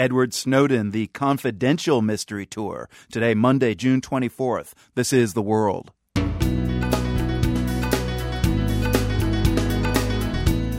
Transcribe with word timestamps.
Edward 0.00 0.32
Snowden, 0.32 0.92
the 0.92 1.08
confidential 1.08 2.00
mystery 2.00 2.46
tour. 2.46 2.88
Today, 3.12 3.34
Monday, 3.34 3.74
June 3.74 4.00
24th. 4.00 4.72
This 4.94 5.12
is 5.12 5.34
The 5.34 5.42
World. 5.42 5.92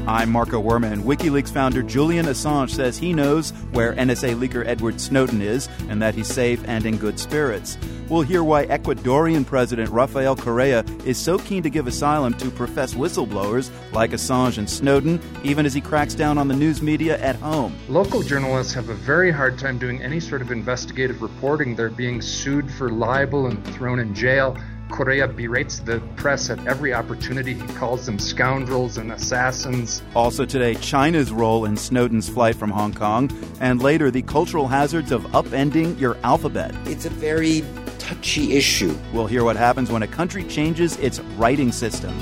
I'm 0.07 0.31
Marco 0.31 0.59
Werman. 0.61 1.03
WikiLeaks 1.03 1.53
founder 1.53 1.83
Julian 1.83 2.25
Assange 2.25 2.71
says 2.71 2.97
he 2.97 3.13
knows 3.13 3.51
where 3.71 3.93
NSA 3.93 4.35
leaker 4.35 4.65
Edward 4.65 4.99
Snowden 4.99 5.43
is 5.43 5.69
and 5.89 6.01
that 6.01 6.15
he's 6.15 6.27
safe 6.27 6.63
and 6.67 6.87
in 6.87 6.97
good 6.97 7.19
spirits. 7.19 7.77
We'll 8.09 8.23
hear 8.23 8.43
why 8.43 8.65
Ecuadorian 8.65 9.45
President 9.45 9.89
Rafael 9.89 10.35
Correa 10.35 10.83
is 11.05 11.19
so 11.19 11.37
keen 11.37 11.61
to 11.61 11.69
give 11.69 11.85
asylum 11.85 12.33
to 12.39 12.49
professed 12.49 12.95
whistleblowers 12.95 13.69
like 13.93 14.11
Assange 14.11 14.57
and 14.57 14.67
Snowden, 14.67 15.21
even 15.43 15.67
as 15.67 15.73
he 15.73 15.81
cracks 15.81 16.15
down 16.15 16.39
on 16.39 16.47
the 16.47 16.55
news 16.55 16.81
media 16.81 17.17
at 17.21 17.35
home. 17.35 17.75
Local 17.87 18.23
journalists 18.23 18.73
have 18.73 18.89
a 18.89 18.95
very 18.95 19.29
hard 19.31 19.59
time 19.59 19.77
doing 19.77 20.01
any 20.01 20.19
sort 20.19 20.41
of 20.41 20.51
investigative 20.51 21.21
reporting. 21.21 21.75
They're 21.75 21.91
being 21.91 22.21
sued 22.21 22.69
for 22.71 22.89
libel 22.89 23.45
and 23.45 23.63
thrown 23.75 23.99
in 23.99 24.15
jail. 24.15 24.57
Correa 24.91 25.27
berates 25.27 25.79
the 25.79 25.99
press 26.15 26.49
at 26.49 26.65
every 26.67 26.93
opportunity. 26.93 27.53
He 27.53 27.67
calls 27.75 28.05
them 28.05 28.19
scoundrels 28.19 28.97
and 28.97 29.11
assassins. 29.11 30.03
Also 30.15 30.45
today, 30.45 30.75
China's 30.75 31.31
role 31.31 31.65
in 31.65 31.77
Snowden's 31.77 32.29
flight 32.29 32.55
from 32.55 32.69
Hong 32.69 32.93
Kong, 32.93 33.31
and 33.59 33.81
later, 33.81 34.11
the 34.11 34.21
cultural 34.21 34.67
hazards 34.67 35.11
of 35.11 35.23
upending 35.27 35.99
your 35.99 36.17
alphabet. 36.23 36.75
It's 36.85 37.05
a 37.05 37.09
very 37.09 37.63
touchy 37.97 38.53
issue. 38.53 38.95
We'll 39.13 39.27
hear 39.27 39.43
what 39.43 39.55
happens 39.55 39.91
when 39.91 40.03
a 40.03 40.07
country 40.07 40.43
changes 40.43 40.97
its 40.97 41.19
writing 41.37 41.71
system. 41.71 42.13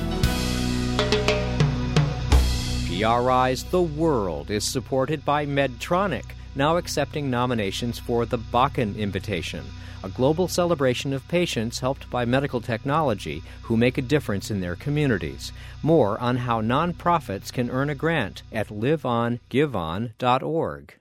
PRI's 2.86 3.64
The 3.64 3.82
World 3.82 4.52
is 4.52 4.64
supported 4.64 5.24
by 5.24 5.46
Medtronic, 5.46 6.26
now 6.56 6.78
accepting 6.78 7.30
nominations 7.30 8.00
for 8.00 8.26
the 8.26 8.40
Bakken 8.40 8.98
Invitation 8.98 9.64
a 10.04 10.10
global 10.10 10.48
celebration 10.48 11.14
of 11.14 11.28
patients 11.28 11.80
helped 11.80 12.10
by 12.10 12.26
medical 12.26 12.60
technology 12.62 13.44
who 13.64 13.76
make 13.76 13.98
a 13.98 14.02
difference 14.02 14.50
in 14.50 14.62
their 14.62 14.76
communities. 14.76 15.52
More 15.84 16.18
on 16.20 16.38
how 16.38 16.62
nonprofits 16.62 17.52
can 17.52 17.70
earn 17.70 17.90
a 17.90 17.96
grant 17.96 18.44
at 18.52 18.70
liveongiveon.org. 18.70 20.94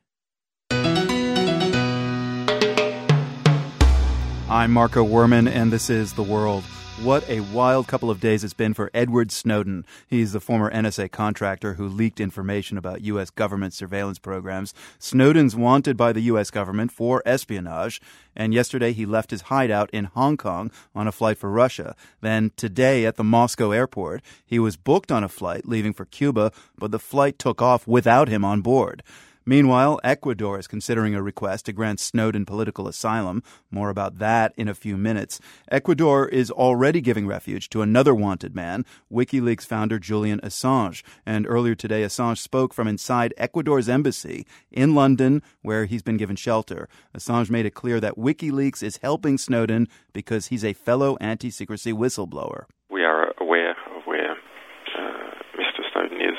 I'm 4.50 4.72
Marco 4.72 5.05
Werman, 5.05 5.47
and 5.47 5.70
this 5.70 5.91
is 5.91 6.15
The 6.15 6.22
World. 6.22 6.65
What 7.04 7.30
a 7.30 7.41
wild 7.41 7.86
couple 7.86 8.10
of 8.10 8.18
days 8.18 8.42
it's 8.42 8.54
been 8.54 8.74
for 8.74 8.91
Edward 8.92 9.30
Snowden. 9.30 9.86
He's 10.08 10.32
the 10.32 10.41
former 10.41 10.68
NSA 10.68 11.12
contractor 11.12 11.74
who 11.74 11.86
leaked 11.86 12.18
information 12.18 12.77
about 12.77 13.02
U.S. 13.02 13.30
government 13.30 13.72
surveillance 13.72 14.18
programs. 14.18 14.74
Snowden's 14.98 15.54
wanted 15.54 15.96
by 15.96 16.12
the 16.12 16.22
U.S. 16.22 16.50
government 16.50 16.91
for 16.91 17.22
espionage, 17.24 18.00
and 18.34 18.52
yesterday 18.52 18.92
he 18.92 19.06
left 19.06 19.30
his 19.30 19.42
hideout 19.42 19.91
in 19.91 20.06
Hong 20.06 20.36
Kong 20.36 20.72
on 20.92 21.06
a 21.06 21.12
flight 21.12 21.38
for 21.38 21.50
Russia. 21.50 21.94
Then 22.20 22.50
today 22.56 23.06
at 23.06 23.14
the 23.14 23.22
Moscow 23.22 23.70
airport, 23.70 24.20
he 24.44 24.58
was 24.58 24.76
booked 24.76 25.12
on 25.12 25.22
a 25.22 25.28
flight 25.28 25.69
leaving 25.69 25.92
for 25.92 26.04
Cuba, 26.04 26.50
but 26.76 26.91
the 26.91 26.98
flight 26.98 27.38
took 27.38 27.62
off 27.62 27.86
without 27.86 28.26
him 28.26 28.44
on 28.44 28.60
board. 28.60 29.04
Meanwhile, 29.48 29.98
Ecuador 30.04 30.58
is 30.58 30.66
considering 30.66 31.14
a 31.14 31.22
request 31.22 31.64
to 31.64 31.72
grant 31.72 32.00
Snowden 32.00 32.44
political 32.44 32.86
asylum. 32.86 33.42
More 33.70 33.88
about 33.88 34.18
that 34.18 34.52
in 34.58 34.68
a 34.68 34.74
few 34.74 34.98
minutes. 34.98 35.41
Ecuador 35.70 36.28
is 36.28 36.50
already 36.50 37.00
giving 37.00 37.27
refuge 37.27 37.70
to 37.70 37.80
another 37.80 38.14
wanted 38.14 38.54
man, 38.54 38.84
WikiLeaks 39.10 39.64
founder 39.64 39.98
Julian 39.98 40.38
Assange. 40.41 41.02
And 41.24 41.46
earlier 41.48 41.74
today, 41.74 42.02
Assange 42.02 42.36
spoke 42.36 42.74
from 42.74 42.86
inside 42.86 43.32
Ecuador's 43.38 43.88
embassy 43.88 44.46
in 44.70 44.94
London, 44.94 45.42
where 45.62 45.86
he's 45.86 46.02
been 46.02 46.19
given 46.19 46.36
shelter. 46.36 46.86
Assange 47.16 47.48
made 47.48 47.64
it 47.64 47.72
clear 47.72 48.00
that 48.00 48.19
WikiLeaks 48.19 48.82
is 48.82 48.98
helping 48.98 49.38
Snowden 49.38 49.88
because 50.12 50.48
he's 50.48 50.62
a 50.62 50.74
fellow 50.74 51.16
anti 51.22 51.48
secrecy 51.50 51.94
whistleblower. 51.94 52.64
We 52.91 53.02
are 53.02 53.32
aware 53.41 53.70
of 53.97 54.03
where 54.04 54.32
uh, 54.32 55.31
Mr. 55.56 55.81
Snowden 55.91 56.20
is. 56.20 56.37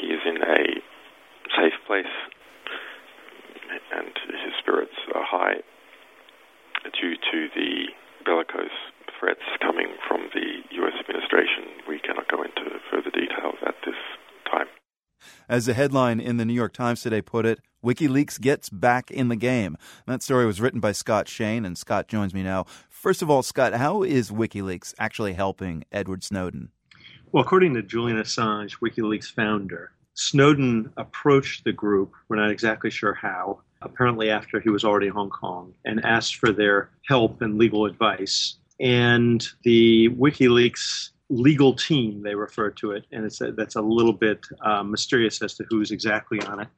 He 0.00 0.08
is 0.08 0.20
in 0.26 0.42
a 0.42 0.80
safe 1.60 1.74
place, 1.90 2.06
and 3.90 4.14
his 4.44 4.54
spirits 4.60 4.94
are 5.12 5.24
high 5.26 5.56
due 7.00 7.16
to 7.16 7.48
the 7.56 7.86
bellicose 8.24 8.70
threats 9.18 9.42
coming 9.60 9.88
from 10.06 10.20
the 10.32 10.62
U.S. 10.76 10.92
administration. 11.00 11.82
We 11.88 11.98
cannot 11.98 12.28
go 12.30 12.42
into 12.42 12.78
further 12.92 13.10
details 13.10 13.56
at 13.66 13.74
this 13.84 13.96
time. 14.48 14.68
As 15.48 15.66
the 15.66 15.74
headline 15.74 16.20
in 16.20 16.36
the 16.36 16.44
New 16.44 16.54
York 16.54 16.72
Times 16.72 17.02
today 17.02 17.22
put 17.22 17.44
it, 17.44 17.58
WikiLeaks 17.84 18.40
gets 18.40 18.70
back 18.70 19.10
in 19.10 19.28
the 19.28 19.34
game. 19.34 19.76
That 20.06 20.22
story 20.22 20.46
was 20.46 20.60
written 20.60 20.78
by 20.78 20.92
Scott 20.92 21.26
Shane, 21.26 21.64
and 21.64 21.76
Scott 21.76 22.06
joins 22.06 22.32
me 22.32 22.44
now. 22.44 22.66
First 22.88 23.20
of 23.20 23.28
all, 23.28 23.42
Scott, 23.42 23.72
how 23.74 24.04
is 24.04 24.30
WikiLeaks 24.30 24.94
actually 25.00 25.32
helping 25.32 25.82
Edward 25.90 26.22
Snowden? 26.22 26.68
Well, 27.32 27.42
according 27.42 27.74
to 27.74 27.82
Julian 27.82 28.18
Assange, 28.18 28.78
WikiLeaks 28.78 29.32
founder, 29.32 29.90
Snowden 30.20 30.92
approached 30.98 31.64
the 31.64 31.72
group, 31.72 32.12
we're 32.28 32.36
not 32.36 32.50
exactly 32.50 32.90
sure 32.90 33.14
how, 33.14 33.60
apparently 33.80 34.28
after 34.28 34.60
he 34.60 34.68
was 34.68 34.84
already 34.84 35.06
in 35.06 35.14
Hong 35.14 35.30
Kong, 35.30 35.72
and 35.86 36.04
asked 36.04 36.36
for 36.36 36.52
their 36.52 36.90
help 37.08 37.40
and 37.40 37.56
legal 37.56 37.86
advice. 37.86 38.56
And 38.78 39.42
the 39.64 40.10
WikiLeaks 40.10 41.10
legal 41.30 41.72
team, 41.72 42.22
they 42.22 42.34
refer 42.34 42.68
to 42.70 42.90
it, 42.90 43.06
and 43.12 43.24
it's 43.24 43.40
a, 43.40 43.52
that's 43.52 43.76
a 43.76 43.80
little 43.80 44.12
bit 44.12 44.44
uh, 44.62 44.82
mysterious 44.82 45.40
as 45.40 45.54
to 45.54 45.64
who's 45.70 45.90
exactly 45.90 46.38
on 46.42 46.60
it, 46.60 46.68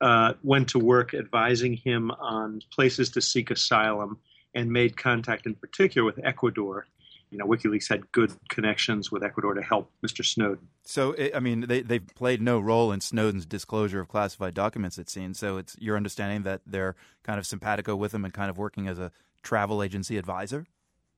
uh, 0.00 0.32
went 0.42 0.68
to 0.68 0.78
work 0.78 1.12
advising 1.12 1.74
him 1.74 2.10
on 2.12 2.62
places 2.72 3.10
to 3.10 3.20
seek 3.20 3.50
asylum 3.50 4.18
and 4.54 4.72
made 4.72 4.96
contact 4.96 5.44
in 5.44 5.54
particular 5.54 6.06
with 6.06 6.18
Ecuador 6.24 6.86
you 7.30 7.38
know, 7.38 7.46
WikiLeaks 7.46 7.88
had 7.88 8.10
good 8.12 8.32
connections 8.48 9.10
with 9.12 9.22
Ecuador 9.22 9.54
to 9.54 9.62
help 9.62 9.90
Mr. 10.04 10.24
Snowden. 10.24 10.68
So, 10.84 11.14
I 11.34 11.40
mean, 11.40 11.62
they, 11.62 11.82
they've 11.82 12.06
played 12.14 12.40
no 12.40 12.58
role 12.58 12.92
in 12.92 13.00
Snowden's 13.00 13.46
disclosure 13.46 14.00
of 14.00 14.08
classified 14.08 14.54
documents, 14.54 14.98
it 14.98 15.10
seems. 15.10 15.38
So 15.38 15.58
it's 15.58 15.76
your 15.78 15.96
understanding 15.96 16.42
that 16.42 16.62
they're 16.66 16.96
kind 17.22 17.38
of 17.38 17.46
simpatico 17.46 17.96
with 17.96 18.14
him 18.14 18.24
and 18.24 18.32
kind 18.32 18.50
of 18.50 18.58
working 18.58 18.88
as 18.88 18.98
a 18.98 19.12
travel 19.42 19.82
agency 19.82 20.16
advisor? 20.16 20.66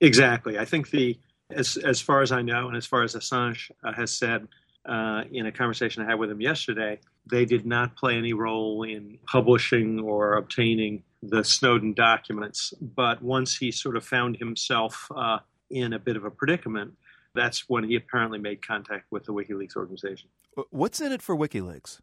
Exactly. 0.01 0.59
I 0.59 0.65
think 0.65 0.91
the, 0.91 1.19
as, 1.51 1.77
as 1.77 2.01
far 2.01 2.23
as 2.23 2.33
I 2.33 2.43
know, 2.43 2.69
and 2.69 2.77
as 2.77 2.87
far 2.87 3.03
as 3.03 3.15
Assange 3.15 3.71
uh, 3.85 3.93
has 3.93 4.17
said 4.17 4.49
uh, 4.87 5.23
in 5.31 5.47
a 5.47 5.53
conversation 5.53 6.03
I 6.03 6.07
had 6.07 6.19
with 6.19 6.31
him 6.31 6.41
yesterday, 6.41 7.01
they 7.31 7.45
did 7.45 7.67
not 7.67 7.97
play 7.97 8.17
any 8.17 8.33
role 8.33 8.83
in 8.83 9.19
publishing 9.27 10.01
or 10.01 10.35
obtaining 10.35 11.03
the 11.23 11.45
Snowden 11.45 11.93
documents. 11.93 12.73
But 12.81 13.23
once 13.23 13.57
he 13.57 13.71
sort 13.73 13.97
of 13.97 14.05
found 14.05 14.37
himself 14.37 15.07
uh, 15.15 15.39
in 15.71 15.93
a 15.93 15.99
bit 15.99 16.17
of 16.17 16.25
a 16.25 16.31
predicament, 16.31 16.93
that's 17.35 17.69
when 17.69 17.85
he 17.85 17.97
apparently 17.97 18.39
made 18.39 18.67
contact 18.67 19.07
with 19.11 19.25
the 19.25 19.33
WikiLeaks 19.33 19.77
organization. 19.77 20.29
Uh, 20.57 20.63
what's 20.71 21.01
in 21.01 21.13
it 21.13 21.23
for 21.23 21.37
WikiLeaks? 21.37 22.01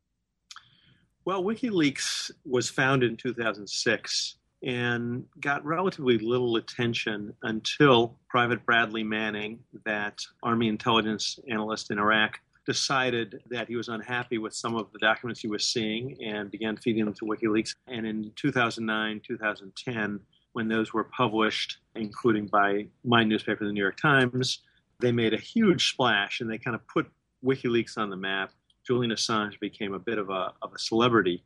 Well, 1.26 1.44
WikiLeaks 1.44 2.32
was 2.46 2.70
founded 2.70 3.12
in 3.12 3.18
2006 3.18 4.36
and 4.64 5.26
got 5.40 5.64
relatively 5.66 6.18
little 6.18 6.56
attention 6.56 7.34
until 7.44 8.18
Private 8.30 8.66
Bradley 8.66 9.04
Manning, 9.04 9.60
that 9.86 10.22
Army 10.42 10.68
intelligence 10.68 11.38
analyst 11.50 11.92
in 11.92 12.00
Iraq, 12.00 12.40
decided 12.66 13.42
that 13.50 13.68
he 13.68 13.76
was 13.76 13.88
unhappy 13.88 14.38
with 14.38 14.54
some 14.54 14.76
of 14.76 14.92
the 14.92 15.00
documents 15.00 15.42
he 15.42 15.48
was 15.48 15.66
seeing 15.66 16.18
and 16.24 16.52
began 16.52 16.76
feeding 16.76 17.06
them 17.06 17.14
to 17.14 17.26
WikiLeaks. 17.26 17.76
And 17.88 18.06
in 18.06 18.32
2009, 18.36 19.22
2010, 19.26 20.20
when 20.58 20.68
those 20.68 20.92
were 20.92 21.04
published, 21.04 21.78
including 21.94 22.48
by 22.48 22.88
my 23.06 23.24
newspaper, 23.24 23.64
the 23.64 23.72
New 23.72 23.80
York 23.80 24.02
Times, 24.02 24.64
they 25.00 25.12
made 25.12 25.36
a 25.36 25.40
huge 25.40 25.92
splash 25.92 26.42
and 26.42 26.50
they 26.50 26.58
kind 26.58 26.74
of 26.74 26.82
put 26.88 27.06
WikiLeaks 27.46 27.96
on 27.96 28.10
the 28.10 28.18
map. 28.18 28.50
Julian 28.84 29.12
Assange 29.12 29.60
became 29.60 29.94
a 29.94 30.00
bit 30.00 30.18
of 30.18 30.32
a, 30.32 30.54
of 30.64 30.74
a 30.74 30.80
celebrity. 30.80 31.44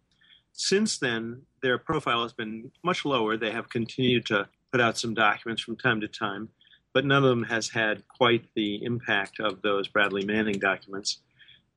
Since 0.54 1.00
then, 1.00 1.42
their 1.62 1.78
profile 1.78 2.24
has 2.24 2.32
been 2.32 2.72
much 2.86 3.04
lower. 3.04 3.36
They 3.36 3.52
have 3.52 3.68
continued 3.68 4.26
to 4.28 4.48
put 4.72 4.80
out 4.80 4.98
some 4.98 5.14
documents 5.14 5.62
from 5.62 5.76
time 5.76 6.00
to 6.00 6.08
time, 6.08 6.48
but 6.94 7.04
none 7.04 7.26
of 7.26 7.30
them 7.30 7.44
has 7.44 7.68
had 7.68 8.08
quite 8.08 8.46
the 8.56 8.82
impact 8.82 9.42
of 9.42 9.62
those 9.62 9.90
Bradley 9.90 10.24
Manning 10.24 10.58
documents. 10.58 11.20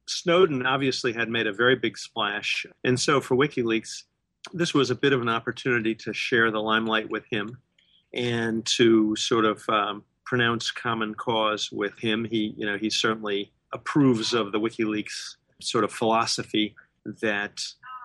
Snowden 0.07 0.65
obviously 0.67 1.13
had 1.13 1.29
made 1.29 1.49
a 1.49 1.53
very 1.53 1.75
big 1.75 1.99
splash, 1.99 2.65
and 2.85 3.01
so 3.01 3.21
for 3.21 3.37
WikiLeaks, 3.37 4.05
this 4.53 4.75
was 4.75 4.91
a 4.91 4.95
bit 4.95 5.13
of 5.13 5.23
an 5.23 5.29
opportunity 5.29 5.95
to 5.95 6.13
share 6.13 6.51
the 6.51 6.61
limelight 6.61 7.09
with 7.11 7.25
him 7.31 7.59
and 8.13 8.65
to 8.67 9.17
sort 9.17 9.45
of 9.45 9.69
um, 9.69 10.05
pronounce 10.25 10.71
common 10.71 11.15
cause 11.15 11.71
with 11.73 11.99
him. 11.99 12.25
He, 12.25 12.55
you 12.57 12.67
know, 12.67 12.77
he 12.77 12.91
certainly 12.91 13.53
approves 13.73 14.33
of 14.33 14.53
the 14.53 14.61
WikiLeaks 14.61 15.37
sort 15.61 15.85
of 15.85 15.93
philosophy 15.93 16.75
that 17.05 17.61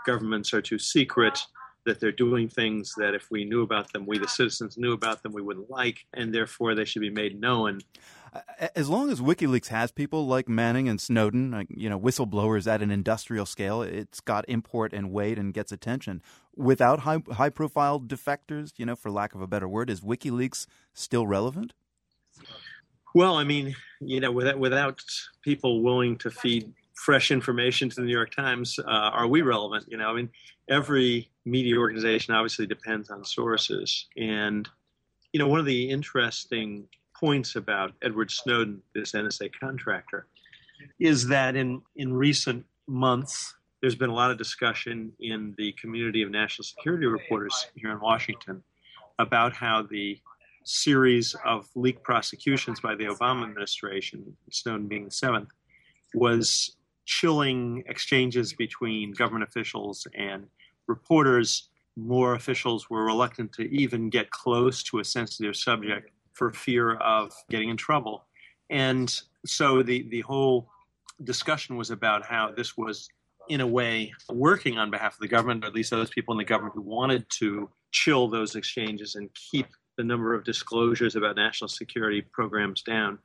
governments 0.05 0.53
are 0.53 0.61
too 0.61 0.79
secret, 0.79 1.39
that 1.85 1.99
they're 1.99 2.11
doing 2.11 2.49
things 2.49 2.93
that 2.97 3.13
if 3.13 3.29
we 3.31 3.45
knew 3.45 3.61
about 3.61 3.91
them, 3.93 4.05
we 4.05 4.17
the 4.17 4.27
citizens 4.27 4.77
knew 4.77 4.93
about 4.93 5.23
them, 5.23 5.31
we 5.31 5.41
wouldn't 5.41 5.69
like, 5.69 6.05
and 6.13 6.33
therefore 6.33 6.75
they 6.75 6.85
should 6.85 7.01
be 7.01 7.09
made 7.09 7.39
known. 7.39 7.79
As 8.75 8.89
long 8.89 9.09
as 9.09 9.21
WikiLeaks 9.21 9.67
has 9.67 9.91
people 9.91 10.27
like 10.27 10.49
Manning 10.49 10.89
and 10.89 10.99
Snowden, 10.99 11.51
like, 11.51 11.67
you 11.69 11.89
know, 11.89 11.99
whistleblowers 11.99 12.67
at 12.67 12.81
an 12.81 12.91
industrial 12.91 13.45
scale, 13.45 13.81
it's 13.81 14.19
got 14.19 14.45
import 14.47 14.93
and 14.93 15.11
weight 15.11 15.39
and 15.39 15.53
gets 15.53 15.71
attention. 15.71 16.21
Without 16.55 17.01
high 17.01 17.21
high 17.31 17.49
profile 17.49 17.99
defectors, 17.99 18.73
you 18.77 18.85
know, 18.85 18.95
for 18.95 19.09
lack 19.09 19.33
of 19.33 19.41
a 19.41 19.47
better 19.47 19.67
word, 19.67 19.89
is 19.89 20.01
WikiLeaks 20.01 20.67
still 20.93 21.25
relevant? 21.25 21.73
Well, 23.15 23.35
I 23.35 23.43
mean, 23.43 23.75
you 23.99 24.19
know, 24.19 24.31
without 24.31 24.59
without 24.59 25.01
people 25.41 25.81
willing 25.81 26.17
to 26.17 26.29
feed 26.29 26.71
fresh 26.93 27.31
information 27.31 27.89
to 27.89 27.95
the 27.95 28.01
New 28.01 28.13
York 28.13 28.35
Times, 28.35 28.77
uh, 28.79 28.85
are 28.87 29.27
we 29.27 29.41
relevant? 29.41 29.85
You 29.87 29.97
know, 29.97 30.09
I 30.09 30.13
mean, 30.13 30.29
every 30.69 31.29
media 31.45 31.77
organization 31.77 32.35
obviously 32.35 32.67
depends 32.67 33.09
on 33.09 33.23
sources, 33.25 34.07
and 34.17 34.69
you 35.33 35.39
know, 35.39 35.47
one 35.47 35.59
of 35.59 35.65
the 35.65 35.89
interesting 35.89 36.87
points 37.19 37.55
about 37.55 37.91
Edward 38.01 38.31
Snowden, 38.31 38.81
this 38.95 39.11
NSA 39.11 39.51
contractor, 39.59 40.27
is 40.99 41.27
that 41.27 41.55
in 41.55 41.81
in 41.95 42.13
recent 42.13 42.65
months, 42.87 43.55
there's 43.81 43.95
been 43.95 44.09
a 44.09 44.13
lot 44.13 44.31
of 44.31 44.37
discussion 44.37 45.11
in 45.19 45.53
the 45.57 45.73
community 45.73 46.21
of 46.21 46.31
national 46.31 46.63
security 46.63 47.05
reporters 47.05 47.67
here 47.75 47.91
in 47.91 47.99
Washington 47.99 48.63
about 49.19 49.53
how 49.53 49.81
the 49.81 50.19
series 50.63 51.35
of 51.45 51.67
leaked 51.75 52.03
prosecutions 52.03 52.79
by 52.79 52.95
the 52.95 53.05
Obama 53.05 53.43
administration, 53.43 54.35
Snowden 54.51 54.87
being 54.87 55.05
the 55.05 55.11
seventh, 55.11 55.49
was 56.13 56.75
chilling 57.05 57.83
exchanges 57.87 58.53
between 58.53 59.11
government 59.13 59.43
officials 59.43 60.07
and 60.15 60.45
reporters. 60.87 61.69
More 61.97 62.35
officials 62.35 62.89
were 62.89 63.03
reluctant 63.03 63.51
to 63.53 63.63
even 63.63 64.09
get 64.09 64.29
close 64.29 64.83
to 64.83 64.99
a 64.99 65.03
sensitive 65.03 65.55
subject 65.55 66.11
for 66.39 66.51
fear 66.51 66.95
of 66.95 67.33
getting 67.49 67.69
in 67.69 67.77
trouble. 67.77 68.25
And 68.69 69.13
so 69.45 69.83
the, 69.83 70.07
the 70.09 70.21
whole 70.21 70.69
discussion 71.23 71.75
was 71.75 71.91
about 71.91 72.25
how 72.25 72.53
this 72.55 72.77
was, 72.77 73.09
in 73.49 73.59
a 73.59 73.67
way, 73.67 74.13
working 74.29 74.77
on 74.77 74.89
behalf 74.89 75.13
of 75.15 75.19
the 75.19 75.27
government, 75.27 75.63
or 75.63 75.67
at 75.67 75.73
least 75.75 75.91
those 75.91 76.09
people 76.09 76.33
in 76.33 76.37
the 76.37 76.45
government 76.45 76.75
who 76.75 76.81
wanted 76.81 77.25
to 77.39 77.69
chill 77.91 78.29
those 78.29 78.55
exchanges 78.55 79.15
and 79.15 79.29
keep 79.51 79.67
the 79.97 80.03
number 80.03 80.33
of 80.33 80.45
disclosures 80.45 81.17
about 81.17 81.35
national 81.35 81.67
security 81.67 82.21
programs 82.21 82.81
down. 82.83 83.19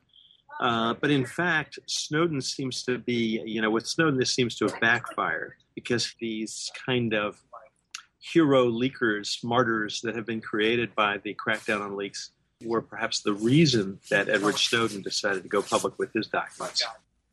Uh, 0.59 0.93
but 1.01 1.09
in 1.09 1.25
fact, 1.25 1.79
Snowden 1.87 2.41
seems 2.41 2.83
to 2.83 2.97
be, 2.97 3.41
you 3.45 3.61
know, 3.61 3.69
with 3.69 3.87
Snowden, 3.87 4.19
this 4.19 4.35
seems 4.35 4.55
to 4.57 4.65
have 4.65 4.79
backfired 4.81 5.53
because 5.73 6.13
these 6.19 6.69
kind 6.85 7.13
of 7.13 7.41
hero 8.19 8.65
leakers, 8.69 9.43
martyrs 9.43 10.01
that 10.01 10.15
have 10.15 10.25
been 10.25 10.41
created 10.41 10.93
by 10.95 11.17
the 11.23 11.35
crackdown 11.35 11.81
on 11.81 11.95
leaks 11.95 12.31
were 12.65 12.81
perhaps 12.81 13.21
the 13.21 13.33
reason 13.33 13.99
that 14.09 14.29
Edward 14.29 14.57
Snowden 14.57 15.01
decided 15.01 15.43
to 15.43 15.49
go 15.49 15.61
public 15.61 15.97
with 15.99 16.11
his 16.13 16.27
documents. 16.27 16.83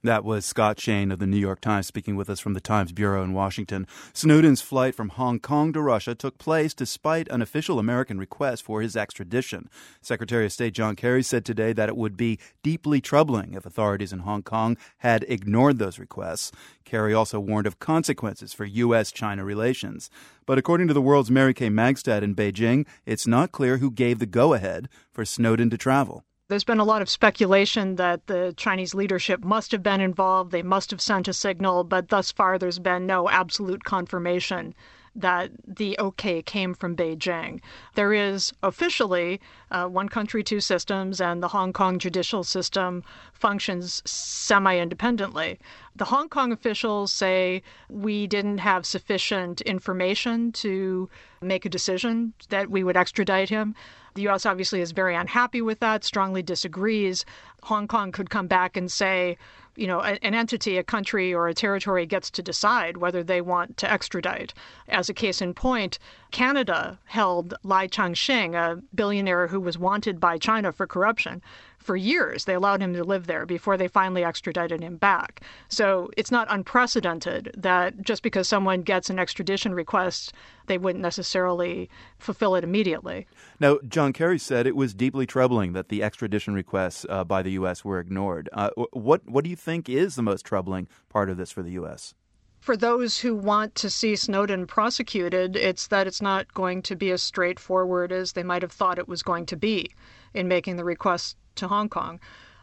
That 0.05 0.25
was 0.25 0.45
Scott 0.45 0.81
Shane 0.81 1.13
of 1.13 1.21
the 1.21 1.29
New 1.29 1.37
York 1.37 1.61
Times 1.61 1.87
speaking 1.87 2.17
with 2.17 2.29
us 2.29 2.41
from 2.41 2.55
the 2.55 2.61
Times 2.61 2.91
Bureau 2.91 3.23
in 3.23 3.35
Washington. 3.35 3.87
Snowden's 4.13 4.61
flight 4.61 4.97
from 4.97 5.11
Hong 5.11 5.39
Kong 5.39 5.73
to 5.73 5.81
Russia 5.81 6.13
took 6.13 6.39
place 6.39 6.75
despite 6.75 7.29
an 7.29 7.41
official 7.41 7.79
American 7.79 8.19
request 8.19 8.65
for 8.65 8.83
his 8.83 8.97
extradition. 8.97 9.69
Secretary 10.01 10.45
of 10.45 10.53
State 10.53 10.75
John 10.75 10.97
Kerry 10.97 11.23
said 11.23 11.45
today 11.45 11.73
that 11.75 11.89
it 11.89 11.97
would 11.97 12.17
be 12.17 12.41
deeply 12.65 13.01
troubling 13.01 13.55
if 13.55 13.65
authorities 13.65 14.13
in 14.13 14.21
Hong 14.21 14.43
Kong 14.43 14.77
had 14.99 15.25
ignored 15.29 15.79
those 15.79 16.01
requests. 16.01 16.51
Kerry 16.85 17.15
also 17.15 17.39
warned 17.39 17.69
of 17.69 17.79
consequences 17.79 18.53
for 18.53 18.65
U.S. 18.65 19.13
China 19.13 19.45
relations. 19.45 20.11
But 20.47 20.59
according 20.59 20.89
to 20.89 20.95
the 20.95 21.01
world's 21.01 21.31
Mary 21.31 21.55
Kay 21.55 21.69
Magistad 21.69 22.23
in 22.23 22.35
Beijing, 22.35 22.89
it's 23.07 23.29
not 23.29 23.53
clear 23.53 23.77
who 23.77 23.93
gave 23.93 24.19
the 24.19 24.27
go 24.27 24.53
ahead 24.53 24.89
for 25.13 25.25
Snowden 25.25 25.71
to 25.71 25.79
travel. 25.79 26.25
There's 26.53 26.65
been 26.65 26.81
a 26.81 26.85
lot 26.85 27.01
of 27.01 27.09
speculation 27.09 27.97
that 27.97 28.27
the 28.27 28.53
Chinese 28.59 28.95
leadership 28.95 29.43
must 29.43 29.73
have 29.73 29.83
been 29.83 30.03
involved, 30.03 30.53
they 30.53 30.61
must 30.61 30.91
have 30.91 31.01
sent 31.01 31.27
a 31.27 31.33
signal, 31.33 31.83
but 31.83 32.11
thus 32.11 32.31
far 32.31 32.59
there's 32.59 32.79
been 32.79 33.07
no 33.07 33.31
absolute 33.31 33.85
confirmation 33.85 34.75
that 35.17 35.51
the 35.67 35.97
okay 35.99 36.43
came 36.43 36.75
from 36.75 36.95
Beijing. 36.95 37.63
There 37.95 38.13
is 38.13 38.53
officially 38.63 39.41
uh, 39.71 39.87
one 39.87 40.11
country, 40.11 40.45
two 40.45 40.61
systems, 40.61 41.23
and 41.23 41.43
the 41.43 41.49
Hong 41.49 41.73
Kong 41.73 41.99
judicial 41.99 42.45
system 42.45 43.03
functions 43.33 44.03
semi 44.05 44.77
independently. 44.77 45.59
The 45.97 46.05
Hong 46.05 46.29
Kong 46.29 46.53
officials 46.53 47.15
say 47.15 47.63
we 47.89 48.27
didn't 48.27 48.59
have 48.59 48.85
sufficient 48.85 49.63
information 49.63 50.53
to 50.53 51.09
make 51.41 51.65
a 51.65 51.71
decision 51.71 52.35
that 52.51 52.71
we 52.71 52.85
would 52.85 52.99
extradite 52.99 53.49
him. 53.49 53.75
The 54.15 54.23
U.S. 54.23 54.45
obviously 54.45 54.81
is 54.81 54.93
very 54.93 55.15
unhappy 55.15 55.63
with 55.63 55.81
that, 55.81 56.05
strongly 56.05 56.43
disagrees. 56.43 57.25
Hong 57.63 57.89
Kong 57.89 58.13
could 58.13 58.29
come 58.29 58.47
back 58.47 58.77
and 58.77 58.91
say, 58.91 59.39
you 59.75 59.87
know, 59.87 60.01
an 60.01 60.35
entity, 60.35 60.77
a 60.77 60.83
country, 60.83 61.33
or 61.33 61.49
a 61.49 61.55
territory 61.55 62.05
gets 62.05 62.31
to 62.33 62.43
decide 62.43 62.99
whether 62.99 63.23
they 63.23 63.41
want 63.41 63.79
to 63.79 63.91
extradite. 63.91 64.53
As 64.89 65.09
a 65.09 65.15
case 65.15 65.41
in 65.41 65.55
point, 65.55 65.99
Canada 66.33 66.99
held 67.05 67.55
Lai 67.63 67.87
Chang-shing, 67.87 68.55
a 68.55 68.81
billionaire 68.95 69.47
who 69.47 69.61
was 69.61 69.79
wanted 69.79 70.19
by 70.19 70.39
China 70.39 70.73
for 70.73 70.87
corruption, 70.87 71.43
for 71.79 71.95
years. 71.95 72.45
They 72.45 72.55
allowed 72.55 72.81
him 72.81 72.95
to 72.95 73.05
live 73.05 73.27
there 73.27 73.45
before 73.45 73.77
they 73.77 73.89
finally 73.89 74.25
extradited 74.25 74.81
him 74.81 74.97
back. 74.97 75.43
So 75.69 76.11
it's 76.17 76.31
not 76.31 76.47
unprecedented 76.51 77.55
that 77.57 78.01
just 78.03 78.23
because 78.23 78.49
someone 78.49 78.83
gets 78.83 79.11
an 79.11 79.19
extradition 79.19 79.75
request, 79.75 80.33
they 80.67 80.79
wouldn't 80.79 81.03
necessarily 81.03 81.91
fulfill 82.19 82.55
it 82.55 82.65
immediately. 82.65 83.27
Now, 83.61 83.79
John 83.87 84.13
Kerry 84.13 84.39
said 84.39 84.67
it 84.67 84.77
was 84.77 84.95
deeply 84.95 85.27
troubling 85.27 85.73
that 85.73 85.89
the 85.89 86.03
extradition 86.03 86.55
requests 86.55 87.05
uh, 87.09 87.25
by 87.25 87.43
the 87.43 87.53
U.S. 87.53 87.85
were 87.85 88.01
ignored. 88.01 88.49
Uh, 88.53 88.71
what 88.93 89.29
what 89.29 89.45
do 89.45 89.51
you 89.51 89.57
think 89.57 89.89
is 89.89 90.15
the 90.15 90.23
most 90.23 90.47
troubling 90.47 90.89
part 91.09 91.29
of 91.29 91.37
this 91.37 91.51
for 91.51 91.63
the 91.63 91.73
U.S.? 91.73 92.15
For 92.63 92.77
those 92.77 93.19
who 93.19 93.35
want 93.35 93.75
to 93.75 93.91
see 93.91 94.15
Snowden 94.15 94.69
prosecuted, 94.69 95.57
it's 95.57 95.89
that 95.89 96.07
it's 96.07 96.23
not 96.23 96.55
going 96.55 96.81
to 96.83 96.95
be 96.95 97.11
as 97.11 97.21
straightforward 97.21 98.13
as 98.13 98.33
they 98.33 98.45
might 98.45 98.63
have 98.63 98.71
thought 98.71 99.01
it 99.01 99.09
was 99.09 99.25
going 99.25 99.47
to 99.47 99.57
be 99.57 99.91
in 100.33 100.47
making 100.47 100.77
the 100.77 100.85
request 100.85 101.37
to 101.57 101.67
Hong 101.67 101.89
Kong. 101.89 102.21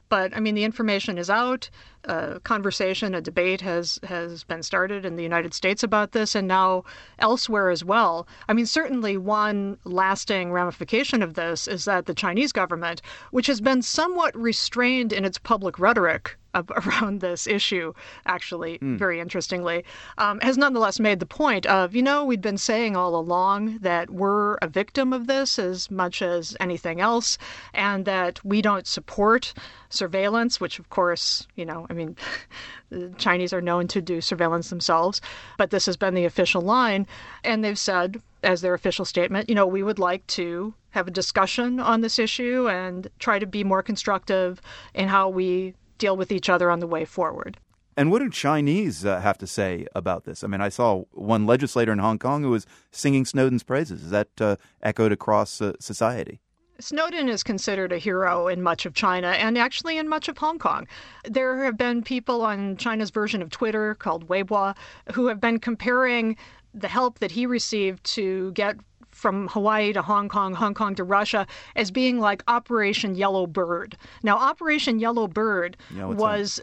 But 0.07 0.35
I 0.35 0.39
mean, 0.39 0.55
the 0.55 0.63
information 0.63 1.17
is 1.17 1.29
out. 1.29 1.69
A 2.05 2.39
conversation, 2.39 3.13
a 3.13 3.21
debate 3.21 3.61
has 3.61 3.99
has 4.03 4.43
been 4.43 4.63
started 4.63 5.05
in 5.05 5.15
the 5.15 5.23
United 5.23 5.53
States 5.53 5.83
about 5.83 6.11
this, 6.11 6.35
and 6.35 6.47
now 6.47 6.83
elsewhere 7.19 7.69
as 7.69 7.83
well. 7.83 8.27
I 8.47 8.53
mean, 8.53 8.65
certainly 8.65 9.17
one 9.17 9.77
lasting 9.83 10.51
ramification 10.51 11.21
of 11.21 11.33
this 11.33 11.67
is 11.67 11.85
that 11.85 12.05
the 12.05 12.13
Chinese 12.13 12.51
government, 12.51 13.01
which 13.31 13.47
has 13.47 13.61
been 13.61 13.81
somewhat 13.81 14.35
restrained 14.35 15.11
in 15.11 15.25
its 15.25 15.37
public 15.37 15.77
rhetoric 15.77 16.37
around 16.53 17.21
this 17.21 17.47
issue, 17.47 17.93
actually, 18.25 18.79
mm. 18.79 18.97
very 18.97 19.19
interestingly, 19.19 19.83
um, 20.17 20.39
has 20.41 20.57
nonetheless 20.57 20.99
made 20.99 21.19
the 21.19 21.25
point 21.25 21.65
of, 21.65 21.95
you 21.95 22.01
know, 22.01 22.25
we've 22.25 22.41
been 22.41 22.57
saying 22.57 22.95
all 22.95 23.15
along 23.15 23.77
that 23.79 24.09
we're 24.09 24.55
a 24.55 24.67
victim 24.67 25.13
of 25.13 25.27
this 25.27 25.59
as 25.59 25.91
much 25.91 26.21
as 26.21 26.55
anything 26.59 26.99
else, 27.01 27.37
and 27.73 28.05
that 28.05 28.43
we 28.43 28.61
don't 28.61 28.87
support 28.87 29.53
surveillance, 29.89 30.59
which, 30.59 30.79
of 30.79 30.89
course, 30.89 31.47
you 31.55 31.65
know, 31.65 31.85
I 31.89 31.93
mean, 31.93 32.15
the 32.89 33.09
Chinese 33.17 33.53
are 33.53 33.61
known 33.61 33.87
to 33.89 34.01
do 34.01 34.21
surveillance 34.21 34.69
themselves, 34.69 35.21
but 35.57 35.71
this 35.71 35.85
has 35.85 35.97
been 35.97 36.13
the 36.13 36.25
official 36.25 36.61
line. 36.61 37.07
And 37.43 37.63
they've 37.63 37.79
said, 37.79 38.21
as 38.43 38.61
their 38.61 38.73
official 38.73 39.05
statement, 39.05 39.49
you 39.49 39.55
know, 39.55 39.67
we 39.67 39.83
would 39.83 39.99
like 39.99 40.25
to 40.27 40.73
have 40.91 41.07
a 41.07 41.11
discussion 41.11 41.79
on 41.79 42.01
this 42.01 42.17
issue 42.17 42.67
and 42.69 43.09
try 43.19 43.39
to 43.39 43.45
be 43.45 43.63
more 43.63 43.83
constructive 43.83 44.61
in 44.93 45.07
how 45.07 45.29
we 45.29 45.75
deal 45.97 46.17
with 46.17 46.31
each 46.31 46.49
other 46.49 46.71
on 46.71 46.79
the 46.79 46.87
way 46.87 47.05
forward. 47.05 47.57
And 47.97 48.11
what 48.11 48.19
do 48.19 48.29
Chinese 48.29 49.05
uh, 49.05 49.19
have 49.19 49.37
to 49.39 49.47
say 49.47 49.85
about 49.93 50.23
this? 50.23 50.41
I 50.41 50.47
mean, 50.47 50.61
I 50.61 50.69
saw 50.69 51.03
one 51.11 51.45
legislator 51.45 51.91
in 51.91 51.99
Hong 51.99 52.17
Kong 52.17 52.43
who 52.43 52.51
was 52.51 52.65
singing 52.91 53.25
Snowden's 53.25 53.63
praises. 53.63 54.05
Is 54.05 54.11
that 54.11 54.29
uh, 54.39 54.55
echoed 54.81 55.11
across 55.11 55.61
uh, 55.61 55.73
society? 55.81 56.39
Snowden 56.79 57.27
is 57.27 57.43
considered 57.43 57.91
a 57.91 57.97
hero 57.97 58.47
in 58.47 58.61
much 58.61 58.85
of 58.85 58.93
China 58.93 59.27
and 59.27 59.57
actually 59.57 59.97
in 59.97 60.07
much 60.07 60.27
of 60.27 60.37
Hong 60.37 60.59
Kong. 60.59 60.87
There 61.25 61.63
have 61.63 61.77
been 61.77 62.01
people 62.01 62.41
on 62.41 62.77
China's 62.77 63.09
version 63.09 63.41
of 63.41 63.49
Twitter 63.49 63.95
called 63.95 64.27
Weibo 64.27 64.75
who 65.13 65.27
have 65.27 65.41
been 65.41 65.59
comparing 65.59 66.37
the 66.73 66.87
help 66.87 67.19
that 67.19 67.31
he 67.31 67.45
received 67.45 68.03
to 68.05 68.51
get 68.53 68.77
from 69.11 69.47
Hawaii 69.49 69.91
to 69.93 70.01
Hong 70.01 70.29
Kong, 70.29 70.53
Hong 70.53 70.73
Kong 70.73 70.95
to 70.95 71.03
Russia, 71.03 71.45
as 71.75 71.91
being 71.91 72.19
like 72.19 72.43
Operation 72.47 73.15
Yellow 73.15 73.47
Bird. 73.47 73.97
Now, 74.23 74.37
Operation 74.37 74.99
Yellow 74.99 75.27
Bird 75.27 75.75
yeah, 75.93 76.05
was. 76.05 76.61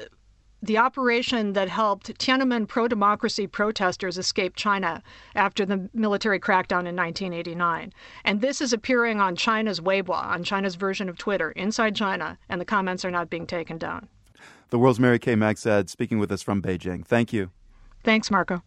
The 0.66 0.78
operation 0.78 1.52
that 1.52 1.68
helped 1.68 2.18
Tiananmen 2.18 2.66
pro 2.66 2.88
democracy 2.88 3.46
protesters 3.46 4.18
escape 4.18 4.56
China 4.56 5.00
after 5.36 5.64
the 5.64 5.88
military 5.94 6.40
crackdown 6.40 6.88
in 6.88 6.96
1989. 6.96 7.92
And 8.24 8.40
this 8.40 8.60
is 8.60 8.72
appearing 8.72 9.20
on 9.20 9.36
China's 9.36 9.78
Weibo, 9.78 10.10
on 10.10 10.42
China's 10.42 10.74
version 10.74 11.08
of 11.08 11.16
Twitter, 11.18 11.52
inside 11.52 11.94
China, 11.94 12.36
and 12.48 12.60
the 12.60 12.64
comments 12.64 13.04
are 13.04 13.12
not 13.12 13.30
being 13.30 13.46
taken 13.46 13.78
down. 13.78 14.08
The 14.70 14.78
world's 14.80 14.98
Mary 14.98 15.20
Kay 15.20 15.36
Magistad 15.36 15.88
speaking 15.88 16.18
with 16.18 16.32
us 16.32 16.42
from 16.42 16.60
Beijing. 16.60 17.06
Thank 17.06 17.32
you. 17.32 17.52
Thanks, 18.02 18.28
Marco. 18.28 18.64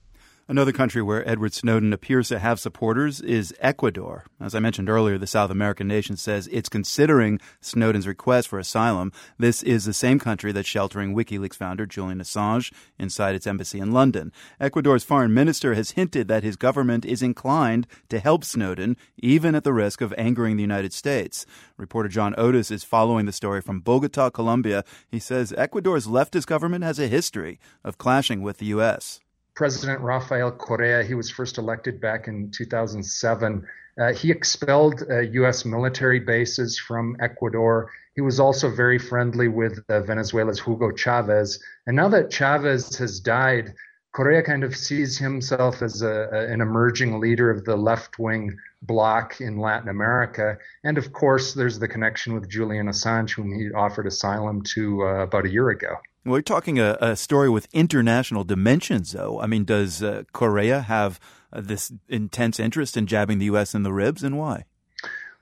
Another 0.50 0.72
country 0.72 1.03
where 1.03 1.29
Edward 1.29 1.53
Snowden 1.53 1.94
appears 1.94 2.29
to 2.29 2.39
have 2.39 2.60
supporters 2.60 3.22
is 3.22 3.53
Ecuador. 3.60 4.25
As 4.41 4.56
I 4.56 4.60
mentioned 4.60 4.89
earlier, 4.89 5.20
the 5.20 5.27
South 5.27 5.51
American 5.51 5.88
nation 5.88 6.18
says 6.18 6.50
it's 6.51 6.70
considering 6.70 7.39
Snowden's 7.62 8.08
request 8.08 8.48
for 8.48 8.58
asylum. 8.58 9.12
This 9.38 9.62
is 9.62 9.86
the 9.86 9.94
same 9.94 10.18
country 10.18 10.51
that's 10.51 10.68
sheltering 10.68 11.13
WikiLeaks 11.13 11.53
founder 11.53 11.86
Julian 11.86 12.18
Assange 12.18 12.74
inside 12.98 13.36
its 13.36 13.46
embassy 13.46 13.77
in 13.77 13.91
London. 13.91 14.34
Ecuador's 14.60 15.03
foreign 15.03 15.36
minister 15.36 15.75
has 15.75 15.91
hinted 15.91 16.27
that 16.29 16.41
his 16.41 16.56
government 16.56 17.06
is 17.06 17.22
inclined 17.22 17.86
to 18.10 18.18
help 18.18 18.44
Snowden, 18.44 18.98
even 19.20 19.53
at 19.53 19.63
the 19.63 19.72
risk 19.72 20.01
of 20.01 20.15
angering 20.18 20.58
the 20.58 20.63
United 20.63 20.94
States. 20.94 21.46
Reporter 21.77 22.10
John 22.10 22.34
Otis 22.39 22.72
is 22.72 22.84
following 22.84 23.27
the 23.27 23.32
story 23.32 23.62
from 23.62 23.82
Bogota, 23.82 24.32
Colombia. 24.32 24.84
He 25.12 25.20
says 25.20 25.53
Ecuador's 25.56 26.08
leftist 26.08 26.48
government 26.48 26.84
has 26.84 26.98
a 26.98 27.08
history 27.08 27.60
of 27.84 28.00
clashing 28.00 28.41
with 28.41 28.58
the 28.58 28.65
U.S. 28.65 29.20
President 29.59 29.99
Rafael 29.99 30.53
Correa, 30.53 31.03
he 31.03 31.15
was 31.15 31.29
first 31.29 31.57
elected 31.57 31.99
back 31.99 32.29
in 32.29 32.49
2007. 32.49 33.67
Uh, 33.99 34.13
he 34.13 34.31
expelled 34.31 35.03
uh, 35.11 35.19
U.S. 35.19 35.65
military 35.65 36.21
bases 36.21 36.79
from 36.79 37.17
Ecuador. 37.19 37.91
He 38.15 38.21
was 38.21 38.39
also 38.39 38.73
very 38.73 38.97
friendly 38.97 39.49
with 39.49 39.83
uh, 39.89 39.99
Venezuela's 39.99 40.61
Hugo 40.61 40.91
Chavez. 40.91 41.61
And 41.87 41.97
now 41.97 42.07
that 42.07 42.31
Chavez 42.31 42.95
has 42.99 43.19
died, 43.19 43.73
Correa 44.13 44.43
kind 44.43 44.63
of 44.63 44.77
sees 44.77 45.17
himself 45.17 45.81
as 45.81 46.03
a, 46.03 46.29
a, 46.31 46.53
an 46.53 46.61
emerging 46.61 47.19
leader 47.19 47.51
of 47.51 47.65
the 47.65 47.75
left 47.75 48.17
wing 48.17 48.55
bloc 48.83 49.41
in 49.41 49.59
Latin 49.59 49.89
America. 49.89 50.57
And 50.85 50.97
of 50.97 51.11
course, 51.11 51.53
there's 51.53 51.79
the 51.79 51.87
connection 51.89 52.33
with 52.33 52.47
Julian 52.47 52.87
Assange, 52.87 53.31
whom 53.31 53.51
he 53.53 53.73
offered 53.73 54.07
asylum 54.07 54.61
to 54.75 55.03
uh, 55.03 55.23
about 55.23 55.45
a 55.45 55.51
year 55.51 55.71
ago. 55.71 55.97
We're 56.25 56.41
talking 56.41 56.79
a, 56.79 56.97
a, 56.99 57.15
story 57.15 57.49
with 57.49 57.67
international 57.71 58.43
dimensions, 58.43 59.13
though. 59.13 59.39
I 59.39 59.47
mean, 59.47 59.63
does 59.63 60.03
uh, 60.03 60.23
Correa 60.33 60.81
have 60.81 61.19
uh, 61.53 61.61
this 61.61 61.93
intense 62.09 62.59
interest 62.59 62.97
in 62.97 63.07
jabbing 63.07 63.39
the 63.39 63.45
U.S. 63.45 63.73
in 63.73 63.83
the 63.83 63.93
ribs, 63.93 64.23
and 64.23 64.38
why? 64.38 64.65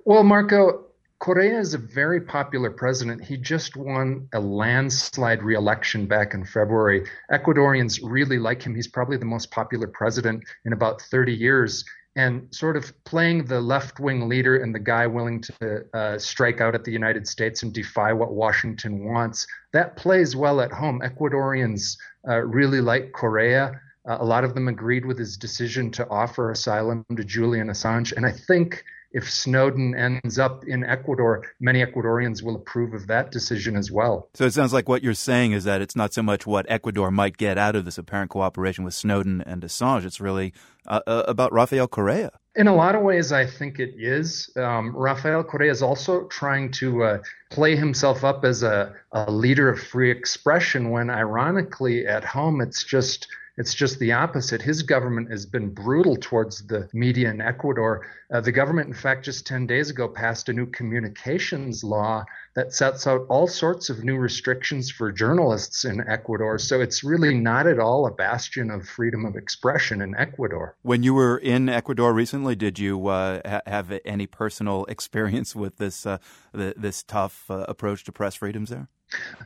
Well, 0.06 0.24
Marco, 0.24 0.86
Correa 1.20 1.60
is 1.60 1.74
a 1.74 1.80
very 1.80 2.22
popular 2.22 2.70
president. 2.70 3.24
He 3.24 3.38
just 3.38 3.76
won 3.76 4.30
a 4.34 4.40
landslide 4.40 5.42
reelection 5.42 6.06
back 6.06 6.36
in 6.36 6.46
February. 6.46 7.08
Ecuadorians 7.32 8.00
really 8.04 8.38
like 8.38 8.62
him. 8.62 8.76
He's 8.76 8.88
probably 8.88 9.18
the 9.18 9.26
most 9.26 9.50
popular 9.50 9.88
president 9.88 10.44
in 10.64 10.74
about 10.74 11.02
30 11.02 11.34
years 11.34 11.84
and 12.18 12.48
sort 12.54 12.76
of 12.76 12.92
playing 13.04 13.46
the 13.46 13.62
left 13.62 14.00
wing 14.00 14.28
leader 14.28 14.58
and 14.58 14.74
the 14.74 14.80
guy 14.80 15.06
willing 15.06 15.40
to 15.40 15.86
uh, 15.94 16.18
strike 16.18 16.60
out 16.60 16.74
at 16.74 16.84
the 16.84 16.92
United 16.92 17.28
States 17.28 17.62
and 17.62 17.72
defy 17.72 18.12
what 18.12 18.34
Washington 18.34 19.06
wants. 19.06 19.46
That 19.72 19.96
plays 19.96 20.36
well 20.36 20.60
at 20.60 20.72
home. 20.72 21.02
Ecuadorians 21.06 21.96
uh, 22.28 22.38
really 22.38 22.82
like 22.82 23.12
Correa. 23.12 23.80
Uh, 24.10 24.18
a 24.20 24.26
lot 24.26 24.44
of 24.44 24.56
them 24.56 24.68
agreed 24.68 25.06
with 25.06 25.20
his 25.20 25.38
decision 25.38 25.92
to 25.92 26.10
offer 26.10 26.50
asylum 26.50 27.06
to 27.16 27.24
Julian 27.24 27.68
Assange. 27.68 28.14
And 28.14 28.26
I 28.26 28.32
think 28.32 28.84
if 29.12 29.32
Snowden 29.32 29.96
ends 29.96 30.38
up 30.38 30.66
in 30.66 30.84
Ecuador, 30.84 31.44
many 31.60 31.84
Ecuadorians 31.84 32.44
will 32.44 32.56
approve 32.56 32.94
of 32.94 33.08
that 33.08 33.32
decision 33.32 33.76
as 33.76 33.92
well. 33.92 34.30
So 34.34 34.46
it 34.46 34.54
sounds 34.54 34.74
like 34.74 34.90
what 34.90 35.02
you're 35.02 35.14
saying 35.14 35.54
is 35.54 35.64
that 35.64 35.82
it's 35.82 35.96
not 35.96 36.14
so 36.14 36.22
much 36.22 36.46
what 36.46 36.66
Ecuador 36.70 37.10
might 37.10 37.38
get 37.38 37.58
out 37.58 37.76
of 37.76 37.86
this 37.86 37.98
apparent 37.98 38.32
cooperation 38.32 38.84
with 38.84 38.94
Snowden 38.94 39.42
and 39.42 39.62
Assange. 39.64 40.06
It's 40.06 40.20
really 40.20 40.54
uh, 40.88 41.02
uh, 41.08 41.24
about 41.28 41.52
Rafael 41.54 41.88
Correa. 41.88 42.32
In 42.56 42.68
a 42.68 42.76
lot 42.76 42.96
of 42.96 43.02
ways, 43.04 43.32
I 43.32 43.46
think 43.46 43.80
it 43.80 43.94
is. 43.98 44.50
Um, 44.56 44.96
Rafael 44.96 45.44
Correa 45.44 45.72
is 45.72 45.84
also 45.84 46.26
trying 46.28 46.72
to 46.74 47.04
uh, 47.04 47.18
play 47.52 47.76
himself 47.76 48.24
up 48.24 48.44
as 48.44 48.64
a, 48.64 48.96
a 49.12 49.32
leader 49.32 49.70
of 49.70 49.80
free 49.80 50.10
expression 50.10 50.90
when, 50.90 51.10
ironically, 51.10 52.08
at 52.08 52.24
home, 52.24 52.62
it's 52.62 52.84
just 52.84 53.28
it's 53.58 53.74
just 53.74 53.98
the 53.98 54.12
opposite. 54.12 54.62
His 54.62 54.84
government 54.84 55.32
has 55.32 55.46
been 55.48 55.74
brutal 55.74 56.16
towards 56.16 56.66
the 56.68 56.88
media 56.94 57.32
in 57.32 57.42
Ecuador. 57.42 58.06
Uh, 58.32 58.40
the 58.40 58.52
government, 58.52 58.88
in 58.88 58.94
fact, 58.94 59.26
just 59.26 59.48
10 59.48 59.66
days 59.66 59.90
ago 59.90 60.08
passed 60.08 60.48
a 60.50 60.54
new 60.54 60.68
communications 60.68 61.84
law 61.84 62.24
that 62.58 62.74
sets 62.74 63.06
out 63.06 63.24
all 63.30 63.46
sorts 63.46 63.88
of 63.88 64.04
new 64.04 64.18
restrictions 64.18 64.90
for 64.90 65.12
journalists 65.12 65.86
in 65.86 66.04
Ecuador. 66.10 66.58
So 66.58 66.82
it's 66.82 67.04
really 67.04 67.36
not 67.36 67.68
at 67.68 67.78
all 67.78 68.08
a 68.08 68.12
bastion 68.12 68.72
of 68.72 68.90
freedom 68.90 69.26
of 69.26 69.36
expression 69.36 70.02
in 70.02 70.16
Ecuador. 70.16 70.76
When 70.82 71.04
you 71.04 71.14
were 71.14 71.38
in 71.38 71.70
Ecuador 71.70 72.16
recently, 72.16 72.56
did 72.56 72.80
you 72.80 73.10
uh, 73.10 73.42
ha- 73.46 73.62
have 73.68 74.00
any 74.04 74.26
personal 74.26 74.86
experience 74.90 75.56
with 75.56 75.78
this 75.78 76.08
uh, 76.08 76.18
the, 76.52 76.74
this 76.76 77.04
tough 77.04 77.46
uh, 77.52 77.64
approach 77.68 78.04
to 78.06 78.12
press 78.12 78.34
freedoms 78.34 78.72
there? 78.72 78.90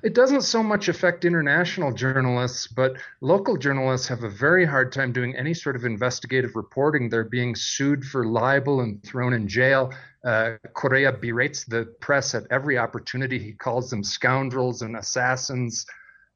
It 0.03 0.15
doesn't 0.15 0.41
so 0.41 0.63
much 0.63 0.87
affect 0.87 1.25
international 1.25 1.93
journalists, 1.93 2.65
but 2.65 2.93
local 3.19 3.57
journalists 3.57 4.07
have 4.07 4.23
a 4.23 4.29
very 4.29 4.65
hard 4.65 4.91
time 4.91 5.11
doing 5.11 5.35
any 5.35 5.53
sort 5.53 5.75
of 5.75 5.83
investigative 5.83 6.55
reporting. 6.55 7.09
They're 7.09 7.25
being 7.25 7.55
sued 7.55 8.05
for 8.05 8.25
libel 8.25 8.79
and 8.79 9.03
thrown 9.03 9.33
in 9.33 9.47
jail. 9.47 9.93
Uh, 10.23 10.57
Correa 10.73 11.11
berates 11.11 11.65
the 11.65 11.85
press 11.99 12.35
at 12.35 12.43
every 12.51 12.77
opportunity. 12.77 13.39
He 13.39 13.53
calls 13.53 13.89
them 13.89 14.03
scoundrels 14.03 14.81
and 14.81 14.95
assassins. 14.95 15.85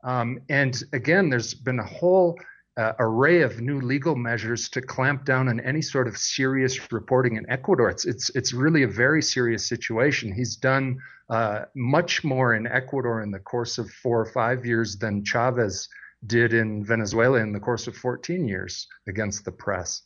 Um, 0.04 0.40
and 0.50 0.82
again, 0.94 1.30
there's 1.30 1.54
been 1.54 1.80
a 1.80 1.86
whole 1.86 2.38
uh, 2.78 2.94
array 3.00 3.42
of 3.42 3.62
new 3.62 3.80
legal 3.80 4.16
measures 4.16 4.68
to 4.70 4.82
clamp 4.82 5.24
down 5.24 5.48
on 5.48 5.60
any 5.62 5.82
sort 5.82 6.08
of 6.08 6.18
serious 6.18 6.92
reporting 6.92 7.38
in 7.38 7.50
Ecuador. 7.50 7.90
It's 7.90 8.06
it's 8.06 8.30
it's 8.32 8.54
really 8.54 8.84
a 8.84 8.88
very 8.88 9.22
serious 9.22 9.68
situation. 9.68 10.34
He's 10.34 10.58
done 10.58 10.98
uh, 11.30 11.66
much 11.76 12.24
more 12.24 12.56
in 12.56 12.68
Ecuador 12.68 13.22
in 13.22 13.32
the 13.32 13.40
course 13.40 13.78
of 13.78 13.90
four 13.90 14.20
or 14.20 14.26
five 14.26 14.66
years 14.66 14.98
than 14.98 15.24
Chavez 15.24 15.88
did 16.28 16.54
in 16.54 16.84
Venezuela 16.84 17.40
in 17.40 17.52
the 17.52 17.60
course 17.60 17.88
of 17.88 17.96
14 17.96 18.48
years 18.48 18.88
against 19.08 19.46
the 19.46 19.52
press. 19.52 20.02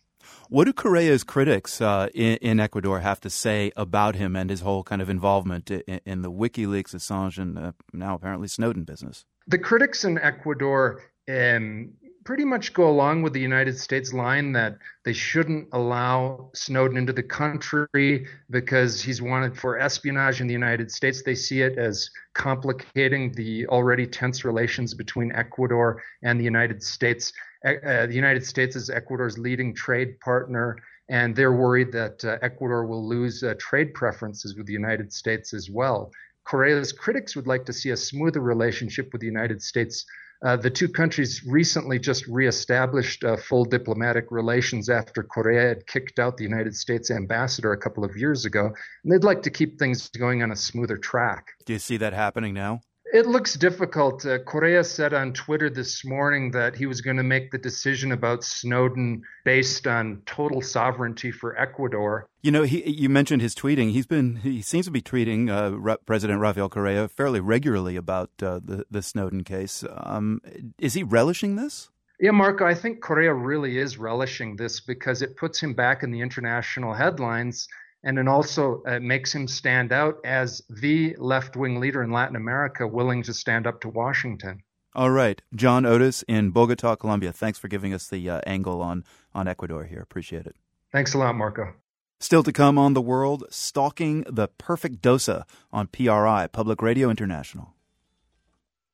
What 0.49 0.65
do 0.65 0.73
Correa's 0.73 1.23
critics 1.23 1.79
uh, 1.81 2.09
in, 2.13 2.37
in, 2.37 2.59
Ecuador 2.59 2.99
have 2.99 3.19
to 3.21 3.29
say 3.29 3.71
about 3.75 4.15
him 4.15 4.35
and 4.35 4.49
his 4.49 4.61
whole 4.61 4.83
kind 4.83 5.01
of 5.01 5.09
involvement 5.09 5.69
in, 5.69 6.01
in 6.05 6.21
the 6.21 6.31
WikiLeaks, 6.31 6.95
Assange, 6.95 7.37
and 7.37 7.57
uh, 7.57 7.71
now 7.93 8.15
apparently 8.15 8.47
Snowden 8.47 8.83
business? 8.83 9.25
The 9.47 9.57
critics 9.57 10.03
in 10.03 10.17
Ecuador 10.17 11.01
um, 11.29 11.93
pretty 12.29 12.45
much 12.45 12.73
go 12.73 12.87
along 12.87 13.23
with 13.23 13.33
the 13.33 13.39
United 13.39 13.75
States 13.75 14.13
line 14.13 14.51
that 14.51 14.77
they 15.03 15.13
shouldn't 15.13 15.67
allow 15.73 16.51
Snowden 16.53 16.97
into 16.97 17.13
the 17.13 17.23
country 17.23 18.27
because 18.49 19.01
he's 19.01 19.21
wanted 19.21 19.57
for 19.57 19.79
espionage 19.79 20.41
in 20.41 20.45
the 20.45 20.53
United 20.53 20.91
States. 20.91 21.23
They 21.23 21.33
see 21.33 21.61
it 21.61 21.77
as 21.77 22.09
complicating 22.35 23.31
the 23.31 23.65
already 23.67 24.05
tense 24.05 24.45
relations 24.45 24.93
between 24.93 25.31
Ecuador 25.31 26.03
and 26.21 26.39
the 26.39 26.43
United 26.43 26.83
States. 26.83 27.33
Uh, 27.65 28.05
the 28.05 28.13
United 28.13 28.45
States 28.45 28.75
is 28.75 28.89
Ecuador's 28.89 29.37
leading 29.37 29.73
trade 29.75 30.19
partner, 30.19 30.77
and 31.09 31.35
they're 31.35 31.53
worried 31.53 31.91
that 31.91 32.23
uh, 32.23 32.37
Ecuador 32.41 32.85
will 32.85 33.07
lose 33.07 33.43
uh, 33.43 33.53
trade 33.59 33.93
preferences 33.93 34.55
with 34.55 34.65
the 34.65 34.73
United 34.73 35.11
States 35.11 35.53
as 35.53 35.69
well. 35.69 36.11
Correa's 36.45 36.93
critics 36.93 37.35
would 37.35 37.47
like 37.47 37.65
to 37.65 37.73
see 37.73 37.89
a 37.89 37.97
smoother 37.97 38.41
relationship 38.41 39.09
with 39.11 39.21
the 39.21 39.27
United 39.27 39.61
States 39.61 40.05
uh, 40.45 40.55
the 40.55 40.69
two 40.69 40.87
countries 40.87 41.43
recently 41.45 41.99
just 41.99 42.25
reestablished 42.27 43.23
uh, 43.25 43.35
full 43.35 43.65
diplomatic 43.65 44.27
relations 44.31 44.87
after 44.87 45.21
Correa 45.21 45.67
had 45.67 45.85
kicked 45.85 46.17
out 46.17 46.37
the 46.37 46.45
United 46.45 46.73
States 46.75 47.11
ambassador 47.11 47.73
a 47.73 47.77
couple 47.77 48.05
of 48.05 48.15
years 48.15 48.45
ago, 48.45 48.73
and 49.03 49.11
they'd 49.11 49.25
like 49.25 49.43
to 49.43 49.49
keep 49.49 49.77
things 49.77 50.07
going 50.09 50.41
on 50.41 50.51
a 50.51 50.55
smoother 50.55 50.97
track. 50.97 51.47
Do 51.65 51.73
you 51.73 51.79
see 51.79 51.97
that 51.97 52.13
happening 52.13 52.53
now? 52.53 52.79
It 53.11 53.25
looks 53.25 53.55
difficult. 53.55 54.23
Uh, 54.23 54.37
Correa 54.37 54.83
said 54.83 55.15
on 55.15 55.33
Twitter 55.33 55.69
this 55.69 56.05
morning 56.05 56.51
that 56.51 56.75
he 56.75 56.85
was 56.85 57.01
going 57.01 57.17
to 57.17 57.23
make 57.23 57.49
the 57.49 57.57
decision 57.57 58.11
about 58.11 58.43
Snowden 58.43 59.23
based 59.43 59.87
on 59.87 60.21
total 60.27 60.61
sovereignty 60.61 61.31
for 61.31 61.57
Ecuador. 61.57 62.27
You 62.43 62.51
know, 62.51 62.63
he, 62.63 62.87
you 62.87 63.09
mentioned 63.09 63.41
his 63.41 63.55
tweeting. 63.55 63.91
He's 63.91 64.05
been 64.05 64.37
he 64.37 64.61
seems 64.61 64.85
to 64.85 64.91
be 64.91 65.01
tweeting 65.01 65.49
uh, 65.49 65.97
President 66.05 66.39
Rafael 66.39 66.69
Correa 66.69 67.07
fairly 67.07 67.39
regularly 67.39 67.95
about 67.95 68.29
uh, 68.43 68.59
the 68.63 68.85
the 68.91 69.01
Snowden 69.01 69.43
case. 69.43 69.83
Um, 69.91 70.39
is 70.77 70.93
he 70.93 71.01
relishing 71.01 71.55
this? 71.55 71.89
Yeah, 72.19 72.31
Marco, 72.31 72.65
I 72.65 72.75
think 72.75 73.01
Correa 73.01 73.33
really 73.33 73.77
is 73.77 73.97
relishing 73.97 74.57
this 74.57 74.81
because 74.81 75.21
it 75.21 75.37
puts 75.37 75.59
him 75.61 75.73
back 75.73 76.03
in 76.03 76.11
the 76.11 76.19
international 76.19 76.93
headlines 76.93 77.67
and 78.03 78.17
then 78.17 78.27
also 78.27 78.81
uh, 78.87 78.99
makes 78.99 79.33
him 79.33 79.47
stand 79.47 79.91
out 79.91 80.17
as 80.23 80.61
the 80.69 81.15
left 81.17 81.55
wing 81.55 81.79
leader 81.79 82.03
in 82.03 82.11
Latin 82.11 82.35
America 82.35 82.87
willing 82.87 83.23
to 83.23 83.33
stand 83.33 83.67
up 83.67 83.81
to 83.81 83.89
Washington. 83.89 84.63
All 84.95 85.11
right. 85.11 85.41
John 85.53 85.85
Otis 85.85 86.23
in 86.27 86.49
Bogota, 86.51 86.95
Colombia. 86.95 87.31
Thanks 87.31 87.59
for 87.59 87.67
giving 87.67 87.93
us 87.93 88.07
the 88.07 88.29
uh, 88.29 88.41
angle 88.45 88.81
on, 88.81 89.03
on 89.33 89.47
Ecuador 89.47 89.85
here. 89.85 90.01
Appreciate 90.01 90.45
it. 90.45 90.55
Thanks 90.91 91.13
a 91.13 91.17
lot, 91.17 91.35
Marco. 91.35 91.73
Still 92.19 92.43
to 92.43 92.51
come 92.51 92.77
on 92.77 92.93
the 92.93 93.01
world, 93.01 93.45
stalking 93.49 94.25
the 94.27 94.47
perfect 94.47 95.01
dosa 95.01 95.43
on 95.71 95.87
PRI, 95.87 96.47
Public 96.51 96.81
Radio 96.81 97.09
International. 97.09 97.75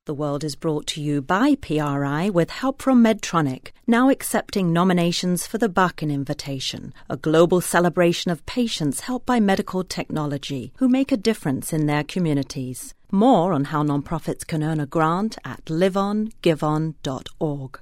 The 0.05 0.13
World 0.13 0.43
is 0.43 0.55
brought 0.55 0.85
to 0.87 0.99
you 1.01 1.19
by 1.19 1.55
PRI 1.55 2.29
with 2.29 2.51
help 2.51 2.79
from 2.79 3.03
Medtronic, 3.03 3.71
now 3.87 4.11
accepting 4.11 4.71
nominations 4.71 5.47
for 5.47 5.57
the 5.57 5.67
Bakken 5.67 6.11
Invitation, 6.11 6.93
a 7.09 7.17
global 7.17 7.59
celebration 7.59 8.29
of 8.29 8.45
patients 8.45 8.99
helped 8.99 9.25
by 9.25 9.39
medical 9.39 9.83
technology 9.83 10.71
who 10.77 10.87
make 10.87 11.11
a 11.11 11.17
difference 11.17 11.73
in 11.73 11.87
their 11.87 12.03
communities. 12.03 12.93
More 13.09 13.51
on 13.51 13.63
how 13.63 13.81
nonprofits 13.81 14.45
can 14.45 14.61
earn 14.61 14.79
a 14.79 14.85
grant 14.85 15.39
at 15.43 15.65
liveongiveon.org. 15.65 17.79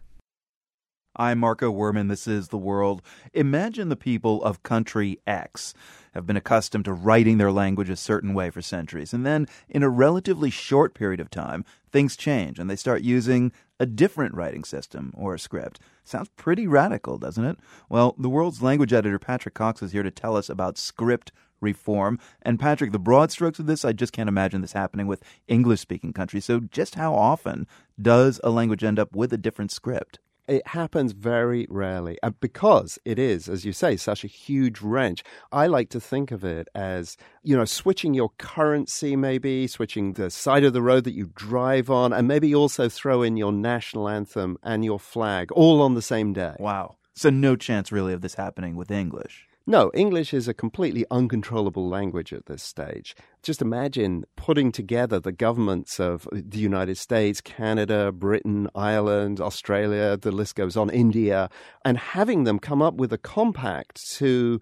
I'm 1.16 1.38
Marco 1.38 1.72
Werman. 1.72 2.10
This 2.10 2.26
is 2.26 2.48
The 2.48 2.58
World. 2.58 3.04
Imagine 3.34 3.90
the 3.90 3.96
people 3.96 4.44
of 4.44 4.64
country 4.64 5.20
X 5.28 5.76
have 6.14 6.26
been 6.26 6.38
accustomed 6.38 6.86
to 6.86 6.94
writing 6.94 7.38
their 7.38 7.52
language 7.52 7.90
a 7.90 7.96
certain 7.96 8.34
way 8.34 8.50
for 8.50 8.64
centuries. 8.64 9.14
And 9.14 9.24
then, 9.24 9.48
in 9.70 9.84
a 9.84 9.90
relatively 9.90 10.50
short 10.50 10.96
period 10.96 11.20
of 11.20 11.30
time, 11.30 11.66
things 11.94 12.18
change 12.18 12.60
and 12.60 12.70
they 12.70 12.76
start 12.76 13.04
using 13.04 13.54
a 13.80 13.86
different 13.86 14.34
writing 14.34 14.64
system 14.64 15.14
or 15.16 15.34
a 15.34 15.40
script. 15.40 15.80
Sounds 16.04 16.30
pretty 16.36 16.68
radical, 16.68 17.18
doesn't 17.18 17.46
it? 17.46 17.58
Well, 17.88 18.16
the 18.18 18.30
world's 18.30 18.62
language 18.62 18.92
editor, 18.92 19.20
Patrick 19.20 19.54
Cox, 19.54 19.82
is 19.82 19.94
here 19.94 20.04
to 20.04 20.12
tell 20.12 20.36
us 20.36 20.50
about 20.50 20.78
script 20.78 21.32
reform. 21.62 22.20
And 22.42 22.60
Patrick, 22.60 22.92
the 22.92 23.00
broad 23.00 23.32
strokes 23.32 23.60
of 23.60 23.68
this, 23.68 23.86
I 23.86 23.94
just 23.94 24.12
can't 24.12 24.28
imagine 24.28 24.62
this 24.62 24.74
happening 24.74 25.08
with 25.08 25.24
English 25.48 25.80
speaking 25.80 26.12
countries. 26.12 26.46
So, 26.46 26.60
just 26.60 26.96
how 26.96 27.14
often 27.14 27.68
does 28.02 28.42
a 28.44 28.50
language 28.50 28.84
end 28.84 29.00
up 29.00 29.16
with 29.16 29.32
a 29.32 29.38
different 29.38 29.72
script? 29.72 30.20
It 30.48 30.68
happens 30.68 31.14
very 31.14 31.66
rarely. 31.70 32.18
And 32.22 32.38
because 32.40 33.00
it 33.06 33.18
is, 33.18 33.48
as 33.48 33.64
you 33.64 33.72
say, 33.72 33.96
such 33.96 34.24
a 34.24 34.28
huge 34.28 34.82
wrench, 34.82 35.24
I 35.52 35.68
like 35.68 35.90
to 35.90 36.02
think 36.02 36.32
of 36.32 36.44
it 36.44 36.68
as, 36.76 37.16
you 37.44 37.56
know, 37.56 37.64
switching 37.66 38.14
your 38.14 38.30
currency, 38.38 39.16
maybe, 39.16 39.68
switching 39.68 40.14
the 40.14 40.30
side 40.30 40.66
of 40.66 40.74
the 40.74 40.82
road 40.82 41.06
that 41.06 41.14
you 41.14 41.32
drive 41.34 41.90
on, 41.90 42.12
and 42.12 42.28
maybe 42.28 42.54
also 42.54 42.90
throw 42.90 43.22
in 43.22 43.38
your 43.38 43.54
national 43.54 44.10
anthem 44.10 44.58
and 44.64 44.84
your 44.84 45.00
flag 45.00 45.52
all 45.54 45.82
on 45.82 45.94
the 45.96 46.02
same 46.02 46.34
day. 46.34 46.56
Wow. 46.60 46.98
So, 47.16 47.30
no 47.30 47.56
chance 47.56 47.92
really 47.92 48.12
of 48.14 48.22
this 48.22 48.36
happening 48.36 48.76
with 48.76 48.92
English. 48.92 49.48
No, 49.66 49.92
English 49.94 50.34
is 50.34 50.50
a 50.50 50.54
completely 50.54 51.06
uncontrollable 51.10 51.88
language 51.88 52.34
at 52.34 52.48
this 52.48 52.62
stage. 52.62 53.16
Just 53.42 53.62
imagine 53.62 54.26
putting 54.36 54.74
together 54.74 55.22
the 55.22 55.32
governments 55.32 56.02
of 56.02 56.28
the 56.34 56.60
United 56.60 56.98
States, 56.98 57.40
Canada, 57.40 58.12
Britain, 58.12 58.68
Ireland, 58.76 59.40
Australia, 59.40 60.18
the 60.18 60.34
list 60.34 60.56
goes 60.56 60.76
on, 60.76 60.90
India, 60.90 61.50
and 61.86 61.98
having 61.98 62.44
them 62.44 62.60
come 62.60 62.82
up 62.82 62.96
with 62.96 63.14
a 63.14 63.18
compact 63.18 64.06
to 64.16 64.60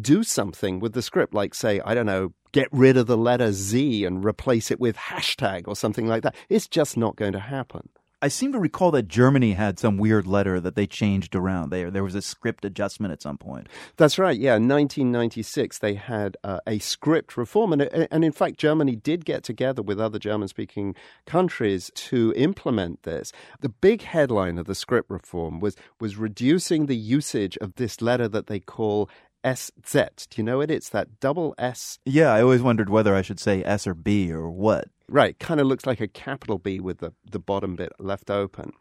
do 0.00 0.22
something 0.22 0.78
with 0.78 0.92
the 0.92 1.02
script, 1.02 1.34
like, 1.34 1.52
say, 1.52 1.80
I 1.84 1.94
don't 1.94 2.06
know, 2.06 2.32
get 2.52 2.68
rid 2.70 2.96
of 2.96 3.08
the 3.08 3.16
letter 3.16 3.50
Z 3.50 4.04
and 4.04 4.24
replace 4.24 4.70
it 4.70 4.78
with 4.78 4.96
hashtag 4.96 5.66
or 5.66 5.74
something 5.74 6.06
like 6.06 6.22
that. 6.22 6.36
It's 6.48 6.68
just 6.68 6.96
not 6.96 7.16
going 7.16 7.32
to 7.32 7.40
happen. 7.40 7.88
I 8.24 8.28
seem 8.28 8.52
to 8.52 8.58
recall 8.58 8.90
that 8.92 9.06
Germany 9.06 9.52
had 9.52 9.78
some 9.78 9.98
weird 9.98 10.26
letter 10.26 10.58
that 10.58 10.76
they 10.76 10.86
changed 10.86 11.34
around. 11.34 11.68
There, 11.68 11.90
there 11.90 12.02
was 12.02 12.14
a 12.14 12.22
script 12.22 12.64
adjustment 12.64 13.12
at 13.12 13.20
some 13.20 13.36
point. 13.36 13.68
That's 13.98 14.18
right. 14.18 14.38
Yeah, 14.40 14.52
1996 14.52 15.80
they 15.80 15.92
had 15.92 16.38
uh, 16.42 16.60
a 16.66 16.78
script 16.78 17.36
reform, 17.36 17.74
and 17.74 17.82
and 17.82 18.24
in 18.24 18.32
fact 18.32 18.56
Germany 18.56 18.96
did 18.96 19.26
get 19.26 19.44
together 19.44 19.82
with 19.82 20.00
other 20.00 20.18
German-speaking 20.18 20.94
countries 21.26 21.90
to 21.96 22.32
implement 22.34 23.02
this. 23.02 23.30
The 23.60 23.68
big 23.68 24.00
headline 24.00 24.56
of 24.56 24.64
the 24.64 24.74
script 24.74 25.10
reform 25.10 25.60
was 25.60 25.76
was 26.00 26.16
reducing 26.16 26.86
the 26.86 26.96
usage 26.96 27.58
of 27.58 27.74
this 27.74 28.00
letter 28.00 28.26
that 28.28 28.46
they 28.46 28.58
call 28.58 29.10
SZ. 29.44 30.26
Do 30.30 30.36
you 30.36 30.42
know 30.42 30.60
it? 30.60 30.70
It's 30.70 30.88
that 30.88 31.20
double 31.20 31.54
S. 31.58 31.98
Yeah, 32.04 32.32
I 32.32 32.42
always 32.42 32.62
wondered 32.62 32.88
whether 32.88 33.14
I 33.14 33.22
should 33.22 33.40
say 33.40 33.62
S 33.62 33.86
or 33.86 33.94
B 33.94 34.32
or 34.32 34.50
what. 34.50 34.88
Right, 35.06 35.38
kind 35.38 35.60
of 35.60 35.66
looks 35.66 35.84
like 35.84 36.00
a 36.00 36.08
capital 36.08 36.58
B 36.58 36.80
with 36.80 36.98
the, 36.98 37.12
the 37.30 37.38
bottom 37.38 37.76
bit 37.76 37.92
left 37.98 38.30
open. 38.30 38.72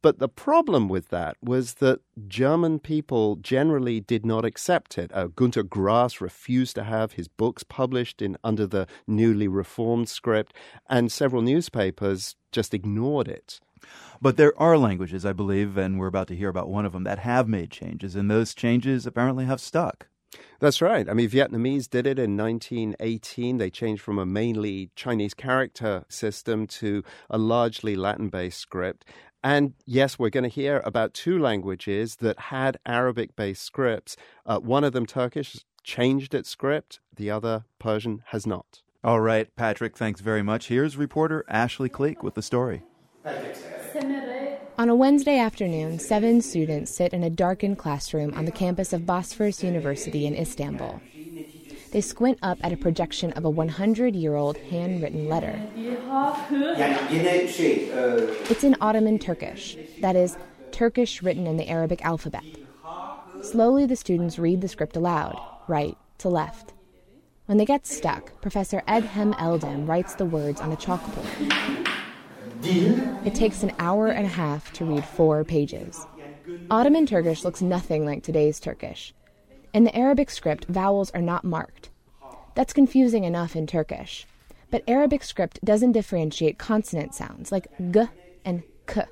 But 0.00 0.20
the 0.20 0.28
problem 0.28 0.88
with 0.88 1.08
that 1.08 1.36
was 1.42 1.74
that 1.74 2.00
German 2.28 2.78
people 2.78 3.34
generally 3.36 3.98
did 3.98 4.24
not 4.24 4.44
accept 4.44 4.96
it. 4.96 5.10
Uh, 5.12 5.26
Gunter 5.26 5.64
Grass 5.64 6.20
refused 6.20 6.76
to 6.76 6.84
have 6.84 7.12
his 7.12 7.26
books 7.26 7.64
published 7.64 8.22
in 8.22 8.36
under 8.44 8.64
the 8.64 8.86
newly 9.08 9.48
reformed 9.48 10.08
script, 10.08 10.54
and 10.88 11.10
several 11.10 11.42
newspapers 11.42 12.36
just 12.52 12.74
ignored 12.74 13.26
it. 13.26 13.58
But 14.20 14.36
there 14.36 14.56
are 14.60 14.78
languages, 14.78 15.26
I 15.26 15.32
believe, 15.32 15.76
and 15.76 15.98
we're 15.98 16.06
about 16.06 16.28
to 16.28 16.36
hear 16.36 16.48
about 16.48 16.68
one 16.68 16.86
of 16.86 16.92
them, 16.92 17.02
that 17.02 17.18
have 17.18 17.48
made 17.48 17.72
changes, 17.72 18.14
and 18.14 18.30
those 18.30 18.54
changes 18.54 19.04
apparently 19.04 19.46
have 19.46 19.60
stuck. 19.60 20.06
That's 20.62 20.80
right. 20.80 21.08
I 21.10 21.12
mean, 21.12 21.28
Vietnamese 21.28 21.90
did 21.90 22.06
it 22.06 22.20
in 22.20 22.36
1918. 22.36 23.58
They 23.58 23.68
changed 23.68 24.00
from 24.00 24.16
a 24.16 24.24
mainly 24.24 24.90
Chinese 24.94 25.34
character 25.34 26.04
system 26.08 26.68
to 26.68 27.02
a 27.28 27.36
largely 27.36 27.96
Latin 27.96 28.28
based 28.28 28.60
script. 28.60 29.04
And 29.42 29.74
yes, 29.86 30.20
we're 30.20 30.30
going 30.30 30.44
to 30.44 30.48
hear 30.48 30.80
about 30.84 31.14
two 31.14 31.36
languages 31.36 32.14
that 32.20 32.38
had 32.38 32.76
Arabic 32.86 33.34
based 33.34 33.64
scripts. 33.64 34.16
Uh, 34.46 34.60
one 34.60 34.84
of 34.84 34.92
them, 34.92 35.04
Turkish, 35.04 35.64
changed 35.82 36.32
its 36.32 36.48
script, 36.48 37.00
the 37.12 37.28
other, 37.28 37.64
Persian, 37.80 38.22
has 38.26 38.46
not. 38.46 38.82
All 39.02 39.20
right, 39.20 39.52
Patrick, 39.56 39.96
thanks 39.96 40.20
very 40.20 40.44
much. 40.44 40.68
Here's 40.68 40.96
reporter 40.96 41.44
Ashley 41.48 41.88
Cleek 41.88 42.22
with 42.22 42.34
the 42.34 42.42
story. 42.42 42.84
On 44.78 44.88
a 44.88 44.94
Wednesday 44.94 45.38
afternoon, 45.38 45.98
seven 45.98 46.40
students 46.40 46.94
sit 46.94 47.12
in 47.12 47.22
a 47.22 47.28
darkened 47.28 47.76
classroom 47.76 48.32
on 48.32 48.46
the 48.46 48.50
campus 48.50 48.94
of 48.94 49.04
Bosphorus 49.04 49.62
University 49.62 50.26
in 50.26 50.34
Istanbul. 50.34 50.98
They 51.90 52.00
squint 52.00 52.38
up 52.42 52.56
at 52.62 52.72
a 52.72 52.76
projection 52.78 53.32
of 53.32 53.44
a 53.44 53.50
100 53.50 54.16
year 54.16 54.34
old 54.34 54.56
handwritten 54.56 55.28
letter. 55.28 55.60
It's 58.50 58.64
in 58.64 58.74
Ottoman 58.80 59.18
Turkish, 59.18 59.76
that 60.00 60.16
is, 60.16 60.38
Turkish 60.70 61.22
written 61.22 61.46
in 61.46 61.58
the 61.58 61.68
Arabic 61.68 62.02
alphabet. 62.02 62.44
Slowly, 63.42 63.84
the 63.84 63.96
students 63.96 64.38
read 64.38 64.62
the 64.62 64.68
script 64.68 64.96
aloud, 64.96 65.38
right 65.68 65.98
to 66.18 66.30
left. 66.30 66.72
When 67.44 67.58
they 67.58 67.66
get 67.66 67.86
stuck, 67.86 68.40
Professor 68.40 68.82
Edhem 68.88 69.34
Eldem 69.34 69.86
writes 69.86 70.14
the 70.14 70.24
words 70.24 70.62
on 70.62 70.72
a 70.72 70.76
chalkboard. 70.76 71.81
It 72.64 73.34
takes 73.34 73.64
an 73.64 73.72
hour 73.80 74.06
and 74.06 74.24
a 74.24 74.28
half 74.28 74.72
to 74.74 74.84
read 74.84 75.04
four 75.04 75.42
pages. 75.42 76.06
Ottoman 76.70 77.06
Turkish 77.06 77.44
looks 77.44 77.60
nothing 77.60 78.06
like 78.06 78.22
today's 78.22 78.60
Turkish. 78.60 79.12
In 79.74 79.82
the 79.82 79.96
Arabic 79.96 80.30
script, 80.30 80.66
vowels 80.66 81.10
are 81.10 81.20
not 81.20 81.44
marked. 81.44 81.90
That's 82.54 82.72
confusing 82.72 83.24
enough 83.24 83.56
in 83.56 83.66
Turkish. 83.66 84.26
But 84.70 84.84
Arabic 84.86 85.24
script 85.24 85.58
doesn't 85.64 85.92
differentiate 85.92 86.58
consonant 86.58 87.14
sounds 87.14 87.50
like 87.50 87.66
g 87.90 88.02
and 88.44 88.62
k. 88.86 89.02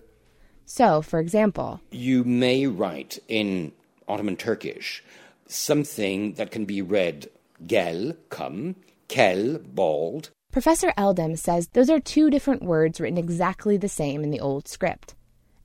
So, 0.64 1.02
for 1.02 1.18
example, 1.18 1.80
you 1.90 2.22
may 2.22 2.66
write 2.66 3.18
in 3.26 3.72
Ottoman 4.06 4.36
Turkish 4.36 5.02
something 5.48 6.34
that 6.34 6.52
can 6.52 6.66
be 6.66 6.82
read 6.82 7.28
gel, 7.66 8.12
come, 8.28 8.76
kel, 9.08 9.58
bald, 9.58 10.30
Professor 10.52 10.92
Eldem 10.98 11.38
says 11.38 11.68
those 11.68 11.88
are 11.90 12.00
two 12.00 12.28
different 12.28 12.64
words 12.64 13.00
written 13.00 13.16
exactly 13.16 13.76
the 13.76 13.88
same 13.88 14.24
in 14.24 14.30
the 14.30 14.40
old 14.40 14.66
script. 14.66 15.14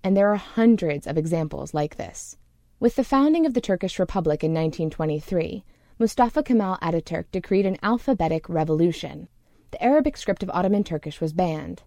And 0.04 0.16
there 0.16 0.30
are 0.30 0.36
hundreds 0.36 1.08
of 1.08 1.18
examples 1.18 1.74
like 1.74 1.96
this. 1.96 2.38
With 2.80 2.96
the 2.96 3.04
founding 3.04 3.48
of 3.48 3.56
the 3.56 3.62
Turkish 3.62 3.98
Republic 3.98 4.44
in 4.44 4.52
1923, 4.52 5.64
Mustafa 5.98 6.44
Kemal 6.44 6.78
Ataturk 6.84 7.26
decreed 7.32 7.66
an 7.66 7.78
alphabetic 7.82 8.48
revolution. 8.48 9.28
The 9.72 9.84
Arabic 9.84 10.18
script 10.18 10.44
of 10.44 10.52
Ottoman 10.52 10.84
Turkish 10.84 11.20
was 11.20 11.34
banned, 11.34 11.82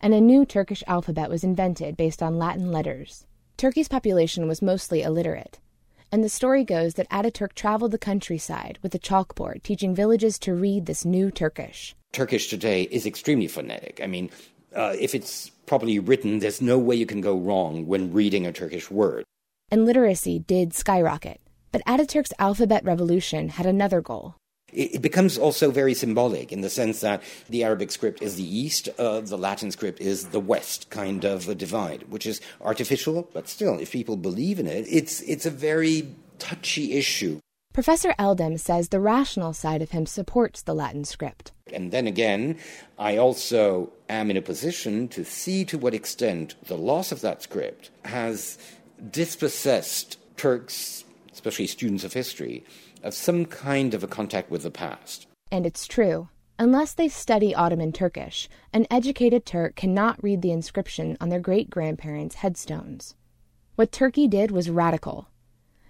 and 0.00 0.14
a 0.14 0.20
new 0.20 0.46
Turkish 0.46 0.84
alphabet 0.86 1.28
was 1.28 1.42
invented 1.42 1.96
based 1.96 2.22
on 2.22 2.38
Latin 2.38 2.70
letters. 2.70 3.26
Turkey's 3.56 3.88
population 3.88 4.46
was 4.46 4.62
mostly 4.62 5.02
illiterate, 5.02 5.58
and 6.12 6.22
the 6.22 6.28
story 6.28 6.62
goes 6.62 6.94
that 6.94 7.10
Ataturk 7.10 7.54
traveled 7.54 7.90
the 7.90 7.98
countryside 7.98 8.78
with 8.82 8.94
a 8.94 9.00
chalkboard 9.00 9.64
teaching 9.64 9.96
villages 9.96 10.38
to 10.38 10.54
read 10.54 10.86
this 10.86 11.04
new 11.04 11.32
Turkish. 11.32 11.96
Turkish 12.16 12.48
today 12.48 12.84
is 12.84 13.04
extremely 13.04 13.46
phonetic. 13.46 14.00
I 14.02 14.06
mean, 14.06 14.30
uh, 14.74 14.94
if 14.98 15.14
it's 15.14 15.50
properly 15.66 15.98
written, 15.98 16.38
there's 16.38 16.62
no 16.62 16.78
way 16.78 16.96
you 16.96 17.04
can 17.04 17.20
go 17.20 17.36
wrong 17.36 17.86
when 17.86 18.10
reading 18.10 18.46
a 18.46 18.52
Turkish 18.54 18.90
word. 18.90 19.22
And 19.70 19.84
literacy 19.84 20.38
did 20.38 20.72
skyrocket. 20.72 21.42
But 21.72 21.84
Ataturk's 21.84 22.32
alphabet 22.38 22.82
revolution 22.84 23.50
had 23.50 23.66
another 23.66 24.00
goal. 24.00 24.34
It 24.72 25.02
becomes 25.02 25.36
also 25.36 25.70
very 25.70 25.92
symbolic 25.92 26.52
in 26.52 26.62
the 26.62 26.70
sense 26.70 27.00
that 27.00 27.22
the 27.50 27.62
Arabic 27.64 27.90
script 27.90 28.22
is 28.22 28.36
the 28.36 28.58
East, 28.58 28.88
uh, 28.98 29.20
the 29.20 29.36
Latin 29.36 29.70
script 29.70 30.00
is 30.00 30.28
the 30.28 30.40
West 30.40 30.88
kind 30.88 31.22
of 31.22 31.50
a 31.50 31.54
divide, 31.54 32.04
which 32.08 32.24
is 32.24 32.40
artificial, 32.62 33.28
but 33.34 33.46
still, 33.46 33.78
if 33.78 33.92
people 33.92 34.16
believe 34.16 34.58
in 34.58 34.66
it, 34.66 34.86
it's, 34.88 35.20
it's 35.20 35.44
a 35.44 35.50
very 35.50 36.14
touchy 36.38 36.94
issue. 36.94 37.40
Professor 37.76 38.14
Eldem 38.18 38.58
says 38.58 38.88
the 38.88 39.00
rational 39.00 39.52
side 39.52 39.82
of 39.82 39.90
him 39.90 40.06
supports 40.06 40.62
the 40.62 40.74
Latin 40.74 41.04
script. 41.04 41.52
And 41.74 41.92
then 41.92 42.06
again, 42.06 42.56
I 42.98 43.18
also 43.18 43.92
am 44.08 44.30
in 44.30 44.38
a 44.38 44.40
position 44.40 45.08
to 45.08 45.26
see 45.26 45.62
to 45.66 45.76
what 45.76 45.92
extent 45.92 46.54
the 46.68 46.78
loss 46.78 47.12
of 47.12 47.20
that 47.20 47.42
script 47.42 47.90
has 48.06 48.56
dispossessed 49.10 50.16
Turks, 50.38 51.04
especially 51.34 51.66
students 51.66 52.02
of 52.02 52.14
history, 52.14 52.64
of 53.02 53.12
some 53.12 53.44
kind 53.44 53.92
of 53.92 54.02
a 54.02 54.08
contact 54.08 54.50
with 54.50 54.62
the 54.62 54.70
past. 54.70 55.26
And 55.52 55.66
it's 55.66 55.86
true. 55.86 56.30
Unless 56.58 56.94
they 56.94 57.08
study 57.08 57.54
Ottoman 57.54 57.92
Turkish, 57.92 58.48
an 58.72 58.86
educated 58.90 59.44
Turk 59.44 59.76
cannot 59.76 60.22
read 60.24 60.40
the 60.40 60.50
inscription 60.50 61.18
on 61.20 61.28
their 61.28 61.40
great 61.40 61.68
grandparents' 61.68 62.36
headstones. 62.36 63.14
What 63.74 63.92
Turkey 63.92 64.28
did 64.28 64.50
was 64.50 64.70
radical. 64.70 65.28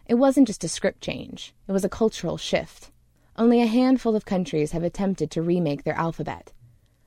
It 0.09 0.15
wasn't 0.15 0.47
just 0.47 0.63
a 0.63 0.69
script 0.69 1.01
change, 1.01 1.55
it 1.67 1.73
was 1.73 1.85
a 1.85 1.89
cultural 1.89 2.37
shift. 2.37 2.91
Only 3.37 3.61
a 3.61 3.67
handful 3.67 4.15
of 4.15 4.25
countries 4.25 4.73
have 4.73 4.83
attempted 4.83 5.31
to 5.33 5.43
remake 5.43 5.83
their 5.83 5.95
alphabet. 5.95 6.53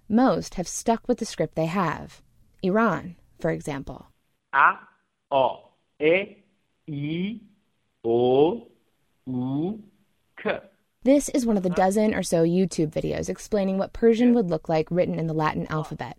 Most 0.07 0.55
have 0.55 0.67
stuck 0.67 1.07
with 1.07 1.19
the 1.19 1.25
script 1.25 1.55
they 1.55 1.67
have. 1.67 2.21
Iran, 2.61 3.15
for 3.39 3.51
example. 3.51 4.07
A, 4.53 4.73
O, 5.31 5.69
E, 6.01 6.35
I, 6.89 7.39
O, 8.03 8.67
U, 9.27 9.83
K. 10.41 10.59
This 11.03 11.29
is 11.29 11.45
one 11.45 11.55
of 11.55 11.63
the 11.63 11.69
dozen 11.69 12.13
or 12.13 12.23
so 12.23 12.43
YouTube 12.43 12.91
videos 12.91 13.29
explaining 13.29 13.77
what 13.77 13.93
Persian 13.93 14.33
would 14.33 14.49
look 14.49 14.67
like 14.67 14.91
written 14.91 15.17
in 15.17 15.27
the 15.27 15.33
Latin 15.33 15.65
alphabet. 15.69 16.17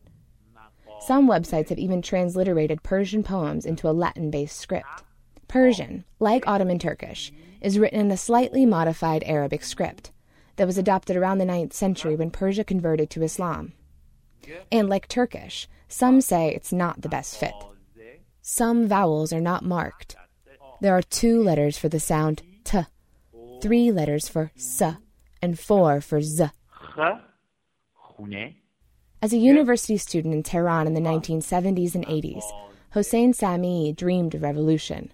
Some 1.01 1.29
websites 1.29 1.69
have 1.69 1.79
even 1.79 2.01
transliterated 2.03 2.83
Persian 2.83 3.23
poems 3.23 3.67
into 3.67 3.89
a 3.89 3.93
Latin 3.93 4.31
based 4.31 4.59
script. 4.59 5.05
Persian, 5.51 6.05
like 6.21 6.47
Ottoman 6.47 6.79
Turkish, 6.79 7.33
is 7.61 7.77
written 7.77 7.99
in 7.99 8.11
a 8.13 8.17
slightly 8.17 8.65
modified 8.65 9.25
Arabic 9.27 9.65
script 9.65 10.13
that 10.55 10.67
was 10.67 10.79
adopted 10.79 11.17
around 11.17 11.39
the 11.39 11.45
9th 11.45 11.73
century 11.73 12.15
when 12.15 12.31
Persia 12.31 12.63
converted 12.63 13.11
to 13.11 13.25
Islam. 13.25 13.73
And 14.71 14.89
like 14.89 15.09
Turkish, 15.09 15.69
some 15.89 16.21
say 16.21 16.55
it's 16.55 16.73
not 16.73 17.03
the 17.03 17.09
best 17.09 17.37
fit. 17.37 17.53
Some 18.43 18.87
vowels 18.87 19.33
are 19.33 19.41
not 19.41 19.65
marked. 19.65 20.15
There 20.81 20.95
are 20.95 21.03
two 21.03 21.43
letters 21.43 21.77
for 21.77 21.89
the 21.89 21.99
sound 21.99 22.43
t, 22.63 22.83
three 23.61 23.91
letters 23.91 24.29
for 24.29 24.53
s, 24.57 24.81
and 25.43 25.59
four 25.59 26.01
for 26.01 26.23
z. 26.23 26.45
As 29.21 29.33
a 29.33 29.37
university 29.37 29.97
student 29.97 30.33
in 30.33 30.45
Tehran 30.45 30.87
in 30.87 30.95
the 30.95 31.01
1970s 31.01 31.97
and 31.97 32.07
80s, 32.07 32.45
Hossein 32.93 33.33
Sami 33.33 33.93
dreamed 33.93 34.37
of 34.37 34.43
revolution, 34.43 35.13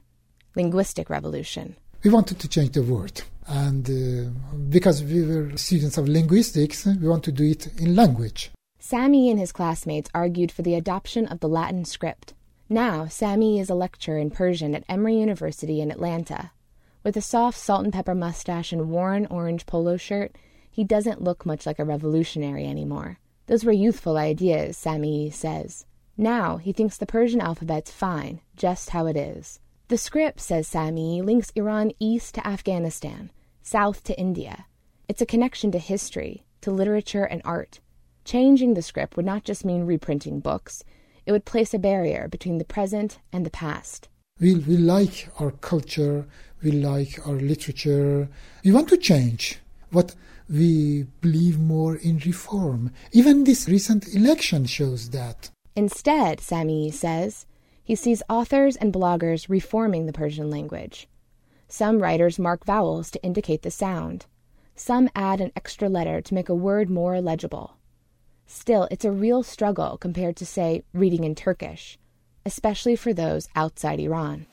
linguistic 0.56 1.08
revolution. 1.08 1.76
We 2.02 2.10
wanted 2.10 2.38
to 2.40 2.48
change 2.48 2.72
the 2.72 2.82
word, 2.82 3.22
and 3.46 3.88
uh, 3.88 4.30
because 4.68 5.02
we 5.04 5.22
were 5.22 5.56
students 5.56 5.98
of 5.98 6.08
linguistics, 6.08 6.86
we 6.86 7.08
want 7.08 7.24
to 7.24 7.32
do 7.32 7.44
it 7.44 7.68
in 7.78 7.94
language. 7.94 8.50
Sami 8.78 9.30
and 9.30 9.38
his 9.38 9.52
classmates 9.52 10.10
argued 10.14 10.52
for 10.52 10.62
the 10.62 10.74
adoption 10.74 11.26
of 11.26 11.40
the 11.40 11.48
Latin 11.48 11.84
script. 11.84 12.34
Now, 12.68 13.06
Sami 13.06 13.58
is 13.58 13.70
a 13.70 13.74
lecturer 13.74 14.18
in 14.18 14.30
Persian 14.30 14.74
at 14.74 14.84
Emory 14.88 15.18
University 15.18 15.80
in 15.80 15.90
Atlanta. 15.90 16.50
With 17.02 17.16
a 17.16 17.20
soft 17.20 17.58
salt 17.58 17.84
and 17.84 17.92
pepper 17.92 18.14
mustache 18.14 18.72
and 18.72 18.90
worn 18.90 19.26
orange 19.26 19.66
polo 19.66 19.96
shirt, 19.96 20.36
he 20.70 20.84
doesn't 20.84 21.22
look 21.22 21.46
much 21.46 21.66
like 21.66 21.78
a 21.78 21.84
revolutionary 21.84 22.66
anymore. 22.66 23.18
Those 23.46 23.64
were 23.64 23.72
youthful 23.72 24.16
ideas, 24.16 24.76
Sami 24.76 25.30
says. 25.30 25.86
Now 26.16 26.56
he 26.56 26.72
thinks 26.72 26.96
the 26.96 27.06
Persian 27.06 27.40
alphabet's 27.40 27.90
fine, 27.90 28.40
just 28.56 28.90
how 28.90 29.06
it 29.06 29.16
is. 29.16 29.60
The 29.88 29.96
script, 29.96 30.40
says 30.40 30.66
Sami, 30.66 31.22
links 31.22 31.53
Iran 31.55 31.92
east 32.01 32.35
to 32.35 32.44
Afghanistan, 32.44 33.31
south 33.62 34.03
to 34.03 34.18
India. 34.18 34.66
It's 35.07 35.22
a 35.22 35.27
connection 35.27 35.70
to 35.70 35.79
history, 35.79 36.44
to 36.62 36.72
literature 36.72 37.22
and 37.22 37.40
art. 37.44 37.79
Changing 38.25 38.75
the 38.75 38.83
script 38.83 39.16
would 39.16 39.25
not 39.25 39.44
just 39.44 39.64
mean 39.64 39.87
reprinting 39.87 40.40
books, 40.40 40.83
it 41.25 41.31
would 41.31 41.44
place 41.44 41.72
a 41.72 41.79
barrier 41.79 42.27
between 42.27 42.59
the 42.59 42.64
present 42.64 43.20
and 43.33 43.46
the 43.46 43.51
past. 43.51 44.09
We, 44.40 44.57
we 44.57 44.77
like 44.77 45.29
our 45.38 45.53
culture, 45.53 46.27
we 46.64 46.72
like 46.72 47.25
our 47.25 47.37
literature. 47.37 48.29
We 48.64 48.72
want 48.72 48.88
to 48.88 48.96
change. 48.96 49.61
What 49.90 50.16
we 50.51 51.05
believe 51.20 51.61
more 51.61 51.94
in 51.94 52.18
reform. 52.27 52.90
Even 53.12 53.44
this 53.44 53.68
recent 53.68 54.12
election 54.16 54.66
shows 54.66 55.11
that. 55.11 55.51
Instead, 55.77 56.40
Sami 56.40 56.90
says, 56.90 57.46
he 57.87 57.94
sees 57.94 58.20
authors 58.29 58.75
and 58.75 58.92
bloggers 58.92 59.49
reforming 59.49 60.07
the 60.07 60.12
Persian 60.12 60.51
language. 60.51 61.07
Some 61.68 62.01
writers 62.03 62.37
mark 62.37 62.64
vowels 62.64 63.12
to 63.12 63.22
indicate 63.22 63.62
the 63.62 63.70
sound. 63.70 64.27
Some 64.75 65.09
add 65.14 65.40
an 65.40 65.53
extra 65.55 65.88
letter 65.88 66.20
to 66.20 66.35
make 66.35 66.49
a 66.49 66.55
word 66.55 66.90
more 66.90 67.20
legible. 67.20 67.77
Still, 68.44 68.88
it's 68.90 69.05
a 69.05 69.12
real 69.12 69.44
struggle 69.44 69.99
compared 69.99 70.35
to, 70.37 70.44
say, 70.44 70.83
reading 70.92 71.22
in 71.22 71.37
Turkish, 71.37 71.96
especially 72.44 72.96
for 72.96 73.14
those 73.14 73.49
outside 73.55 74.01
Iran. 74.01 74.46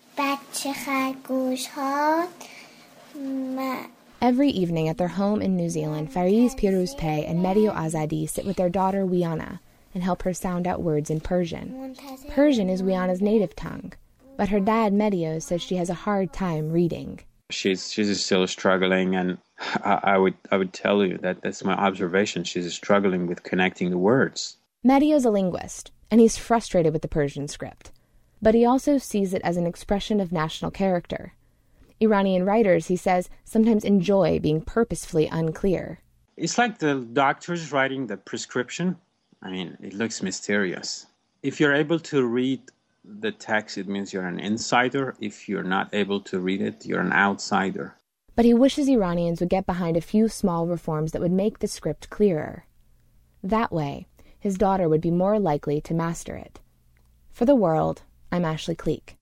Every 4.21 4.49
evening 4.49 4.87
at 4.87 4.99
their 4.99 5.07
home 5.07 5.41
in 5.41 5.55
New 5.55 5.69
Zealand, 5.69 6.13
Fariz 6.13 6.53
Piruzpay 6.53 7.27
and 7.27 7.41
Medio 7.41 7.73
Azadi 7.73 8.29
sit 8.29 8.45
with 8.45 8.57
their 8.57 8.69
daughter 8.69 9.07
Wiana 9.07 9.57
and 9.93 10.03
help 10.03 10.23
her 10.23 10.33
sound 10.33 10.67
out 10.67 10.81
words 10.81 11.09
in 11.09 11.19
Persian. 11.19 11.95
Persian 12.29 12.69
is 12.69 12.81
Wiana's 12.81 13.21
native 13.21 13.55
tongue, 13.55 13.93
but 14.37 14.49
her 14.49 14.59
dad 14.59 14.93
Medio 14.93 15.39
says 15.39 15.61
she 15.61 15.75
has 15.75 15.89
a 15.89 15.93
hard 15.93 16.33
time 16.33 16.71
reading. 16.71 17.19
She's 17.49 17.91
she's 17.91 18.23
still 18.23 18.47
struggling, 18.47 19.15
and 19.15 19.37
I, 19.59 19.99
I 20.03 20.17
would 20.17 20.35
I 20.51 20.57
would 20.57 20.73
tell 20.73 21.05
you 21.05 21.17
that 21.19 21.41
that's 21.41 21.63
my 21.63 21.73
observation. 21.73 22.43
She's 22.43 22.73
struggling 22.73 23.27
with 23.27 23.43
connecting 23.43 23.91
the 23.91 23.97
words. 23.97 24.57
Medio's 24.83 25.21
is 25.21 25.25
a 25.25 25.31
linguist, 25.31 25.91
and 26.09 26.19
he's 26.19 26.37
frustrated 26.37 26.91
with 26.93 27.01
the 27.01 27.07
Persian 27.07 27.47
script, 27.47 27.91
but 28.41 28.55
he 28.55 28.65
also 28.65 28.97
sees 28.97 29.33
it 29.33 29.41
as 29.43 29.57
an 29.57 29.67
expression 29.67 30.19
of 30.19 30.31
national 30.31 30.71
character. 30.71 31.33
Iranian 32.01 32.45
writers, 32.45 32.87
he 32.87 32.95
says, 32.95 33.29
sometimes 33.45 33.85
enjoy 33.85 34.39
being 34.39 34.61
purposefully 34.61 35.27
unclear. 35.27 35.99
It's 36.35 36.57
like 36.57 36.79
the 36.79 36.95
doctors 37.13 37.71
writing 37.71 38.07
the 38.07 38.17
prescription. 38.17 38.97
I 39.43 39.51
mean, 39.51 39.77
it 39.81 39.93
looks 39.93 40.23
mysterious. 40.23 41.05
If 41.41 41.59
you're 41.59 41.75
able 41.75 41.99
to 41.99 42.25
read 42.25 42.61
the 43.03 43.33
text, 43.33 43.77
it 43.77 43.89
means 43.89 44.13
you're 44.13 44.25
an 44.25 44.39
insider. 44.39 45.15
If 45.19 45.49
you're 45.49 45.63
not 45.63 45.93
able 45.93 46.21
to 46.21 46.39
read 46.39 46.61
it, 46.61 46.85
you're 46.85 47.01
an 47.01 47.11
outsider. 47.11 47.95
But 48.35 48.45
he 48.45 48.53
wishes 48.53 48.87
Iranians 48.87 49.41
would 49.41 49.49
get 49.49 49.65
behind 49.65 49.97
a 49.97 50.01
few 50.01 50.29
small 50.29 50.65
reforms 50.65 51.11
that 51.11 51.21
would 51.21 51.33
make 51.33 51.59
the 51.59 51.67
script 51.67 52.09
clearer. 52.09 52.65
That 53.43 53.71
way, 53.73 54.07
his 54.39 54.57
daughter 54.57 54.87
would 54.87 55.01
be 55.01 55.11
more 55.11 55.37
likely 55.39 55.81
to 55.81 55.93
master 55.93 56.35
it. 56.35 56.61
For 57.31 57.45
the 57.45 57.55
world, 57.55 58.03
I'm 58.31 58.45
Ashley 58.45 58.75
Cleek. 58.75 59.17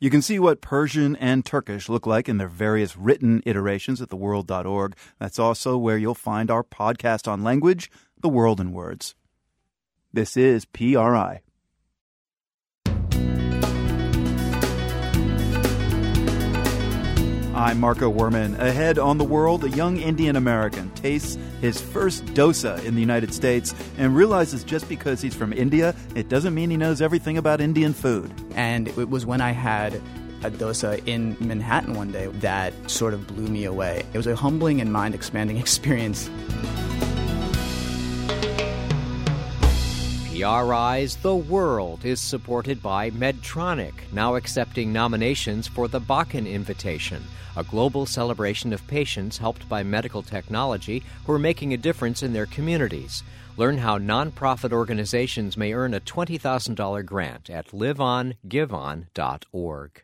You 0.00 0.10
can 0.10 0.22
see 0.22 0.38
what 0.38 0.60
Persian 0.60 1.16
and 1.16 1.44
Turkish 1.44 1.88
look 1.88 2.06
like 2.06 2.28
in 2.28 2.38
their 2.38 2.48
various 2.48 2.96
written 2.96 3.42
iterations 3.46 4.02
at 4.02 4.10
theworld.org. 4.10 4.96
That's 5.18 5.38
also 5.38 5.78
where 5.78 5.96
you'll 5.96 6.14
find 6.14 6.50
our 6.50 6.62
podcast 6.62 7.26
on 7.26 7.42
language, 7.42 7.90
The 8.20 8.28
World 8.28 8.60
in 8.60 8.72
Words. 8.72 9.14
This 10.12 10.36
is 10.36 10.64
PRI. 10.64 11.40
I'm 17.54 17.78
Marco 17.78 18.12
Werman. 18.12 18.58
Ahead 18.58 18.98
on 18.98 19.18
the 19.18 19.24
world, 19.24 19.62
a 19.62 19.70
young 19.70 19.96
Indian 19.98 20.34
American 20.34 20.90
tastes 20.90 21.38
his 21.60 21.80
first 21.80 22.24
dosa 22.26 22.84
in 22.84 22.94
the 22.94 23.00
United 23.00 23.32
States 23.32 23.72
and 23.96 24.16
realizes 24.16 24.64
just 24.64 24.88
because 24.88 25.20
he's 25.20 25.34
from 25.34 25.52
India, 25.52 25.94
it 26.16 26.28
doesn't 26.28 26.52
mean 26.52 26.70
he 26.70 26.76
knows 26.76 27.00
everything 27.00 27.38
about 27.38 27.60
Indian 27.60 27.94
food. 27.94 28.32
And 28.56 28.88
it 28.88 29.08
was 29.08 29.24
when 29.24 29.40
I 29.40 29.52
had 29.52 29.94
a 30.42 30.50
dosa 30.50 31.00
in 31.06 31.36
Manhattan 31.40 31.94
one 31.94 32.10
day 32.10 32.26
that 32.26 32.74
sort 32.90 33.14
of 33.14 33.26
blew 33.26 33.46
me 33.46 33.64
away. 33.64 34.04
It 34.12 34.16
was 34.16 34.26
a 34.26 34.34
humbling 34.34 34.80
and 34.80 34.92
mind 34.92 35.14
expanding 35.14 35.56
experience. 35.64 36.28
PRI's 40.44 41.16
The 41.16 41.34
World 41.34 42.04
is 42.04 42.20
supported 42.20 42.82
by 42.82 43.10
Medtronic, 43.10 43.94
now 44.12 44.34
accepting 44.34 44.92
nominations 44.92 45.66
for 45.66 45.88
the 45.88 46.00
Bakken 46.00 46.46
Invitation, 46.46 47.24
a 47.56 47.64
global 47.64 48.04
celebration 48.04 48.70
of 48.72 48.86
patients 48.86 49.38
helped 49.38 49.66
by 49.68 49.82
medical 49.82 50.22
technology 50.22 51.02
who 51.24 51.32
are 51.32 51.38
making 51.38 51.72
a 51.72 51.78
difference 51.78 52.22
in 52.22 52.34
their 52.34 52.46
communities. 52.46 53.22
Learn 53.56 53.78
how 53.78 53.98
nonprofit 53.98 54.72
organizations 54.72 55.56
may 55.56 55.72
earn 55.72 55.94
a 55.94 56.00
$20,000 56.00 57.06
grant 57.06 57.48
at 57.48 57.68
liveongiveon.org. 57.68 60.02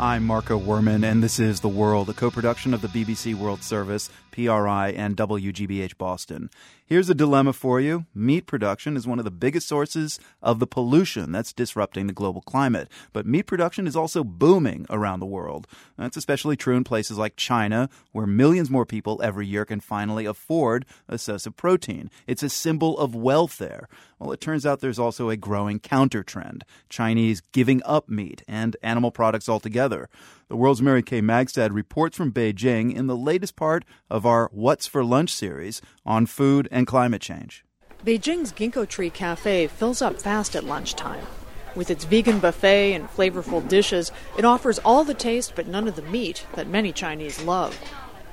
I'm 0.00 0.24
Marco 0.24 0.58
Werman, 0.58 1.04
and 1.04 1.22
this 1.22 1.38
is 1.38 1.60
The 1.60 1.68
World, 1.68 2.08
a 2.08 2.14
co 2.14 2.30
production 2.30 2.72
of 2.72 2.80
the 2.80 2.88
BBC 2.88 3.34
World 3.34 3.62
Service, 3.62 4.08
PRI, 4.30 4.94
and 4.96 5.14
WGBH 5.14 5.98
Boston. 5.98 6.48
Here's 6.90 7.08
a 7.08 7.14
dilemma 7.14 7.52
for 7.52 7.80
you 7.80 8.06
meat 8.16 8.48
production 8.48 8.96
is 8.96 9.06
one 9.06 9.20
of 9.20 9.24
the 9.24 9.30
biggest 9.30 9.68
sources 9.68 10.18
of 10.42 10.58
the 10.58 10.66
pollution 10.66 11.30
that's 11.30 11.52
disrupting 11.52 12.08
the 12.08 12.12
global 12.12 12.40
climate. 12.40 12.88
But 13.12 13.26
meat 13.26 13.44
production 13.44 13.86
is 13.86 13.94
also 13.94 14.24
booming 14.24 14.86
around 14.90 15.20
the 15.20 15.26
world. 15.26 15.68
That's 15.96 16.16
especially 16.16 16.56
true 16.56 16.76
in 16.76 16.82
places 16.82 17.16
like 17.16 17.36
China, 17.36 17.88
where 18.10 18.26
millions 18.26 18.70
more 18.70 18.84
people 18.84 19.20
every 19.22 19.46
year 19.46 19.64
can 19.64 19.78
finally 19.78 20.26
afford 20.26 20.84
a 21.06 21.16
source 21.16 21.46
of 21.46 21.56
protein. 21.56 22.10
It's 22.26 22.42
a 22.42 22.48
symbol 22.48 22.98
of 22.98 23.14
wealth 23.14 23.58
there. 23.58 23.88
Well, 24.18 24.32
it 24.32 24.40
turns 24.40 24.66
out 24.66 24.80
there's 24.80 24.98
also 24.98 25.30
a 25.30 25.36
growing 25.36 25.78
counter 25.78 26.24
trend 26.24 26.64
Chinese 26.88 27.40
giving 27.52 27.82
up 27.84 28.08
meat 28.08 28.42
and 28.48 28.76
animal 28.82 29.12
products 29.12 29.48
altogether. 29.48 30.10
The 30.48 30.56
world's 30.56 30.82
Mary 30.82 31.02
Kay 31.02 31.22
Magistad 31.22 31.72
reports 31.72 32.16
from 32.16 32.32
Beijing 32.32 32.92
in 32.92 33.06
the 33.06 33.16
latest 33.16 33.54
part 33.54 33.84
of 34.10 34.26
our 34.26 34.50
What's 34.52 34.86
for 34.86 35.04
Lunch 35.04 35.32
series 35.32 35.80
on 36.04 36.26
food 36.26 36.68
and 36.72 36.79
climate 36.86 37.22
change. 37.22 37.64
Beijing's 38.04 38.52
Ginkgo 38.52 38.88
Tree 38.88 39.10
Cafe 39.10 39.66
fills 39.66 40.00
up 40.00 40.20
fast 40.20 40.56
at 40.56 40.64
lunchtime. 40.64 41.26
With 41.74 41.90
its 41.90 42.04
vegan 42.04 42.40
buffet 42.40 42.94
and 42.94 43.08
flavorful 43.08 43.66
dishes, 43.68 44.10
it 44.36 44.44
offers 44.44 44.78
all 44.80 45.04
the 45.04 45.14
taste 45.14 45.52
but 45.54 45.66
none 45.66 45.86
of 45.86 45.96
the 45.96 46.02
meat 46.02 46.46
that 46.54 46.66
many 46.66 46.92
Chinese 46.92 47.42
love. 47.42 47.78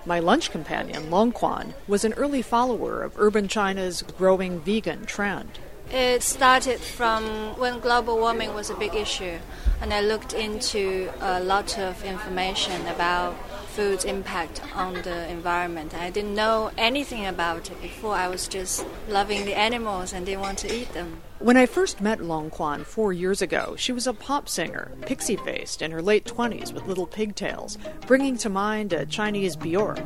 My 0.06 0.20
lunch 0.20 0.52
companion, 0.52 1.12
Long 1.12 1.34
Quan, 1.34 1.74
was 1.88 2.06
an 2.06 2.14
early 2.14 2.42
follower 2.42 3.04
of 3.04 3.20
urban 3.20 3.50
China's 3.50 4.04
growing 4.04 4.62
vegan 4.62 5.06
trend. 5.06 5.60
It 5.92 6.24
started 6.24 6.80
from 6.80 7.26
when 7.58 7.80
global 7.80 8.18
warming 8.18 8.54
was 8.54 8.70
a 8.70 8.76
big 8.76 8.96
issue, 8.96 9.38
and 9.82 9.94
I 9.94 10.02
looked 10.02 10.34
into 10.34 11.12
a 11.20 11.42
lot 11.42 11.78
of 11.78 12.04
information 12.04 12.86
about 12.88 13.36
food's 13.78 14.06
impact 14.06 14.60
on 14.74 14.96
the 15.04 15.30
environment. 15.30 15.94
I 15.94 16.10
didn't 16.10 16.34
know 16.34 16.72
anything 16.80 17.28
about 17.28 17.70
it 17.70 17.80
before. 17.80 18.16
I 18.16 18.28
was 18.28 18.48
just 18.48 18.84
loving 19.08 19.46
the 19.46 19.56
animals 19.56 20.14
and 20.14 20.26
didn't 20.26 20.42
want 20.42 20.58
to 20.60 20.76
eat 20.76 20.92
them. 20.94 21.22
When 21.38 21.58
I 21.58 21.68
first 21.68 22.02
met 22.02 22.20
Long 22.20 22.50
Quan 22.50 22.84
four 22.84 23.14
years 23.14 23.40
ago, 23.40 23.76
she 23.78 23.92
was 23.92 24.08
a 24.08 24.16
pop 24.16 24.50
singer, 24.50 24.94
pixie 25.02 25.36
faced, 25.36 25.84
in 25.84 25.92
her 25.92 26.02
late 26.02 26.26
20s 26.26 26.74
with 26.74 26.88
little 26.88 27.06
pigtails, 27.06 27.78
bringing 28.08 28.36
to 28.40 28.50
mind 28.50 28.94
a 28.94 29.06
Chinese 29.06 29.56
Bjork. 29.56 30.04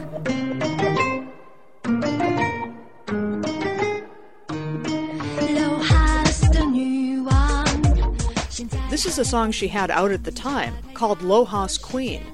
This 8.89 9.05
is 9.05 9.17
a 9.17 9.23
song 9.23 9.53
she 9.53 9.69
had 9.69 9.89
out 9.89 10.11
at 10.11 10.25
the 10.25 10.31
time 10.31 10.75
called 10.93 11.19
Lohas 11.19 11.81
Queen. 11.81 12.30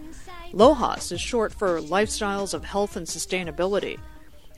Lohas 0.53 1.12
is 1.12 1.19
short 1.19 1.53
for 1.53 1.81
Lifestyles 1.81 2.53
of 2.53 2.63
Health 2.63 2.95
and 2.95 3.05
Sustainability. 3.05 3.99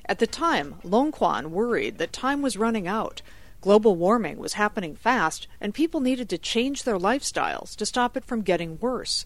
At 0.05 0.19
the 0.19 0.27
time, 0.27 0.75
Long 0.83 1.11
Quan 1.11 1.51
worried 1.51 1.97
that 1.97 2.13
time 2.13 2.43
was 2.43 2.57
running 2.57 2.87
out. 2.87 3.23
Global 3.61 3.95
warming 3.95 4.37
was 4.37 4.53
happening 4.53 4.95
fast, 4.95 5.47
and 5.59 5.73
people 5.73 5.99
needed 5.99 6.29
to 6.29 6.37
change 6.37 6.83
their 6.83 6.99
lifestyles 6.99 7.75
to 7.75 7.87
stop 7.87 8.15
it 8.15 8.23
from 8.23 8.43
getting 8.43 8.77
worse. 8.79 9.25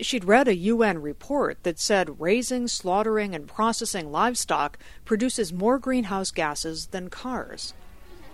She'd 0.00 0.24
read 0.24 0.46
a 0.46 0.56
UN 0.56 1.02
report 1.02 1.62
that 1.64 1.80
said 1.80 2.20
raising, 2.20 2.68
slaughtering, 2.68 3.34
and 3.34 3.48
processing 3.48 4.12
livestock 4.12 4.78
produces 5.04 5.52
more 5.52 5.78
greenhouse 5.78 6.30
gases 6.30 6.86
than 6.86 7.10
cars. 7.10 7.74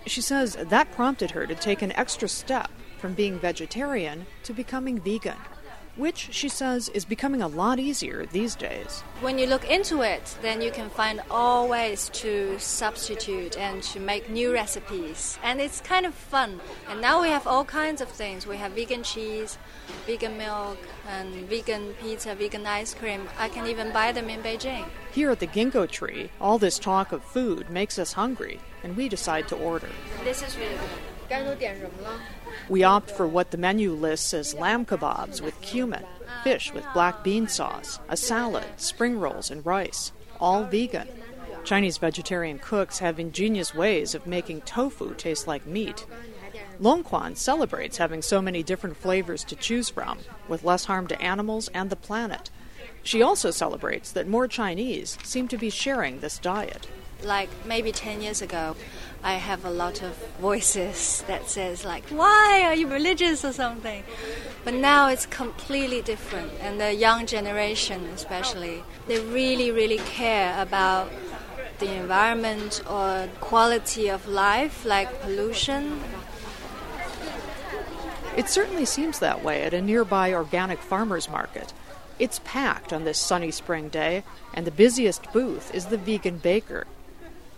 She 0.06 0.20
says 0.20 0.56
that 0.56 0.92
prompted 0.92 1.32
her 1.32 1.46
to 1.46 1.54
take 1.54 1.82
an 1.82 1.92
extra 1.92 2.28
step 2.28 2.70
from 2.98 3.14
being 3.14 3.38
vegetarian 3.38 4.26
to 4.44 4.52
becoming 4.52 5.00
vegan, 5.00 5.36
which 6.00 6.28
she 6.32 6.48
says 6.48 6.88
is 6.88 7.04
becoming 7.04 7.42
a 7.42 7.48
lot 7.48 7.78
easier 7.78 8.26
these 8.26 8.54
days. 8.54 9.02
When 9.20 9.38
you 9.38 9.46
look 9.46 9.70
into 9.70 10.02
it, 10.02 10.36
then 10.42 10.60
you 10.60 10.70
can 10.70 10.90
find 10.90 11.20
all 11.30 11.68
ways 11.68 12.08
to 12.14 12.58
substitute 12.58 13.56
and 13.58 13.82
to 13.84 14.00
make 14.00 14.28
new 14.30 14.52
recipes. 14.52 15.38
And 15.42 15.60
it's 15.60 15.80
kind 15.80 16.06
of 16.06 16.14
fun. 16.14 16.60
And 16.88 17.00
now 17.00 17.22
we 17.22 17.28
have 17.28 17.46
all 17.46 17.64
kinds 17.64 18.00
of 18.00 18.08
things. 18.08 18.46
We 18.46 18.56
have 18.56 18.72
vegan 18.72 19.02
cheese, 19.02 19.58
vegan 20.06 20.36
milk, 20.38 20.78
and 21.08 21.34
vegan 21.48 21.94
pizza, 22.00 22.34
vegan 22.34 22.66
ice 22.66 22.94
cream. 22.94 23.28
I 23.38 23.48
can 23.48 23.66
even 23.66 23.92
buy 23.92 24.12
them 24.12 24.28
in 24.28 24.42
Beijing. 24.42 24.86
Here 25.12 25.30
at 25.30 25.40
the 25.40 25.46
ginkgo 25.46 25.90
tree, 25.90 26.30
all 26.40 26.58
this 26.58 26.78
talk 26.78 27.12
of 27.12 27.22
food 27.22 27.68
makes 27.68 27.98
us 27.98 28.14
hungry, 28.14 28.60
and 28.82 28.96
we 28.96 29.08
decide 29.08 29.48
to 29.48 29.56
order. 29.56 29.88
This 30.24 30.42
is 30.42 30.56
really 30.56 30.74
good. 30.74 31.09
We 32.68 32.84
opt 32.84 33.10
for 33.10 33.26
what 33.26 33.50
the 33.50 33.56
menu 33.56 33.92
lists 33.92 34.34
as 34.34 34.54
lamb 34.54 34.84
kebabs 34.84 35.40
with 35.40 35.60
cumin, 35.60 36.04
fish 36.44 36.72
with 36.72 36.84
black 36.92 37.22
bean 37.22 37.48
sauce, 37.48 37.98
a 38.08 38.16
salad, 38.16 38.64
spring 38.76 39.18
rolls, 39.18 39.50
and 39.50 39.64
rice, 39.64 40.12
all 40.40 40.64
vegan. 40.64 41.08
Chinese 41.64 41.98
vegetarian 41.98 42.58
cooks 42.58 42.98
have 42.98 43.20
ingenious 43.20 43.74
ways 43.74 44.14
of 44.14 44.26
making 44.26 44.62
tofu 44.62 45.14
taste 45.14 45.46
like 45.46 45.66
meat. 45.66 46.06
Longquan 46.80 47.36
celebrates 47.36 47.98
having 47.98 48.22
so 48.22 48.40
many 48.40 48.62
different 48.62 48.96
flavors 48.96 49.44
to 49.44 49.56
choose 49.56 49.90
from, 49.90 50.18
with 50.48 50.64
less 50.64 50.86
harm 50.86 51.06
to 51.08 51.20
animals 51.20 51.68
and 51.74 51.90
the 51.90 51.96
planet. 51.96 52.50
She 53.02 53.22
also 53.22 53.50
celebrates 53.50 54.12
that 54.12 54.28
more 54.28 54.48
Chinese 54.48 55.18
seem 55.22 55.48
to 55.48 55.58
be 55.58 55.70
sharing 55.70 56.20
this 56.20 56.38
diet. 56.38 56.88
Like 57.22 57.50
maybe 57.66 57.92
10 57.92 58.22
years 58.22 58.40
ago, 58.42 58.76
I 59.22 59.34
have 59.34 59.64
a 59.64 59.70
lot 59.70 60.02
of 60.02 60.16
voices 60.40 61.22
that 61.26 61.50
says 61.50 61.84
like, 61.84 62.08
"Why 62.08 62.62
are 62.64 62.74
you 62.74 62.88
religious 62.88 63.44
or 63.44 63.52
something?" 63.52 64.04
But 64.64 64.74
now 64.74 65.08
it's 65.08 65.26
completely 65.26 66.00
different, 66.00 66.52
and 66.60 66.80
the 66.80 66.94
young 66.94 67.26
generation, 67.26 68.08
especially, 68.14 68.82
they 69.06 69.18
really, 69.20 69.70
really 69.70 69.98
care 69.98 70.60
about 70.60 71.10
the 71.78 71.92
environment 71.94 72.82
or 72.88 73.28
quality 73.40 74.08
of 74.08 74.26
life, 74.26 74.84
like 74.84 75.20
pollution. 75.22 76.00
It 78.36 78.48
certainly 78.48 78.86
seems 78.86 79.18
that 79.18 79.44
way 79.44 79.62
at 79.64 79.74
a 79.74 79.82
nearby 79.82 80.32
organic 80.32 80.78
farmers 80.78 81.28
market. 81.28 81.72
It's 82.18 82.40
packed 82.44 82.92
on 82.92 83.04
this 83.04 83.18
sunny 83.18 83.50
spring 83.50 83.88
day, 83.88 84.24
and 84.54 84.66
the 84.66 84.70
busiest 84.70 85.32
booth 85.32 85.74
is 85.74 85.86
the 85.86 85.98
vegan 85.98 86.38
baker. 86.38 86.86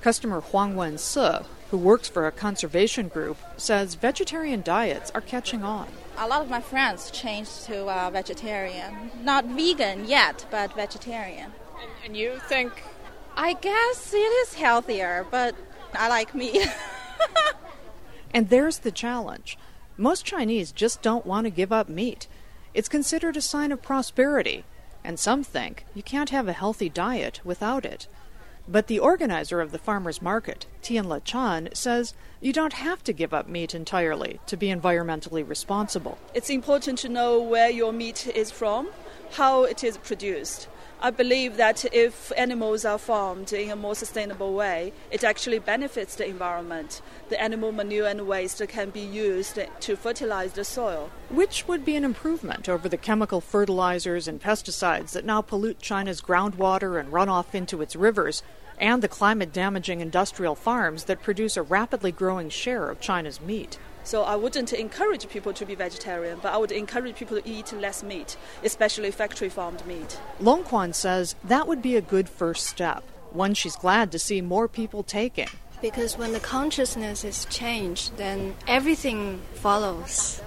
Customer 0.02 0.40
Huang 0.40 0.74
Wen 0.74 0.98
Se, 0.98 1.42
who 1.70 1.78
works 1.78 2.08
for 2.08 2.26
a 2.26 2.32
conservation 2.32 3.06
group, 3.06 3.36
says 3.56 3.94
vegetarian 3.94 4.60
diets 4.60 5.12
are 5.14 5.20
catching 5.20 5.62
on. 5.62 5.86
A 6.18 6.26
lot 6.26 6.42
of 6.42 6.50
my 6.50 6.60
friends 6.60 7.08
changed 7.12 7.66
to 7.66 7.86
uh, 7.86 8.10
vegetarian. 8.10 9.12
Not 9.22 9.44
vegan 9.44 10.08
yet, 10.08 10.44
but 10.50 10.74
vegetarian. 10.74 11.52
And 12.04 12.16
you 12.16 12.40
think? 12.48 12.82
I 13.36 13.52
guess 13.52 14.12
it 14.12 14.16
is 14.16 14.54
healthier, 14.54 15.24
but 15.30 15.54
I 15.94 16.08
like 16.08 16.34
meat. 16.34 16.66
and 18.34 18.48
there's 18.48 18.78
the 18.78 18.90
challenge. 18.90 19.56
Most 19.96 20.24
Chinese 20.24 20.72
just 20.72 21.00
don't 21.00 21.24
want 21.24 21.44
to 21.44 21.50
give 21.50 21.70
up 21.70 21.88
meat. 21.88 22.26
It's 22.74 22.88
considered 22.88 23.36
a 23.36 23.40
sign 23.40 23.70
of 23.70 23.82
prosperity, 23.82 24.64
and 25.04 25.16
some 25.16 25.44
think 25.44 25.86
you 25.94 26.02
can't 26.02 26.30
have 26.30 26.48
a 26.48 26.52
healthy 26.52 26.88
diet 26.88 27.40
without 27.44 27.84
it. 27.84 28.08
But 28.68 28.86
the 28.86 29.00
organizer 29.00 29.60
of 29.60 29.72
the 29.72 29.78
farmers 29.78 30.22
market, 30.22 30.66
Tian 30.82 31.08
Le 31.08 31.20
Chan, 31.20 31.70
says 31.72 32.14
you 32.40 32.52
don't 32.52 32.74
have 32.74 33.02
to 33.04 33.12
give 33.12 33.34
up 33.34 33.48
meat 33.48 33.74
entirely 33.74 34.40
to 34.46 34.56
be 34.56 34.68
environmentally 34.68 35.46
responsible. 35.46 36.18
It's 36.32 36.50
important 36.50 36.98
to 37.00 37.08
know 37.08 37.40
where 37.40 37.70
your 37.70 37.92
meat 37.92 38.28
is 38.28 38.50
from, 38.50 38.90
how 39.32 39.64
it 39.64 39.82
is 39.82 39.96
produced. 39.98 40.68
I 41.04 41.10
believe 41.10 41.56
that 41.56 41.84
if 41.92 42.30
animals 42.36 42.84
are 42.84 42.96
farmed 42.96 43.52
in 43.52 43.70
a 43.70 43.74
more 43.74 43.96
sustainable 43.96 44.54
way, 44.54 44.92
it 45.10 45.24
actually 45.24 45.58
benefits 45.58 46.14
the 46.14 46.28
environment. 46.28 47.02
The 47.28 47.42
animal 47.42 47.72
manure 47.72 48.06
and 48.06 48.28
waste 48.28 48.62
can 48.68 48.90
be 48.90 49.00
used 49.00 49.58
to 49.80 49.96
fertilize 49.96 50.52
the 50.52 50.64
soil. 50.64 51.10
Which 51.28 51.66
would 51.66 51.84
be 51.84 51.96
an 51.96 52.04
improvement 52.04 52.68
over 52.68 52.88
the 52.88 52.96
chemical 52.96 53.40
fertilizers 53.40 54.28
and 54.28 54.40
pesticides 54.40 55.10
that 55.10 55.24
now 55.24 55.42
pollute 55.42 55.80
China's 55.80 56.20
groundwater 56.20 57.00
and 57.00 57.12
run 57.12 57.28
off 57.28 57.52
into 57.52 57.82
its 57.82 57.96
rivers, 57.96 58.44
and 58.78 59.02
the 59.02 59.08
climate 59.08 59.52
damaging 59.52 60.00
industrial 60.00 60.54
farms 60.54 61.04
that 61.04 61.20
produce 61.20 61.56
a 61.56 61.62
rapidly 61.62 62.12
growing 62.12 62.48
share 62.48 62.88
of 62.88 63.00
China's 63.00 63.40
meat. 63.40 63.76
So 64.04 64.24
I 64.24 64.34
wouldn't 64.34 64.72
encourage 64.72 65.28
people 65.28 65.52
to 65.52 65.64
be 65.64 65.74
vegetarian, 65.74 66.40
but 66.42 66.52
I 66.52 66.56
would 66.56 66.72
encourage 66.72 67.16
people 67.16 67.40
to 67.40 67.48
eat 67.48 67.72
less 67.72 68.02
meat, 68.02 68.36
especially 68.64 69.10
factory 69.10 69.48
farmed 69.48 69.86
meat. 69.86 70.20
Long 70.40 70.64
Quan 70.64 70.92
says 70.92 71.36
that 71.44 71.68
would 71.68 71.80
be 71.80 71.96
a 71.96 72.00
good 72.00 72.28
first 72.28 72.66
step, 72.66 73.04
one 73.30 73.54
she's 73.54 73.76
glad 73.76 74.10
to 74.12 74.18
see 74.18 74.40
more 74.40 74.66
people 74.66 75.02
taking. 75.02 75.48
Because 75.80 76.18
when 76.18 76.32
the 76.32 76.40
consciousness 76.40 77.24
is 77.24 77.44
changed, 77.46 78.16
then 78.16 78.54
everything 78.66 79.40
follows, 79.54 80.42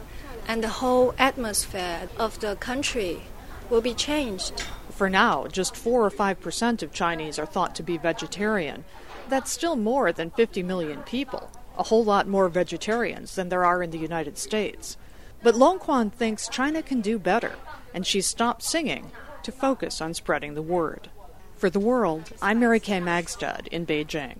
and 0.47 0.63
the 0.63 0.69
whole 0.69 1.13
atmosphere 1.17 2.09
of 2.17 2.39
the 2.41 2.55
country 2.57 3.21
will 3.69 3.81
be 3.81 3.93
changed. 3.93 4.61
For 4.91 5.09
now, 5.09 5.47
just 5.47 5.75
4 5.75 6.05
or 6.05 6.11
5% 6.11 6.83
of 6.83 6.93
Chinese 6.93 7.39
are 7.39 7.45
thought 7.45 7.75
to 7.75 7.83
be 7.83 7.97
vegetarian. 7.97 8.85
That's 9.27 9.51
still 9.51 9.75
more 9.75 10.11
than 10.11 10.29
50 10.29 10.63
million 10.63 11.01
people 11.03 11.49
a 11.77 11.83
whole 11.83 12.03
lot 12.03 12.27
more 12.27 12.49
vegetarians 12.49 13.35
than 13.35 13.49
there 13.49 13.65
are 13.65 13.83
in 13.83 13.91
the 13.91 13.97
United 13.97 14.37
States. 14.37 14.97
But 15.43 15.55
Long 15.55 15.79
Quan 15.79 16.09
thinks 16.09 16.47
China 16.47 16.81
can 16.81 17.01
do 17.01 17.19
better, 17.19 17.55
and 17.93 18.05
she's 18.05 18.25
stopped 18.25 18.63
singing 18.63 19.11
to 19.43 19.51
focus 19.51 20.01
on 20.01 20.13
spreading 20.13 20.55
the 20.55 20.61
word. 20.61 21.09
For 21.55 21.69
the 21.69 21.79
world, 21.79 22.31
I'm 22.41 22.59
Mary 22.59 22.79
Kay 22.79 22.99
Magistad 22.99 23.67
in 23.67 23.85
Beijing. 23.85 24.37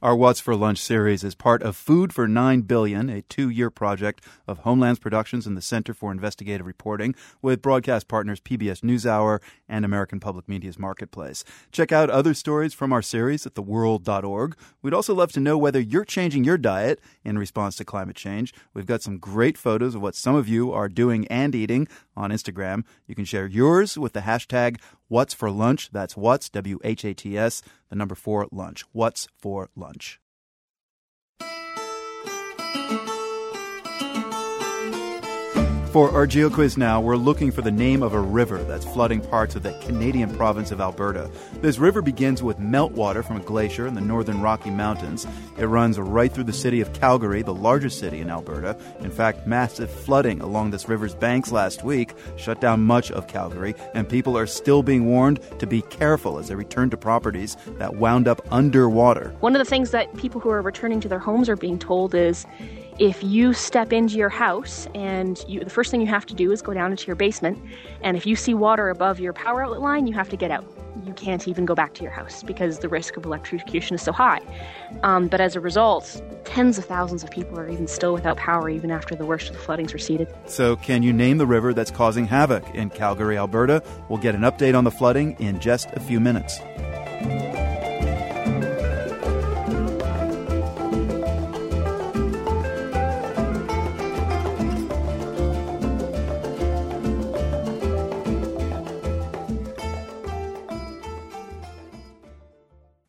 Our 0.00 0.14
What's 0.14 0.38
for 0.38 0.54
Lunch 0.54 0.78
series 0.78 1.24
is 1.24 1.34
part 1.34 1.60
of 1.60 1.76
Food 1.76 2.12
for 2.12 2.28
9 2.28 2.60
Billion, 2.60 3.10
a 3.10 3.22
two 3.22 3.50
year 3.50 3.68
project 3.68 4.24
of 4.46 4.58
Homelands 4.58 5.00
Productions 5.00 5.44
and 5.44 5.56
the 5.56 5.60
Center 5.60 5.92
for 5.92 6.12
Investigative 6.12 6.64
Reporting 6.64 7.16
with 7.42 7.60
broadcast 7.60 8.06
partners 8.06 8.38
PBS 8.38 8.82
NewsHour 8.82 9.40
and 9.68 9.84
American 9.84 10.20
Public 10.20 10.48
Media's 10.48 10.78
Marketplace. 10.78 11.42
Check 11.72 11.90
out 11.90 12.10
other 12.10 12.32
stories 12.32 12.74
from 12.74 12.92
our 12.92 13.02
series 13.02 13.44
at 13.44 13.54
theworld.org. 13.54 14.56
We'd 14.82 14.94
also 14.94 15.16
love 15.16 15.32
to 15.32 15.40
know 15.40 15.58
whether 15.58 15.80
you're 15.80 16.04
changing 16.04 16.44
your 16.44 16.58
diet 16.58 17.00
in 17.24 17.36
response 17.36 17.74
to 17.78 17.84
climate 17.84 18.14
change. 18.14 18.54
We've 18.74 18.86
got 18.86 19.02
some 19.02 19.18
great 19.18 19.58
photos 19.58 19.96
of 19.96 20.00
what 20.00 20.14
some 20.14 20.36
of 20.36 20.46
you 20.46 20.70
are 20.70 20.88
doing 20.88 21.26
and 21.26 21.56
eating 21.56 21.88
on 22.16 22.30
Instagram. 22.30 22.84
You 23.08 23.16
can 23.16 23.24
share 23.24 23.48
yours 23.48 23.98
with 23.98 24.12
the 24.12 24.20
hashtag 24.20 24.78
What's 25.08 25.32
for 25.32 25.50
lunch? 25.50 25.88
That's 25.90 26.18
what's, 26.18 26.50
W 26.50 26.78
H 26.84 27.02
A 27.04 27.14
T 27.14 27.38
S, 27.38 27.62
the 27.88 27.96
number 27.96 28.14
four 28.14 28.46
lunch. 28.52 28.84
What's 28.92 29.26
for 29.38 29.70
lunch? 29.74 30.20
For 35.98 36.12
our 36.12 36.28
GeoQuiz 36.28 36.76
now, 36.76 37.00
we're 37.00 37.16
looking 37.16 37.50
for 37.50 37.60
the 37.60 37.72
name 37.72 38.04
of 38.04 38.14
a 38.14 38.20
river 38.20 38.58
that's 38.62 38.84
flooding 38.84 39.20
parts 39.20 39.56
of 39.56 39.64
the 39.64 39.72
Canadian 39.80 40.32
province 40.32 40.70
of 40.70 40.80
Alberta. 40.80 41.28
This 41.54 41.78
river 41.78 42.02
begins 42.02 42.40
with 42.40 42.60
meltwater 42.60 43.24
from 43.24 43.38
a 43.38 43.40
glacier 43.40 43.84
in 43.84 43.94
the 43.94 44.00
northern 44.00 44.40
Rocky 44.40 44.70
Mountains. 44.70 45.26
It 45.58 45.66
runs 45.66 45.98
right 45.98 46.32
through 46.32 46.44
the 46.44 46.52
city 46.52 46.80
of 46.80 46.92
Calgary, 46.92 47.42
the 47.42 47.52
largest 47.52 47.98
city 47.98 48.20
in 48.20 48.30
Alberta. 48.30 48.78
In 49.00 49.10
fact, 49.10 49.48
massive 49.48 49.90
flooding 49.90 50.40
along 50.40 50.70
this 50.70 50.88
river's 50.88 51.16
banks 51.16 51.50
last 51.50 51.82
week 51.82 52.14
shut 52.36 52.60
down 52.60 52.84
much 52.84 53.10
of 53.10 53.26
Calgary, 53.26 53.74
and 53.92 54.08
people 54.08 54.38
are 54.38 54.46
still 54.46 54.84
being 54.84 55.06
warned 55.06 55.40
to 55.58 55.66
be 55.66 55.82
careful 55.82 56.38
as 56.38 56.46
they 56.46 56.54
return 56.54 56.90
to 56.90 56.96
properties 56.96 57.56
that 57.70 57.96
wound 57.96 58.28
up 58.28 58.40
underwater. 58.52 59.34
One 59.40 59.56
of 59.56 59.58
the 59.58 59.68
things 59.68 59.90
that 59.90 60.16
people 60.16 60.40
who 60.40 60.50
are 60.50 60.62
returning 60.62 61.00
to 61.00 61.08
their 61.08 61.18
homes 61.18 61.48
are 61.48 61.56
being 61.56 61.76
told 61.76 62.14
is 62.14 62.46
if 62.98 63.22
you 63.22 63.52
step 63.52 63.92
into 63.92 64.16
your 64.16 64.28
house 64.28 64.88
and 64.94 65.44
you, 65.46 65.60
the 65.60 65.70
first 65.70 65.90
thing 65.90 66.00
you 66.00 66.06
have 66.08 66.26
to 66.26 66.34
do 66.34 66.50
is 66.50 66.62
go 66.62 66.74
down 66.74 66.90
into 66.90 67.06
your 67.06 67.16
basement, 67.16 67.58
and 68.02 68.16
if 68.16 68.26
you 68.26 68.34
see 68.34 68.54
water 68.54 68.88
above 68.88 69.20
your 69.20 69.32
power 69.32 69.62
outlet 69.62 69.80
line, 69.80 70.06
you 70.06 70.14
have 70.14 70.28
to 70.30 70.36
get 70.36 70.50
out. 70.50 70.64
You 71.04 71.12
can't 71.12 71.46
even 71.46 71.64
go 71.64 71.76
back 71.76 71.94
to 71.94 72.02
your 72.02 72.10
house 72.10 72.42
because 72.42 72.80
the 72.80 72.88
risk 72.88 73.16
of 73.16 73.24
electrocution 73.24 73.94
is 73.94 74.02
so 74.02 74.10
high. 74.10 74.40
Um, 75.04 75.28
but 75.28 75.40
as 75.40 75.54
a 75.54 75.60
result, 75.60 76.20
tens 76.44 76.76
of 76.76 76.86
thousands 76.86 77.22
of 77.22 77.30
people 77.30 77.56
are 77.58 77.68
even 77.68 77.86
still 77.86 78.12
without 78.12 78.36
power 78.36 78.68
even 78.68 78.90
after 78.90 79.14
the 79.14 79.24
worst 79.24 79.48
of 79.48 79.54
the 79.54 79.62
flooding's 79.62 79.94
receded. 79.94 80.26
So, 80.46 80.74
can 80.74 81.04
you 81.04 81.12
name 81.12 81.38
the 81.38 81.46
river 81.46 81.72
that's 81.72 81.92
causing 81.92 82.26
havoc 82.26 82.64
in 82.74 82.90
Calgary, 82.90 83.38
Alberta? 83.38 83.82
We'll 84.08 84.18
get 84.18 84.34
an 84.34 84.40
update 84.40 84.76
on 84.76 84.82
the 84.82 84.90
flooding 84.90 85.36
in 85.38 85.60
just 85.60 85.88
a 85.92 86.00
few 86.00 86.18
minutes. 86.18 86.58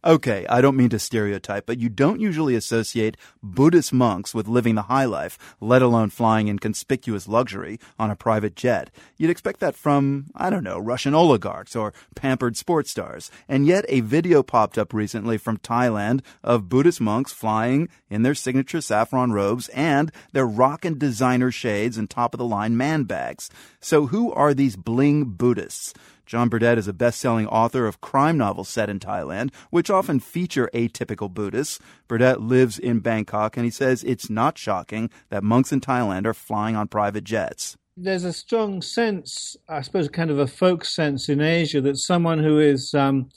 Okay, 0.10 0.48
I 0.50 0.60
don't 0.62 0.76
mean 0.76 0.90
to 0.90 0.98
stereotype, 0.98 1.68
but 1.68 1.78
you 1.78 1.88
don't 1.88 2.20
usually 2.20 2.56
associate 2.56 3.16
Buddhist 3.44 3.94
monks 3.94 4.34
with 4.34 4.48
living 4.48 4.74
the 4.74 4.90
high 4.90 5.06
life, 5.06 5.38
let 5.62 5.84
alone 5.84 6.10
flying 6.10 6.48
in 6.48 6.58
conspicuous 6.58 7.28
luxury 7.28 7.80
on 8.00 8.10
a 8.10 8.16
private 8.16 8.56
jet. 8.56 8.90
You'd 9.18 9.30
expect 9.30 9.60
that 9.60 9.76
from, 9.76 10.26
I 10.34 10.50
don't 10.50 10.64
know, 10.64 10.80
Russian 10.80 11.14
oligarchs 11.14 11.76
or 11.76 11.94
pampered 12.16 12.58
sports 12.58 12.90
stars. 12.90 13.30
And 13.48 13.68
yet 13.68 13.86
a 13.88 14.00
video 14.00 14.42
popped 14.42 14.80
up 14.80 14.96
recently 14.96 15.38
from 15.38 15.58
Thailand 15.60 16.22
of 16.44 16.70
Buddhist 16.70 17.00
monks 17.00 17.32
flying 17.32 17.88
in 18.10 18.24
their 18.24 18.34
signature 18.34 18.82
saffron 18.82 19.32
robes 19.32 19.70
and 19.76 20.12
their 20.32 20.48
rockin' 20.48 20.98
designer 20.98 21.52
shades 21.52 22.00
and 22.00 22.10
top 22.10 22.34
of 22.34 22.40
the 22.40 22.46
line 22.46 22.76
man 22.76 23.04
bags. 23.04 23.52
So 23.80 24.08
who 24.08 24.34
are 24.34 24.56
these 24.56 24.76
bling 24.76 25.26
Buddhists? 25.26 25.94
John 26.30 26.48
Burdett 26.48 26.78
is 26.78 26.88
a 26.88 26.94
best 26.94 27.20
selling 27.20 27.48
author 27.48 27.88
of 27.88 28.02
crime 28.02 28.38
novels 28.38 28.70
set 28.70 28.88
in 28.88 29.00
Thailand, 29.00 29.52
which 29.72 29.90
often 29.90 30.20
feature 30.20 30.70
atypical 30.76 31.34
Buddhists. 31.34 31.80
Burdett 32.08 32.40
lives 32.40 32.78
in 32.78 33.00
Bangkok, 33.00 33.58
and 33.58 33.66
he 33.66 33.72
says 33.72 34.04
it's 34.04 34.30
not 34.30 34.56
shocking 34.56 35.10
that 35.30 35.44
monks 35.44 35.72
in 35.72 35.82
Thailand 35.82 36.28
are 36.28 36.36
flying 36.36 36.76
on 36.76 36.88
private 36.88 37.24
jets. 37.24 37.78
There's 37.98 38.26
a 38.26 38.32
strong 38.32 38.84
sense, 38.84 39.58
I 39.68 39.82
suppose, 39.82 40.08
kind 40.08 40.30
of 40.30 40.38
a 40.38 40.46
folk 40.46 40.86
sense 40.86 41.30
in 41.30 41.42
Asia 41.42 41.82
that 41.82 41.98
someone 41.98 42.38
who 42.38 42.60
is 42.60 42.94
um, 42.94 43.32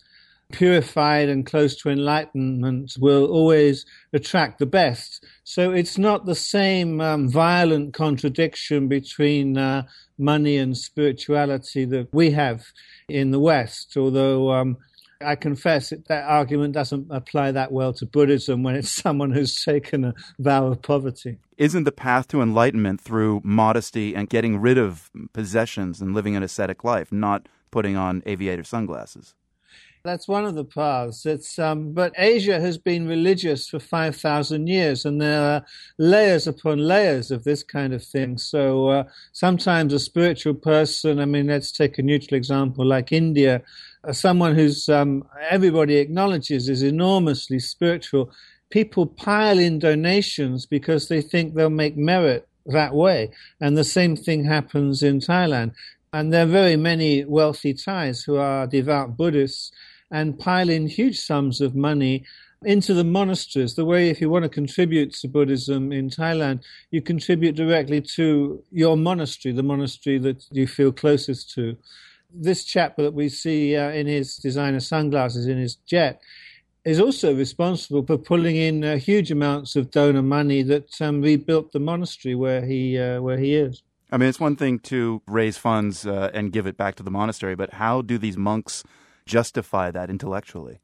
purified 0.53 1.31
and 1.31 1.45
close 1.47 1.75
to 1.77 1.89
enlightenment 1.89 2.93
will 3.01 3.25
always 3.25 3.87
attract 4.13 4.59
the 4.59 4.67
best. 4.67 5.25
So 5.45 5.73
it's 5.73 5.99
not 5.99 6.27
the 6.27 6.35
same 6.35 7.01
um, 7.01 7.29
violent 7.29 7.95
contradiction 7.95 8.87
between 8.87 9.57
uh, 9.57 9.87
money 10.23 10.57
and 10.57 10.77
spirituality 10.77 11.85
that 11.87 12.09
we 12.13 12.31
have 12.31 12.65
in 13.09 13.31
the 13.31 13.41
West, 13.41 13.97
although 13.97 14.53
um, 14.53 14.79
I 15.21 15.37
confess 15.37 15.91
that, 15.91 16.09
that 16.09 16.25
argument 16.25 16.75
doesn't 16.75 17.09
apply 17.11 17.53
that 17.53 17.73
well 17.73 17.93
to 17.95 18.07
Buddhism 18.07 18.63
when 18.63 18.77
it's 18.77 18.91
someone 19.03 19.33
who's 19.33 19.63
taken 19.63 20.05
a 20.05 20.15
vow 20.39 20.67
of 20.67 20.83
poverty. 20.83 21.39
Isn't 21.57 21.85
the 21.85 21.93
path 21.93 22.29
to 22.29 22.43
enlightenment 22.43 23.01
through 23.01 23.41
modesty 23.45 24.15
and 24.15 24.29
getting 24.29 24.59
rid 24.59 24.79
of 24.79 25.11
possessions 25.33 26.01
and 26.01 26.15
living 26.15 26.37
an 26.37 26.43
ascetic 26.43 26.85
life, 26.85 27.13
not 27.13 27.49
putting 27.71 27.97
on 27.97 28.23
aviator 28.27 28.65
sunglasses? 28.65 29.35
That's 30.05 30.27
one 30.27 30.45
of 30.45 30.57
the 30.57 30.65
paths. 30.65 31.25
It's 31.27 31.61
um, 31.61 31.93
but 31.93 32.13
Asia 32.19 32.61
has 32.61 32.77
been 32.77 33.07
religious 33.07 33.69
for 33.69 33.79
five 33.79 34.17
thousand 34.17 34.67
years, 34.67 35.05
and 35.05 35.23
there 35.23 35.41
are 35.41 35.65
layers 35.97 36.49
upon 36.49 36.79
layers 36.79 37.31
of 37.31 37.45
this 37.45 37.63
kind 37.63 37.95
of 37.95 38.03
thing. 38.03 38.37
So 38.37 38.89
uh, 38.89 39.05
sometimes 39.31 39.93
a 39.93 40.01
spiritual 40.01 40.55
person. 40.55 41.21
I 41.21 41.25
mean, 41.27 41.47
let's 41.47 41.71
take 41.71 41.99
a 41.99 42.03
neutral 42.03 42.37
example 42.37 42.85
like 42.85 43.13
India. 43.13 43.63
Uh, 44.03 44.13
someone 44.13 44.57
who's 44.57 44.89
um, 44.89 45.25
everybody 45.49 45.99
acknowledges 45.99 46.69
is 46.69 46.83
enormously 46.83 47.61
spiritual. 47.61 48.33
People 48.71 49.07
pile 49.07 49.61
in 49.61 49.79
donations 49.79 50.67
because 50.67 51.07
they 51.07 51.21
think 51.23 51.55
they'll 51.55 51.71
make 51.71 51.97
merit 51.97 52.49
that 52.67 52.93
way, 52.93 53.31
and 53.61 53.79
the 53.79 53.85
same 53.85 54.17
thing 54.17 54.47
happens 54.47 55.05
in 55.05 55.21
Thailand. 55.21 55.75
And 56.13 56.33
there 56.33 56.43
are 56.43 56.47
very 56.47 56.77
many 56.77 57.25
wealthy 57.25 57.73
Thais 57.73 58.25
who 58.25 58.37
are 58.37 58.67
devout 58.67 59.17
Buddhists 59.17 59.71
and 60.13 60.39
pile 60.39 60.69
in 60.69 60.87
huge 60.87 61.19
sums 61.19 61.61
of 61.61 61.75
money 61.75 62.25
into 62.65 62.95
the 62.95 63.03
monasteries. 63.03 63.75
The 63.75 63.85
way, 63.85 64.11
if 64.11 64.21
you 64.21 64.31
want 64.31 64.45
to 64.45 64.49
contribute 64.49 65.15
to 65.15 65.29
Buddhism 65.29 65.91
in 65.91 66.11
Thailand, 66.11 66.63
you 66.91 67.03
contribute 67.03 67.57
directly 67.57 68.01
to 68.17 68.63
your 68.71 68.97
monastery, 68.97 69.53
the 69.53 69.63
monastery 69.63 70.19
that 70.19 70.45
you 70.51 70.67
feel 70.69 70.93
closest 70.93 71.51
to. 71.55 71.77
This 72.33 72.65
chap 72.65 72.97
that 72.97 73.15
we 73.15 73.29
see 73.29 73.77
uh, 73.77 73.91
in 73.91 74.07
his 74.07 74.37
designer 74.37 74.81
sunglasses 74.81 75.49
in 75.49 75.59
his 75.59 75.75
jet 75.87 76.21
is 76.85 77.01
also 77.01 77.35
responsible 77.35 78.05
for 78.05 78.19
pulling 78.19 78.57
in 78.57 78.85
uh, 78.85 78.97
huge 78.97 79.31
amounts 79.31 79.77
of 79.77 79.91
donor 79.91 80.23
money 80.23 80.63
that 80.63 81.01
um, 81.01 81.21
rebuilt 81.21 81.73
the 81.73 81.81
monastery 81.81 82.35
where 82.35 82.65
he 82.65 82.99
uh, 82.99 83.21
where 83.21 83.39
he 83.39 83.55
is. 83.55 83.83
I 84.11 84.19
mean, 84.19 84.29
it's 84.29 84.41
one 84.41 84.57
thing 84.57 84.79
to 84.81 85.23
raise 85.27 85.57
funds 85.57 86.07
uh, 86.07 86.31
and 86.35 86.53
give 86.53 86.67
it 86.67 86.77
back 86.77 86.97
to 86.97 87.03
the 87.03 87.11
monastery, 87.11 87.55
but 87.55 87.75
how 87.75 88.03
do 88.03 88.19
these 88.19 88.37
monks 88.37 88.85
justify 89.27 89.91
that 89.91 90.11
intellectually? 90.11 90.81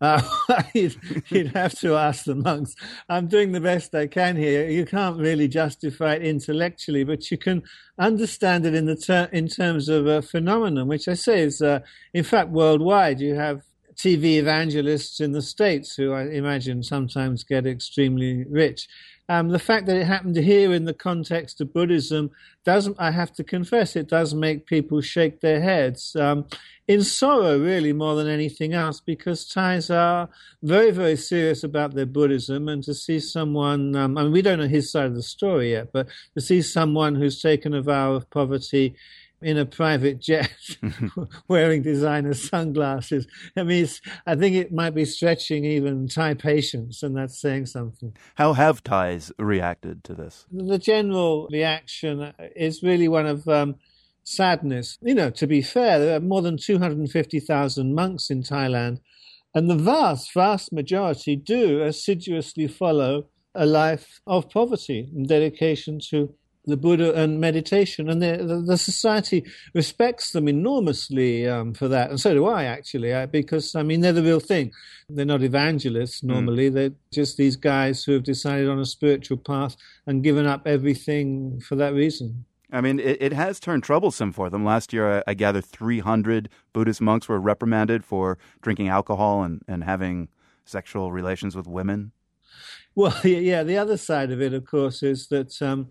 Uh, 0.00 0.22
you'd, 0.74 1.52
have 1.54 1.78
to 1.78 1.94
ask 1.94 2.24
the 2.24 2.34
monks. 2.34 2.74
I'm 3.08 3.26
doing 3.26 3.52
the 3.52 3.60
best 3.60 3.94
I 3.94 4.06
can 4.06 4.36
here. 4.36 4.68
You 4.68 4.86
can't 4.86 5.18
really 5.18 5.46
justify 5.46 6.14
it 6.14 6.24
intellectually, 6.24 7.04
but 7.04 7.30
you 7.30 7.36
can 7.36 7.62
understand 7.98 8.64
it 8.64 8.74
in 8.74 8.86
the 8.86 8.96
ter- 8.96 9.28
in 9.30 9.48
terms 9.48 9.90
of 9.90 10.06
a 10.06 10.22
phenomenon, 10.22 10.88
which 10.88 11.06
I 11.06 11.14
say 11.14 11.40
is, 11.40 11.60
uh, 11.60 11.80
in 12.14 12.24
fact, 12.24 12.48
worldwide. 12.48 13.20
You 13.20 13.34
have 13.34 13.62
TV 13.94 14.38
evangelists 14.38 15.20
in 15.20 15.32
the 15.32 15.42
states 15.42 15.94
who 15.94 16.12
I 16.12 16.22
imagine 16.28 16.82
sometimes 16.82 17.44
get 17.44 17.66
extremely 17.66 18.44
rich. 18.48 18.88
Um, 19.30 19.50
the 19.50 19.60
fact 19.60 19.86
that 19.86 19.96
it 19.96 20.08
happened 20.08 20.36
here 20.36 20.72
in 20.72 20.86
the 20.86 20.92
context 20.92 21.60
of 21.60 21.72
Buddhism 21.72 22.32
doesn't, 22.64 22.96
I 22.98 23.12
have 23.12 23.32
to 23.34 23.44
confess, 23.44 23.94
it 23.94 24.08
does 24.08 24.34
make 24.34 24.66
people 24.66 25.00
shake 25.00 25.40
their 25.40 25.60
heads 25.60 26.16
um, 26.16 26.46
in 26.88 27.04
sorrow, 27.04 27.56
really, 27.56 27.92
more 27.92 28.16
than 28.16 28.26
anything 28.26 28.74
else, 28.74 29.00
because 29.00 29.46
Thais 29.46 29.88
are 29.88 30.28
very, 30.64 30.90
very 30.90 31.14
serious 31.14 31.62
about 31.62 31.94
their 31.94 32.06
Buddhism. 32.06 32.68
And 32.68 32.82
to 32.82 32.92
see 32.92 33.20
someone, 33.20 33.94
um, 33.94 34.18
I 34.18 34.24
mean, 34.24 34.32
we 34.32 34.42
don't 34.42 34.58
know 34.58 34.66
his 34.66 34.90
side 34.90 35.06
of 35.06 35.14
the 35.14 35.22
story 35.22 35.70
yet, 35.70 35.92
but 35.92 36.08
to 36.34 36.40
see 36.40 36.60
someone 36.60 37.14
who's 37.14 37.40
taken 37.40 37.72
a 37.72 37.82
vow 37.82 38.14
of 38.14 38.28
poverty 38.30 38.96
in 39.42 39.56
a 39.56 39.64
private 39.64 40.20
jet 40.20 40.52
wearing 41.48 41.82
designer 41.82 42.34
sunglasses. 42.34 43.26
I 43.56 43.62
mean, 43.62 43.88
I 44.26 44.34
think 44.34 44.56
it 44.56 44.72
might 44.72 44.94
be 44.94 45.04
stretching 45.04 45.64
even 45.64 46.08
Thai 46.08 46.34
patience, 46.34 47.02
and 47.02 47.16
that's 47.16 47.40
saying 47.40 47.66
something. 47.66 48.16
How 48.34 48.52
have 48.52 48.82
Thais 48.82 49.32
reacted 49.38 50.04
to 50.04 50.14
this? 50.14 50.46
The 50.52 50.78
general 50.78 51.48
reaction 51.50 52.32
is 52.54 52.82
really 52.82 53.08
one 53.08 53.26
of 53.26 53.48
um, 53.48 53.76
sadness. 54.24 54.98
You 55.02 55.14
know, 55.14 55.30
to 55.30 55.46
be 55.46 55.62
fair, 55.62 55.98
there 55.98 56.16
are 56.16 56.20
more 56.20 56.42
than 56.42 56.56
250,000 56.56 57.94
monks 57.94 58.30
in 58.30 58.42
Thailand, 58.42 59.00
and 59.54 59.68
the 59.68 59.76
vast, 59.76 60.32
vast 60.34 60.72
majority 60.72 61.36
do 61.36 61.82
assiduously 61.82 62.68
follow 62.68 63.26
a 63.54 63.66
life 63.66 64.20
of 64.26 64.48
poverty 64.48 65.10
and 65.14 65.26
dedication 65.26 65.98
to 66.10 66.32
the 66.64 66.76
Buddha 66.76 67.14
and 67.14 67.40
meditation, 67.40 68.08
and 68.10 68.22
the, 68.22 68.62
the 68.66 68.76
society 68.76 69.44
respects 69.74 70.32
them 70.32 70.48
enormously 70.48 71.48
um, 71.48 71.72
for 71.72 71.88
that, 71.88 72.10
and 72.10 72.20
so 72.20 72.34
do 72.34 72.46
I 72.46 72.64
actually, 72.64 73.14
I, 73.14 73.26
because 73.26 73.74
I 73.74 73.82
mean 73.82 74.00
they're 74.00 74.12
the 74.12 74.22
real 74.22 74.40
thing. 74.40 74.72
They're 75.08 75.24
not 75.24 75.42
evangelists 75.42 76.20
hmm. 76.20 76.28
normally; 76.28 76.70
mm. 76.70 76.74
they're 76.74 76.92
just 77.12 77.36
these 77.36 77.56
guys 77.56 78.04
who 78.04 78.12
have 78.12 78.24
decided 78.24 78.68
on 78.68 78.78
a 78.78 78.84
spiritual 78.84 79.38
path 79.38 79.76
and 80.06 80.22
given 80.22 80.46
up 80.46 80.66
everything 80.66 81.60
for 81.60 81.76
that 81.76 81.94
reason. 81.94 82.44
I 82.72 82.80
mean, 82.80 83.00
it, 83.00 83.20
it 83.20 83.32
has 83.32 83.58
turned 83.58 83.82
troublesome 83.82 84.32
for 84.32 84.48
them. 84.48 84.64
Last 84.64 84.92
year, 84.92 85.18
I, 85.18 85.22
I 85.28 85.34
gather 85.34 85.60
300 85.60 86.48
Buddhist 86.72 87.00
monks 87.00 87.28
were 87.28 87.40
reprimanded 87.40 88.04
for 88.04 88.38
drinking 88.62 88.88
alcohol 88.88 89.42
and, 89.42 89.62
and 89.66 89.82
having 89.84 90.28
sexual 90.64 91.10
relations 91.10 91.56
with 91.56 91.66
women. 91.66 92.12
Well, 92.94 93.16
yeah, 93.24 93.62
the 93.62 93.78
other 93.78 93.96
side 93.96 94.30
of 94.30 94.40
it, 94.40 94.52
of 94.52 94.64
course, 94.66 95.02
is 95.02 95.28
that 95.28 95.60
um, 95.60 95.88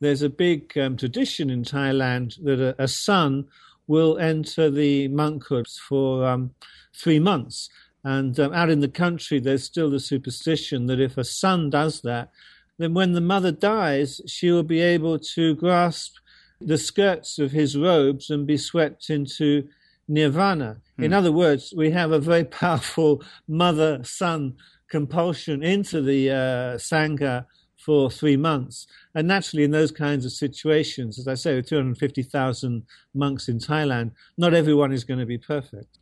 there's 0.00 0.22
a 0.22 0.30
big 0.30 0.76
um, 0.78 0.96
tradition 0.96 1.50
in 1.50 1.62
Thailand 1.62 2.42
that 2.44 2.60
a, 2.60 2.82
a, 2.82 2.88
son 2.88 3.46
will 3.86 4.18
enter 4.18 4.70
the 4.70 5.08
monkhood 5.08 5.68
for 5.68 6.26
um, 6.26 6.52
three 6.94 7.18
months. 7.18 7.68
And 8.02 8.38
um, 8.40 8.52
out 8.54 8.70
in 8.70 8.80
the 8.80 8.88
country, 8.88 9.40
there's 9.40 9.64
still 9.64 9.90
the 9.90 10.00
superstition 10.00 10.86
that 10.86 11.00
if 11.00 11.18
a 11.18 11.24
son 11.24 11.70
does 11.70 12.00
that, 12.02 12.30
then 12.78 12.94
when 12.94 13.12
the 13.12 13.20
mother 13.20 13.52
dies, 13.52 14.22
she 14.26 14.50
will 14.50 14.62
be 14.62 14.80
able 14.80 15.18
to 15.18 15.54
grasp 15.56 16.14
the 16.60 16.78
skirts 16.78 17.38
of 17.38 17.52
his 17.52 17.76
robes 17.76 18.30
and 18.30 18.46
be 18.46 18.56
swept 18.56 19.10
into 19.10 19.68
nirvana. 20.08 20.78
Hmm. 20.96 21.04
In 21.04 21.12
other 21.12 21.32
words, 21.32 21.74
we 21.76 21.90
have 21.90 22.10
a 22.12 22.18
very 22.18 22.44
powerful 22.62 23.22
mother 23.46 24.02
son 24.04 24.56
compulsion 24.88 25.62
into 25.62 26.00
the 26.02 26.30
uh, 26.30 26.34
Sangha 26.76 27.46
for 27.80 28.10
three 28.10 28.36
months. 28.36 28.86
And 29.14 29.26
naturally, 29.26 29.64
in 29.64 29.70
those 29.70 29.90
kinds 29.90 30.24
of 30.24 30.32
situations, 30.32 31.18
as 31.18 31.26
I 31.26 31.34
say, 31.34 31.56
with 31.56 31.68
250,000 31.68 32.84
monks 33.14 33.48
in 33.48 33.58
Thailand, 33.58 34.12
not 34.36 34.54
everyone 34.54 34.92
is 34.92 35.04
going 35.04 35.20
to 35.20 35.26
be 35.26 35.38
perfect. 35.38 35.98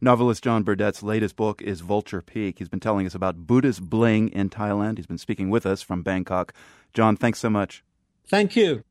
Novelist 0.00 0.44
John 0.44 0.64
Burdett's 0.64 1.02
latest 1.02 1.34
book 1.34 1.62
is 1.62 1.80
Vulture 1.80 2.20
Peak. 2.20 2.58
He's 2.58 2.68
been 2.68 2.80
telling 2.80 3.06
us 3.06 3.14
about 3.14 3.46
Buddhist 3.46 3.88
bling 3.88 4.28
in 4.28 4.50
Thailand. 4.50 4.98
He's 4.98 5.06
been 5.06 5.18
speaking 5.18 5.48
with 5.48 5.64
us 5.64 5.80
from 5.80 6.02
Bangkok. 6.02 6.52
John, 6.92 7.16
thanks 7.16 7.38
so 7.38 7.48
much. 7.48 7.82
Thank 8.28 8.54
you. 8.54 8.84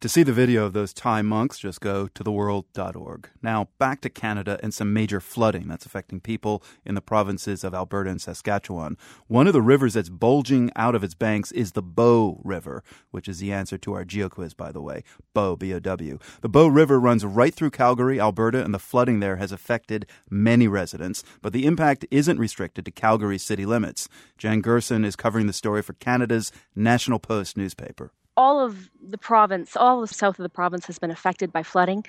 To 0.00 0.08
see 0.08 0.22
the 0.22 0.32
video 0.32 0.64
of 0.64 0.72
those 0.72 0.94
Thai 0.94 1.20
monks, 1.20 1.58
just 1.58 1.82
go 1.82 2.08
to 2.08 2.24
theworld.org. 2.24 3.28
Now, 3.42 3.68
back 3.78 4.00
to 4.00 4.08
Canada 4.08 4.58
and 4.62 4.72
some 4.72 4.94
major 4.94 5.20
flooding 5.20 5.68
that's 5.68 5.84
affecting 5.84 6.20
people 6.20 6.62
in 6.86 6.94
the 6.94 7.02
provinces 7.02 7.64
of 7.64 7.74
Alberta 7.74 8.08
and 8.08 8.18
Saskatchewan. 8.18 8.96
One 9.26 9.46
of 9.46 9.52
the 9.52 9.60
rivers 9.60 9.92
that's 9.92 10.08
bulging 10.08 10.70
out 10.74 10.94
of 10.94 11.04
its 11.04 11.12
banks 11.12 11.52
is 11.52 11.72
the 11.72 11.82
Bow 11.82 12.40
River, 12.42 12.82
which 13.10 13.28
is 13.28 13.40
the 13.40 13.52
answer 13.52 13.76
to 13.76 13.92
our 13.92 14.06
geo 14.06 14.30
quiz, 14.30 14.54
by 14.54 14.72
the 14.72 14.80
way. 14.80 15.04
Bow, 15.34 15.54
B 15.54 15.74
O 15.74 15.78
W. 15.78 16.18
The 16.40 16.48
Bow 16.48 16.68
River 16.68 16.98
runs 16.98 17.22
right 17.22 17.54
through 17.54 17.72
Calgary, 17.72 18.18
Alberta, 18.18 18.64
and 18.64 18.72
the 18.72 18.78
flooding 18.78 19.20
there 19.20 19.36
has 19.36 19.52
affected 19.52 20.06
many 20.30 20.66
residents, 20.66 21.22
but 21.42 21.52
the 21.52 21.66
impact 21.66 22.06
isn't 22.10 22.38
restricted 22.38 22.86
to 22.86 22.90
Calgary's 22.90 23.42
city 23.42 23.66
limits. 23.66 24.08
Jen 24.38 24.62
Gerson 24.62 25.04
is 25.04 25.14
covering 25.14 25.46
the 25.46 25.52
story 25.52 25.82
for 25.82 25.92
Canada's 25.92 26.52
National 26.74 27.18
Post 27.18 27.58
newspaper 27.58 28.12
all 28.40 28.58
of 28.60 28.90
the 29.12 29.18
province, 29.18 29.76
all 29.76 30.00
the 30.00 30.06
south 30.08 30.38
of 30.38 30.42
the 30.42 30.48
province 30.60 30.86
has 30.86 30.98
been 30.98 31.10
affected 31.10 31.52
by 31.52 31.62
flooding. 31.62 32.04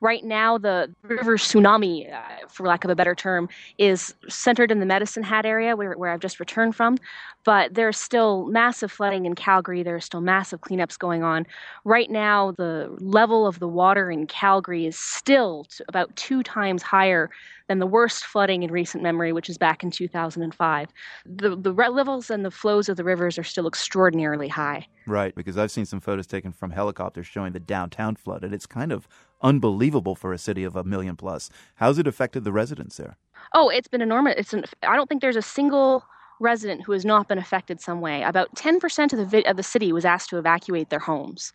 Right 0.00 0.24
now, 0.24 0.58
the 0.58 0.94
river 1.02 1.36
tsunami, 1.36 2.12
uh, 2.12 2.46
for 2.48 2.66
lack 2.66 2.84
of 2.84 2.90
a 2.90 2.94
better 2.94 3.14
term, 3.14 3.48
is 3.78 4.14
centered 4.28 4.70
in 4.70 4.80
the 4.80 4.86
Medicine 4.86 5.22
Hat 5.22 5.46
area 5.46 5.74
where, 5.74 5.92
where 5.94 6.10
I've 6.10 6.20
just 6.20 6.38
returned 6.38 6.76
from. 6.76 6.98
But 7.44 7.74
there's 7.74 7.96
still 7.96 8.46
massive 8.46 8.90
flooding 8.90 9.24
in 9.24 9.34
Calgary. 9.34 9.82
There's 9.82 10.04
still 10.04 10.20
massive 10.20 10.60
cleanups 10.60 10.98
going 10.98 11.22
on. 11.22 11.46
Right 11.84 12.10
now, 12.10 12.52
the 12.52 12.94
level 13.00 13.46
of 13.46 13.58
the 13.60 13.68
water 13.68 14.10
in 14.10 14.26
Calgary 14.26 14.84
is 14.84 14.98
still 14.98 15.66
about 15.88 16.14
two 16.16 16.42
times 16.42 16.82
higher 16.82 17.30
than 17.68 17.78
the 17.78 17.86
worst 17.86 18.24
flooding 18.24 18.62
in 18.62 18.70
recent 18.70 19.02
memory, 19.02 19.32
which 19.32 19.48
is 19.48 19.58
back 19.58 19.82
in 19.82 19.90
2005. 19.90 20.88
The, 21.24 21.56
the 21.56 21.72
levels 21.72 22.30
and 22.30 22.44
the 22.44 22.50
flows 22.50 22.88
of 22.88 22.96
the 22.96 23.04
rivers 23.04 23.38
are 23.38 23.44
still 23.44 23.66
extraordinarily 23.66 24.48
high. 24.48 24.86
Right, 25.06 25.34
because 25.34 25.56
I've 25.56 25.70
seen 25.70 25.86
some 25.86 26.00
photos 26.00 26.26
taken 26.26 26.52
from 26.52 26.70
helicopters 26.70 27.26
showing 27.26 27.52
the 27.52 27.60
downtown 27.60 28.16
flooded. 28.16 28.52
It's 28.52 28.66
kind 28.66 28.92
of 28.92 29.08
unbelievable 29.42 30.14
for 30.14 30.32
a 30.32 30.38
city 30.38 30.64
of 30.64 30.76
a 30.76 30.84
million 30.84 31.16
plus. 31.16 31.50
How's 31.76 31.98
it 31.98 32.06
affected 32.06 32.44
the 32.44 32.52
residents 32.52 32.96
there? 32.96 33.16
Oh, 33.54 33.68
it's 33.68 33.88
been 33.88 34.02
enormous. 34.02 34.34
It's 34.36 34.52
an, 34.52 34.64
I 34.82 34.96
don't 34.96 35.08
think 35.08 35.22
there's 35.22 35.36
a 35.36 35.42
single 35.42 36.04
resident 36.40 36.82
who 36.82 36.92
has 36.92 37.04
not 37.04 37.28
been 37.28 37.38
affected 37.38 37.80
some 37.80 38.00
way. 38.00 38.22
About 38.22 38.54
10% 38.54 39.12
of 39.12 39.30
the 39.30 39.46
of 39.48 39.56
the 39.56 39.62
city 39.62 39.92
was 39.92 40.04
asked 40.04 40.30
to 40.30 40.38
evacuate 40.38 40.90
their 40.90 40.98
homes. 40.98 41.52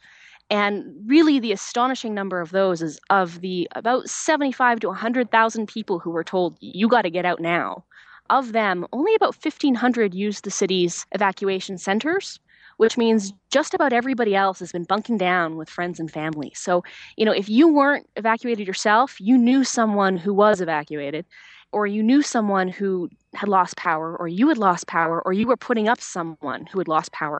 And 0.49 0.83
really, 1.05 1.39
the 1.39 1.53
astonishing 1.53 2.13
number 2.13 2.41
of 2.41 2.51
those 2.51 2.81
is 2.81 2.99
of 3.09 3.39
the 3.39 3.69
about 3.73 4.09
75 4.09 4.81
to 4.81 4.87
100,000 4.87 5.67
people 5.67 5.99
who 5.99 6.09
were 6.09 6.25
told, 6.25 6.57
you 6.59 6.89
got 6.89 7.03
to 7.03 7.09
get 7.09 7.25
out 7.25 7.39
now. 7.39 7.85
Of 8.29 8.51
them, 8.51 8.85
only 8.91 9.15
about 9.15 9.35
1,500 9.43 10.13
used 10.13 10.43
the 10.43 10.51
city's 10.51 11.05
evacuation 11.11 11.77
centers, 11.77 12.39
which 12.81 12.97
means 12.97 13.31
just 13.51 13.75
about 13.75 13.93
everybody 13.93 14.35
else 14.35 14.57
has 14.57 14.71
been 14.71 14.85
bunking 14.85 15.15
down 15.15 15.55
with 15.55 15.69
friends 15.69 15.99
and 15.99 16.09
family. 16.09 16.51
So, 16.55 16.83
you 17.15 17.25
know, 17.25 17.31
if 17.31 17.47
you 17.47 17.67
weren't 17.67 18.09
evacuated 18.15 18.65
yourself, 18.65 19.21
you 19.21 19.37
knew 19.37 19.63
someone 19.63 20.17
who 20.17 20.33
was 20.33 20.61
evacuated, 20.61 21.27
or 21.71 21.85
you 21.85 22.01
knew 22.01 22.23
someone 22.23 22.69
who 22.69 23.07
had 23.35 23.47
lost 23.47 23.77
power, 23.77 24.17
or 24.17 24.27
you 24.27 24.47
had 24.49 24.57
lost 24.57 24.87
power, 24.87 25.21
or 25.21 25.31
you 25.31 25.45
were 25.45 25.57
putting 25.57 25.87
up 25.87 26.01
someone 26.01 26.65
who 26.65 26.79
had 26.79 26.87
lost 26.87 27.11
power. 27.11 27.39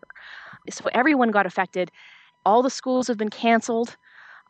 So 0.70 0.88
everyone 0.94 1.32
got 1.32 1.48
affected 1.48 1.90
all 2.46 2.62
the 2.62 2.70
schools 2.70 3.08
have 3.08 3.18
been 3.18 3.32
canceled 3.32 3.98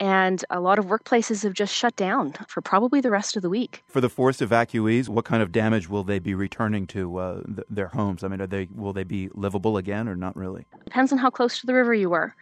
and 0.02 0.44
a 0.50 0.60
lot 0.60 0.80
of 0.80 0.86
workplaces 0.88 1.44
have 1.44 1.54
just 1.54 1.74
shut 1.74 1.96
down 1.96 2.34
for 2.48 2.60
probably 2.60 3.02
the 3.02 3.12
rest 3.12 3.36
of 3.36 3.44
the 3.44 3.52
week. 3.52 3.84
For 3.88 4.02
the 4.02 4.10
forced 4.10 4.40
evacuees, 4.42 5.08
what 5.08 5.26
kind 5.26 5.44
of 5.44 5.52
damage 5.52 5.88
will 5.90 6.04
they 6.04 6.18
be 6.18 6.34
returning 6.34 6.88
to 6.88 7.18
uh, 7.18 7.44
th- 7.44 7.68
their 7.70 7.90
homes? 7.90 8.24
I 8.24 8.28
mean, 8.28 8.42
are 8.42 8.48
they 8.48 8.68
will 8.74 8.94
they 8.94 9.04
be 9.04 9.30
livable 9.36 9.78
again 9.78 10.10
or 10.10 10.16
not 10.16 10.36
really? 10.36 10.66
Depends 10.86 11.12
on 11.12 11.20
how 11.20 11.30
close 11.30 11.60
to 11.60 11.68
the 11.68 11.76
river 11.76 11.94
you 11.94 12.10
were. 12.10 12.34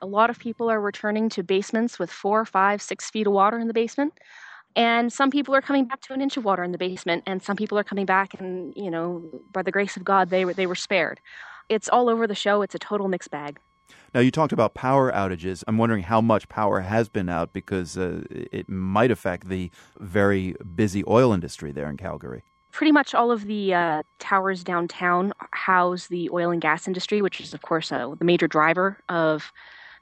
A 0.00 0.06
lot 0.06 0.30
of 0.30 0.38
people 0.38 0.70
are 0.70 0.80
returning 0.80 1.28
to 1.30 1.42
basements 1.42 1.98
with 1.98 2.08
four, 2.08 2.44
five, 2.44 2.80
six 2.80 3.10
feet 3.10 3.26
of 3.26 3.32
water 3.32 3.58
in 3.58 3.66
the 3.66 3.74
basement. 3.74 4.14
And 4.76 5.12
some 5.12 5.32
people 5.32 5.56
are 5.56 5.60
coming 5.60 5.86
back 5.86 6.00
to 6.02 6.12
an 6.12 6.20
inch 6.20 6.36
of 6.36 6.44
water 6.44 6.62
in 6.62 6.70
the 6.70 6.78
basement, 6.78 7.24
and 7.26 7.42
some 7.42 7.56
people 7.56 7.76
are 7.80 7.84
coming 7.84 8.06
back, 8.06 8.38
and 8.38 8.72
you 8.76 8.92
know, 8.92 9.28
by 9.52 9.62
the 9.62 9.72
grace 9.72 9.96
of 9.96 10.04
God, 10.04 10.30
they 10.30 10.44
were 10.44 10.54
they 10.54 10.68
were 10.68 10.76
spared. 10.76 11.20
It's 11.68 11.88
all 11.88 12.08
over 12.08 12.28
the 12.28 12.36
show. 12.36 12.62
It's 12.62 12.76
a 12.76 12.78
total 12.78 13.08
mixed 13.08 13.32
bag. 13.32 13.58
Now, 14.14 14.20
you 14.20 14.30
talked 14.30 14.52
about 14.52 14.74
power 14.74 15.12
outages. 15.12 15.62
I'm 15.66 15.78
wondering 15.78 16.02
how 16.02 16.20
much 16.20 16.48
power 16.48 16.80
has 16.80 17.08
been 17.08 17.28
out 17.28 17.52
because 17.52 17.96
uh, 17.98 18.22
it 18.30 18.68
might 18.68 19.10
affect 19.10 19.48
the 19.48 19.70
very 19.98 20.54
busy 20.74 21.04
oil 21.06 21.32
industry 21.32 21.72
there 21.72 21.88
in 21.88 21.96
Calgary. 21.96 22.44
Pretty 22.72 22.92
much 22.92 23.14
all 23.14 23.30
of 23.30 23.46
the 23.46 23.74
uh, 23.74 24.02
towers 24.18 24.62
downtown 24.62 25.32
house 25.52 26.06
the 26.08 26.30
oil 26.30 26.50
and 26.50 26.60
gas 26.60 26.86
industry, 26.86 27.22
which 27.22 27.40
is, 27.40 27.54
of 27.54 27.62
course, 27.62 27.90
uh, 27.90 28.14
the 28.18 28.24
major 28.24 28.46
driver 28.46 28.98
of 29.08 29.52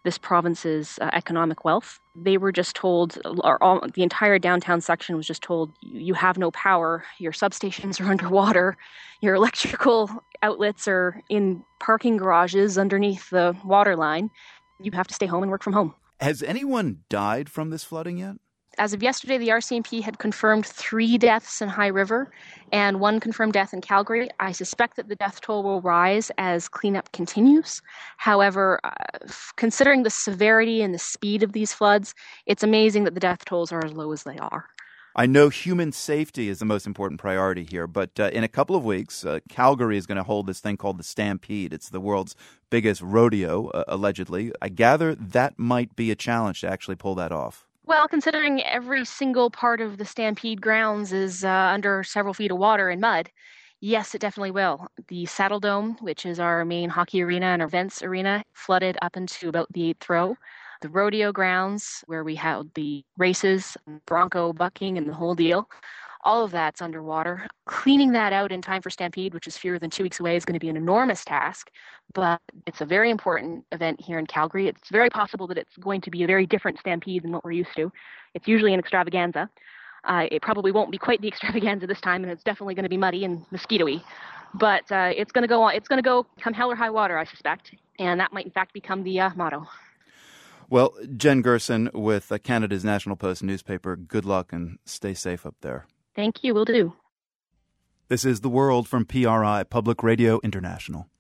this 0.07 0.19
province's 0.19 1.01
uh, 1.03 1.11
economic 1.13 1.65
wealth. 1.65 1.99
They 2.15 2.39
were 2.39 2.53
just 2.53 2.77
told, 2.77 3.19
or 3.43 3.61
all, 3.61 3.85
the 3.93 4.05
entire 4.05 4.39
downtown 4.39 4.81
section 4.81 5.17
was 5.17 5.27
just 5.27 5.43
told, 5.43 5.73
you 5.83 6.15
have 6.15 6.39
no 6.39 6.53
power, 6.53 7.05
your 7.19 7.33
substations 7.33 8.01
are 8.01 8.09
underwater, 8.11 8.77
your 9.21 9.35
electrical 9.35 10.09
outlets 10.43 10.87
are 10.87 11.21
in 11.29 11.65
parking 11.81 12.19
garages 12.19 12.79
underneath 12.79 13.31
the 13.31 13.57
water 13.65 13.97
line. 13.97 14.31
You 14.81 14.93
have 14.93 15.09
to 15.09 15.15
stay 15.15 15.27
home 15.27 15.43
and 15.43 15.51
work 15.51 15.65
from 15.65 15.73
home. 15.73 15.93
Has 16.21 16.41
anyone 16.41 17.01
died 17.09 17.51
from 17.51 17.71
this 17.71 17.83
flooding 17.83 18.19
yet? 18.19 18.37
As 18.79 18.93
of 18.93 19.03
yesterday, 19.03 19.39
the 19.39 19.49
RCMP 19.49 20.03
had 20.03 20.19
confirmed 20.19 20.67
three 20.67 21.17
deaths 21.17 21.63
in 21.63 21.69
High 21.69 21.87
River 21.87 22.31
and 22.73 23.01
one 23.01 23.21
confirmed 23.21 23.55
death 23.55 23.73
in 23.73 23.81
Calgary. 23.81 24.29
I 24.39 24.53
suspect 24.53 24.97
that 24.97 25.09
the 25.09 25.17
death 25.17 25.41
toll 25.41 25.63
will 25.63 25.81
rise 25.81 26.31
as 26.37 26.69
cleanup 26.69 27.11
continues. 27.13 27.81
However, 28.19 28.79
uh, 28.85 28.91
considering 29.57 30.03
the 30.03 30.11
severity 30.11 30.83
and 30.83 30.93
the 30.93 30.99
speed 30.99 31.43
of 31.43 31.53
these 31.53 31.73
floods, 31.73 32.15
it's 32.45 32.63
amazing 32.63 33.05
that 33.05 33.15
the 33.15 33.21
death 33.21 33.47
tolls 33.47 33.73
are 33.73 33.83
as 33.83 33.95
low 33.95 34.13
as 34.13 34.25
they 34.25 34.37
are. 34.37 34.67
I 35.19 35.25
know 35.25 35.49
human 35.49 35.93
safety 35.93 36.51
is 36.51 36.59
the 36.59 36.67
most 36.67 36.87
important 36.87 37.19
priority 37.19 37.65
here, 37.65 37.87
but 37.87 38.21
uh, 38.21 38.29
in 38.35 38.45
a 38.45 38.49
couple 38.49 38.77
of 38.77 38.85
weeks, 38.85 39.25
uh, 39.25 39.41
Calgary 39.49 39.97
is 39.97 40.05
going 40.05 40.19
to 40.19 40.23
hold 40.23 40.47
this 40.47 40.61
thing 40.61 40.77
called 40.77 40.99
the 40.99 41.03
Stampede. 41.03 41.73
It's 41.73 41.89
the 41.89 42.01
world's 42.01 42.37
biggest 42.69 43.01
rodeo, 43.01 43.69
uh, 43.69 43.85
allegedly. 43.89 44.53
I 44.61 44.69
gather 44.69 45.15
that 45.15 45.59
might 45.59 45.97
be 45.97 46.11
a 46.11 46.15
challenge 46.15 46.61
to 46.61 46.69
actually 46.69 46.97
pull 46.97 47.15
that 47.15 47.33
off. 47.33 47.66
Well, 47.87 48.09
considering 48.09 48.63
every 48.65 49.05
single 49.05 49.51
part 49.51 49.81
of 49.81 49.97
the 49.99 50.05
Stampede 50.05 50.61
grounds 50.61 51.13
is 51.13 51.45
uh, 51.45 51.49
under 51.49 52.03
several 52.03 52.35
feet 52.35 52.51
of 52.51 52.59
water 52.59 52.89
and 52.91 53.01
mud, 53.01 53.31
yes, 53.81 54.15
it 54.15 54.21
definitely 54.21 54.51
will. 54.51 54.89
The 55.09 55.25
Saddledome, 55.27 56.01
which 56.03 56.27
is 56.27 56.41
our 56.41 56.65
main 56.65 56.91
hockey 56.91 57.23
arena 57.23 57.47
and 57.47 57.63
our 57.63 57.69
events 57.69 58.03
arena, 58.03 58.43
flooded 58.55 58.99
up 59.03 59.17
into 59.17 59.49
about 59.49 59.73
the 59.73 59.91
eighth 59.91 60.09
row 60.09 60.37
the 60.83 60.91
rodeo 60.91 61.33
grounds 61.33 62.05
where 62.07 62.23
we 62.23 62.35
held 62.35 62.75
the 62.75 63.03
races, 63.17 63.79
bronco 64.05 64.53
bucking, 64.53 64.99
and 64.99 65.09
the 65.09 65.15
whole 65.15 65.35
deal. 65.35 65.67
All 66.27 66.43
of 66.43 66.51
that's 66.51 66.83
underwater. 66.83 67.47
Cleaning 67.67 68.11
that 68.11 68.33
out 68.33 68.51
in 68.51 68.61
time 68.61 68.83
for 68.83 68.91
Stampede, 68.91 69.33
which 69.33 69.47
is 69.47 69.57
fewer 69.57 69.79
than 69.79 69.91
two 69.91 70.03
weeks 70.03 70.19
away, 70.19 70.35
is 70.35 70.45
going 70.45 70.55
to 70.55 70.61
be 70.61 70.69
an 70.69 70.77
enormous 70.77 71.25
task, 71.25 71.71
but 72.15 72.41
it's 72.67 72.81
a 72.81 72.85
very 72.85 73.13
important 73.13 73.65
event 73.71 74.01
here 74.01 74.19
in 74.19 74.27
Calgary. 74.27 74.67
It's 74.67 74.89
very 74.91 75.09
possible 75.09 75.47
that 75.47 75.57
it's 75.57 75.77
going 75.77 76.01
to 76.01 76.11
be 76.11 76.25
a 76.25 76.27
very 76.27 76.45
different 76.45 76.81
Stampede 76.81 77.23
than 77.23 77.31
what 77.31 77.45
we're 77.45 77.53
used 77.53 77.77
to. 77.77 77.93
It's 78.35 78.49
usually 78.49 78.75
an 78.75 78.81
extravaganza. 78.81 79.49
Uh, 80.03 80.27
it 80.33 80.43
probably 80.43 80.73
won't 80.73 80.91
be 80.91 80.99
quite 80.99 81.23
the 81.23 81.29
extravaganza 81.33 81.87
this 81.87 82.01
time, 82.01 82.25
and 82.25 82.33
it's 82.33 82.43
definitely 82.43 82.75
going 82.75 82.83
to 82.83 82.89
be 82.89 82.97
muddy 82.97 83.25
and 83.25 83.47
mosquitoy. 83.53 84.01
But 84.53 84.91
uh, 84.91 85.13
it's 85.17 85.31
going 85.31 85.43
to 85.43 85.49
go 85.49 85.63
on. 85.63 85.77
It's 85.77 85.87
going 85.87 86.03
to 86.03 86.09
go 86.09 86.27
come 86.41 86.55
hell 86.55 86.73
or 86.73 86.75
high 86.75 86.91
water, 86.91 87.17
I 87.17 87.25
suspect, 87.25 87.71
and 88.01 88.19
that 88.19 88.33
might 88.33 88.47
in 88.47 88.51
fact 88.51 88.73
become 88.73 89.05
the 89.05 89.21
uh, 89.21 89.31
motto. 89.37 89.65
Well, 90.69 90.93
Jen 91.17 91.41
Gerson 91.43 91.89
with 91.95 92.33
uh, 92.33 92.39
Canada's 92.39 92.85
National 92.85 93.15
Post 93.15 93.45
newspaper, 93.45 93.95
good 93.95 94.25
luck 94.25 94.53
and 94.53 94.81
stay 94.85 95.15
safe 95.15 95.47
up 95.47 95.55
there. 95.61 95.87
Thank 96.17 96.43
you, 96.43 96.55
will 96.55 96.65
do. 96.65 96.95
This 98.09 98.25
is 98.25 98.41
The 98.41 98.49
World 98.49 98.89
from 98.89 99.05
PRI, 99.05 99.65
Public 99.69 100.03
Radio 100.03 100.41
International. 100.43 101.11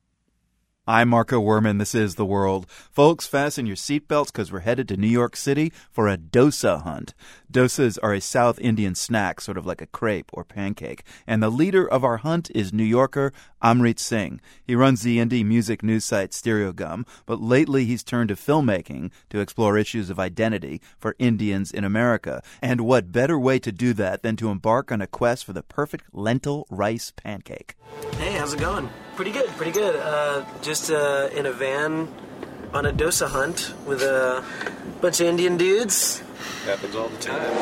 I'm 0.88 1.08
Marco 1.08 1.40
Werman. 1.40 1.80
This 1.80 1.96
is 1.96 2.14
The 2.14 2.24
World. 2.24 2.70
Folks, 2.70 3.26
fasten 3.26 3.66
your 3.66 3.74
seatbelts 3.74 4.26
because 4.26 4.52
we're 4.52 4.60
headed 4.60 4.86
to 4.86 4.96
New 4.96 5.08
York 5.08 5.34
City 5.34 5.72
for 5.90 6.06
a 6.06 6.16
dosa 6.16 6.80
hunt. 6.84 7.12
Dosas 7.52 7.98
are 8.04 8.14
a 8.14 8.20
South 8.20 8.60
Indian 8.60 8.94
snack, 8.94 9.40
sort 9.40 9.58
of 9.58 9.66
like 9.66 9.82
a 9.82 9.88
crepe 9.88 10.30
or 10.32 10.44
pancake. 10.44 11.02
And 11.26 11.42
the 11.42 11.50
leader 11.50 11.88
of 11.88 12.04
our 12.04 12.18
hunt 12.18 12.52
is 12.54 12.72
New 12.72 12.84
Yorker 12.84 13.32
Amrit 13.60 13.98
Singh. 13.98 14.40
He 14.62 14.76
runs 14.76 15.02
the 15.02 15.18
indie 15.18 15.44
music 15.44 15.82
news 15.82 16.04
site 16.04 16.30
Stereogum, 16.30 17.04
but 17.26 17.40
lately 17.40 17.84
he's 17.84 18.04
turned 18.04 18.28
to 18.28 18.36
filmmaking 18.36 19.10
to 19.30 19.40
explore 19.40 19.76
issues 19.76 20.08
of 20.08 20.20
identity 20.20 20.80
for 20.98 21.16
Indians 21.18 21.72
in 21.72 21.82
America. 21.82 22.44
And 22.62 22.82
what 22.82 23.10
better 23.10 23.40
way 23.40 23.58
to 23.58 23.72
do 23.72 23.92
that 23.94 24.22
than 24.22 24.36
to 24.36 24.50
embark 24.50 24.92
on 24.92 25.02
a 25.02 25.08
quest 25.08 25.46
for 25.46 25.52
the 25.52 25.64
perfect 25.64 26.04
lentil 26.12 26.64
rice 26.70 27.12
pancake? 27.16 27.74
Hey, 28.18 28.34
how's 28.34 28.54
it 28.54 28.60
going? 28.60 28.88
Pretty 29.16 29.32
good, 29.32 29.48
pretty 29.56 29.72
good. 29.72 29.96
Uh, 29.96 30.44
just 30.60 30.90
uh, 30.90 31.30
in 31.32 31.46
a 31.46 31.52
van 31.52 32.06
on 32.74 32.84
a 32.84 32.92
dosa 32.92 33.26
hunt 33.26 33.72
with 33.86 34.02
a 34.02 34.44
bunch 35.00 35.20
of 35.20 35.26
Indian 35.26 35.56
dudes. 35.56 36.22
Happens 36.64 36.94
all 36.94 37.08
the 37.08 37.18
time. 37.18 37.52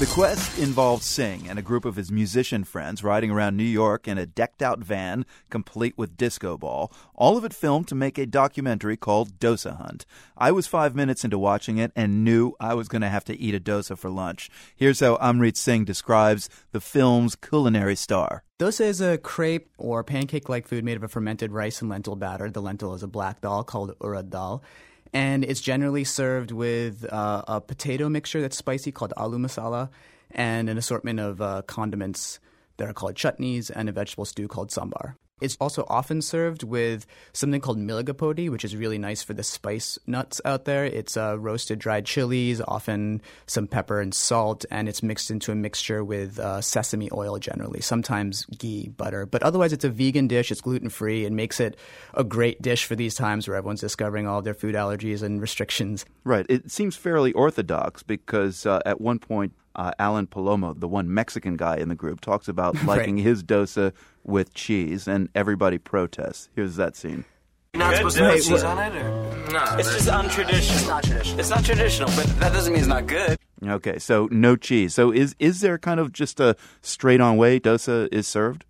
The 0.00 0.06
quest 0.06 0.58
involved 0.58 1.02
Singh 1.02 1.48
and 1.48 1.58
a 1.58 1.62
group 1.62 1.84
of 1.84 1.96
his 1.96 2.10
musician 2.10 2.64
friends 2.64 3.04
riding 3.04 3.30
around 3.30 3.56
New 3.56 3.62
York 3.62 4.08
in 4.08 4.18
a 4.18 4.26
decked 4.26 4.62
out 4.62 4.80
van 4.80 5.26
complete 5.50 5.96
with 5.96 6.16
disco 6.16 6.56
ball, 6.56 6.92
all 7.14 7.36
of 7.36 7.44
it 7.44 7.52
filmed 7.52 7.86
to 7.88 7.94
make 7.94 8.18
a 8.18 8.26
documentary 8.26 8.96
called 8.96 9.38
Dosa 9.38 9.76
Hunt. 9.76 10.06
I 10.36 10.52
was 10.52 10.66
five 10.66 10.94
minutes 10.94 11.24
into 11.24 11.38
watching 11.38 11.78
it 11.78 11.92
and 11.94 12.24
knew 12.24 12.54
I 12.58 12.74
was 12.74 12.88
going 12.88 13.02
to 13.02 13.08
have 13.08 13.24
to 13.26 13.38
eat 13.38 13.54
a 13.54 13.60
dosa 13.60 13.96
for 13.96 14.10
lunch. 14.10 14.50
Here's 14.74 15.00
how 15.00 15.16
Amrit 15.18 15.56
Singh 15.56 15.84
describes 15.84 16.48
the 16.72 16.80
film's 16.80 17.36
culinary 17.36 17.94
star. 17.94 18.42
Dosa 18.58 18.86
is 18.86 19.00
a 19.00 19.16
crepe 19.16 19.70
or 19.78 20.02
pancake 20.04 20.48
like 20.48 20.66
food 20.66 20.84
made 20.84 20.96
of 20.96 21.02
a 21.02 21.08
fermented 21.08 21.52
rice 21.52 21.80
and 21.80 21.90
lentil 21.90 22.16
batter. 22.16 22.50
The 22.50 22.60
lentil 22.60 22.94
is 22.94 23.02
a 23.02 23.08
black 23.08 23.40
dal 23.40 23.64
called 23.64 23.98
urad 24.00 24.30
dal 24.30 24.62
and 25.12 25.44
it's 25.44 25.60
generally 25.60 26.04
served 26.04 26.50
with 26.50 27.04
uh, 27.12 27.42
a 27.48 27.60
potato 27.60 28.08
mixture 28.08 28.40
that's 28.40 28.56
spicy 28.56 28.92
called 28.92 29.12
aloo 29.16 29.38
masala 29.38 29.88
and 30.30 30.68
an 30.68 30.78
assortment 30.78 31.18
of 31.18 31.40
uh, 31.40 31.62
condiments 31.62 32.38
that 32.76 32.88
are 32.88 32.92
called 32.92 33.14
chutneys 33.14 33.70
and 33.74 33.88
a 33.88 33.92
vegetable 33.92 34.24
stew 34.24 34.48
called 34.48 34.70
sambar. 34.70 35.14
It's 35.40 35.56
also 35.60 35.84
often 35.88 36.22
served 36.22 36.62
with 36.62 37.06
something 37.32 37.60
called 37.60 37.78
miligapodi, 37.78 38.50
which 38.50 38.64
is 38.64 38.76
really 38.76 38.98
nice 38.98 39.22
for 39.22 39.34
the 39.34 39.42
spice 39.42 39.98
nuts 40.06 40.40
out 40.44 40.64
there. 40.64 40.84
It's 40.84 41.16
uh, 41.16 41.38
roasted 41.38 41.78
dried 41.78 42.06
chilies, 42.06 42.60
often 42.60 43.22
some 43.46 43.66
pepper 43.66 44.00
and 44.00 44.14
salt, 44.14 44.64
and 44.70 44.88
it's 44.88 45.02
mixed 45.02 45.30
into 45.30 45.52
a 45.52 45.54
mixture 45.54 46.04
with 46.04 46.38
uh, 46.38 46.60
sesame 46.60 47.08
oil 47.12 47.38
generally, 47.38 47.80
sometimes 47.80 48.44
ghee, 48.46 48.88
butter. 48.88 49.26
But 49.26 49.42
otherwise, 49.42 49.72
it's 49.72 49.84
a 49.84 49.90
vegan 49.90 50.28
dish. 50.28 50.50
It's 50.50 50.60
gluten 50.60 50.88
free 50.88 51.24
and 51.24 51.36
makes 51.36 51.60
it 51.60 51.76
a 52.14 52.24
great 52.24 52.60
dish 52.62 52.84
for 52.84 52.96
these 52.96 53.14
times 53.14 53.48
where 53.48 53.56
everyone's 53.56 53.80
discovering 53.80 54.26
all 54.26 54.42
their 54.42 54.54
food 54.54 54.74
allergies 54.74 55.22
and 55.22 55.40
restrictions. 55.40 56.04
Right. 56.24 56.46
It 56.48 56.70
seems 56.70 56.96
fairly 56.96 57.32
orthodox 57.32 58.02
because 58.02 58.66
uh, 58.66 58.80
at 58.84 59.00
one 59.00 59.18
point 59.18 59.52
uh, 59.76 59.92
Alan 59.98 60.26
Palomo, 60.26 60.78
the 60.78 60.88
one 60.88 61.12
Mexican 61.12 61.56
guy 61.56 61.76
in 61.76 61.88
the 61.88 61.94
group, 61.94 62.20
talks 62.20 62.48
about 62.48 62.74
liking 62.84 63.16
right. 63.16 63.24
his 63.24 63.42
dosa 63.42 63.92
with 64.24 64.54
cheese, 64.54 65.08
and 65.08 65.28
everybody 65.34 65.78
protests. 65.78 66.48
Here's 66.54 66.76
that 66.76 66.96
scene. 66.96 67.24
You're 67.74 67.84
not 67.84 67.96
supposed 67.96 68.16
to 68.18 68.30
put 68.30 68.42
cheese 68.42 68.64
on 68.64 68.78
it? 68.78 68.96
Or? 68.96 69.52
No. 69.52 69.76
It's 69.78 69.92
just 69.92 70.08
untraditional. 70.08 70.76
It's 70.76 70.86
not 70.88 71.04
traditional. 71.04 71.40
It's 71.40 71.50
not 71.50 71.64
traditional, 71.64 72.08
but 72.16 72.26
that 72.40 72.52
doesn't 72.52 72.72
mean 72.72 72.80
it's 72.80 72.88
not 72.88 73.06
good. 73.06 73.38
Okay, 73.64 73.98
so 73.98 74.28
no 74.30 74.56
cheese. 74.56 74.94
So 74.94 75.12
is 75.12 75.36
is 75.38 75.60
there 75.60 75.78
kind 75.78 76.00
of 76.00 76.12
just 76.12 76.40
a 76.40 76.56
straight 76.82 77.20
on 77.20 77.36
way 77.36 77.60
dosa 77.60 78.08
is 78.12 78.26
served? 78.26 78.64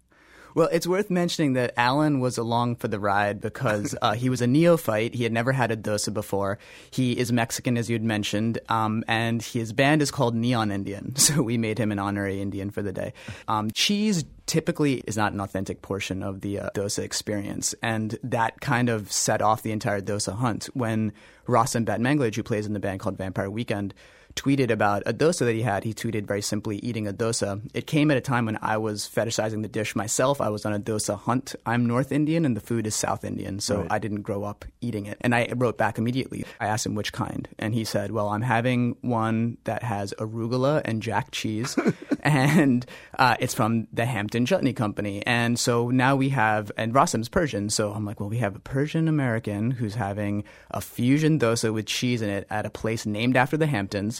Well, 0.55 0.69
it's 0.73 0.87
worth 0.87 1.11
mentioning 1.11 1.53
that 1.55 1.75
Alan 1.77 2.21
was 2.21 2.39
along 2.39 2.77
for 2.77 2.89
the 2.89 2.99
ride 2.99 3.41
because 3.41 3.95
uh, 4.03 4.13
he 4.13 4.29
was 4.29 4.41
a 4.41 4.47
neophyte. 4.47 5.15
He 5.15 5.23
had 5.23 5.33
never 5.33 5.53
had 5.53 5.71
a 5.71 5.77
dosa 5.77 6.13
before. 6.13 6.59
He 6.91 7.19
is 7.19 7.33
Mexican, 7.33 7.79
as 7.79 7.89
you'd 7.89 8.03
mentioned, 8.03 8.59
um, 8.69 9.05
and 9.07 9.43
his 9.43 9.73
band 9.73 10.03
is 10.03 10.11
called 10.11 10.35
Neon 10.35 10.71
Indian. 10.71 11.15
So 11.31 11.43
we 11.43 11.59
made 11.59 11.79
him 11.79 11.93
an 11.93 12.01
honorary 12.01 12.41
Indian 12.41 12.71
for 12.71 12.83
the 12.83 12.93
day. 12.93 13.13
Um, 13.47 13.71
cheese 13.71 14.25
typically 14.47 14.95
is 15.07 15.17
not 15.17 15.33
an 15.33 15.41
authentic 15.41 15.81
portion 15.81 16.25
of 16.25 16.41
the 16.41 16.59
uh, 16.59 16.71
dosa 16.75 17.05
experience, 17.05 17.73
and 17.83 18.19
that 18.25 18.61
kind 18.61 18.89
of 18.89 19.13
set 19.13 19.41
off 19.41 19.63
the 19.63 19.71
entire 19.71 20.01
dosa 20.01 20.35
hunt 20.35 20.69
when 20.73 21.13
Rostam 21.47 21.85
Batmanglij, 21.85 22.35
who 22.35 22.43
plays 22.43 22.67
in 22.67 22.73
the 22.73 22.81
band 22.81 22.99
called 22.99 23.17
Vampire 23.17 23.49
Weekend, 23.49 23.95
tweeted 24.35 24.71
about 24.71 25.03
a 25.07 25.13
dosa 25.13 25.41
that 25.41 25.55
he 25.55 25.63
had. 25.63 25.85
He 25.85 25.95
tweeted 25.95 26.27
very 26.27 26.43
simply, 26.43 26.79
eating 26.79 27.07
a 27.07 27.13
dosa. 27.13 27.61
It 27.75 27.87
came 27.87 28.11
at 28.11 28.17
a 28.17 28.21
time 28.21 28.47
when 28.47 28.59
I 28.63 28.77
was 28.77 29.09
fetishizing 29.09 29.63
the 29.63 29.69
dish 29.69 29.97
myself. 29.97 30.41
I 30.41 30.49
was 30.49 30.65
on 30.65 30.73
a 30.73 30.81
dosa 30.81 31.19
hunt. 31.19 31.55
I'm 31.67 31.87
North 31.87 32.13
Indian 32.13 32.45
and 32.45 32.57
the 32.57 32.61
food 32.61 32.87
is 32.87 32.95
South 32.95 33.25
Indian, 33.25 33.61
so 33.61 33.81
right. 33.81 33.93
I 33.93 33.99
didn't 33.99 34.23
grow 34.23 34.45
up 34.45 34.65
eating 34.81 35.07
it. 35.07 35.19
And 35.21 35.35
I 35.35 35.49
wrote 35.55 35.79
back 35.79 35.99
immediately. 35.99 36.45
I 36.61 36.67
asked 36.67 36.87
him 36.87 36.95
which 36.95 37.13
kind, 37.13 37.49
and 37.59 37.75
he 37.75 37.85
said, 37.85 38.11
Well, 38.11 38.29
I'm 38.29 38.43
having 38.43 38.97
one 39.01 39.59
that 39.65 39.83
has 39.83 40.15
arugula 40.19 40.83
and 40.85 41.03
jack 41.03 41.31
cheese, 41.31 41.77
and 42.23 42.87
uh, 43.19 43.37
it's 43.41 43.55
from 43.55 43.89
the 43.93 44.07
Hampton 44.07 44.47
Chutney 44.47 44.73
Company. 44.73 45.25
And 45.27 45.59
so 45.59 45.91
now 45.91 46.17
we 46.17 46.31
have, 46.31 46.73
and 46.77 46.95
Rostam's 46.95 47.29
Persian, 47.29 47.71
so 47.71 47.93
I'm 47.93 48.05
like, 48.05 48.21
Well, 48.21 48.29
we 48.29 48.39
have 48.39 48.57
a 48.57 48.61
Persian 48.61 49.09
American 49.09 49.71
who's 49.71 49.95
having 49.95 50.45
a 50.71 50.81
fusion 50.81 51.39
dosa 51.39 51.73
with 51.73 51.87
cheese 51.87 52.23
in 52.23 52.31
it 52.31 52.47
at 52.51 52.67
a 52.67 52.71
place 52.71 53.07
named 53.07 53.37
after 53.37 53.57
the 53.57 53.67
Hamptons 53.67 54.20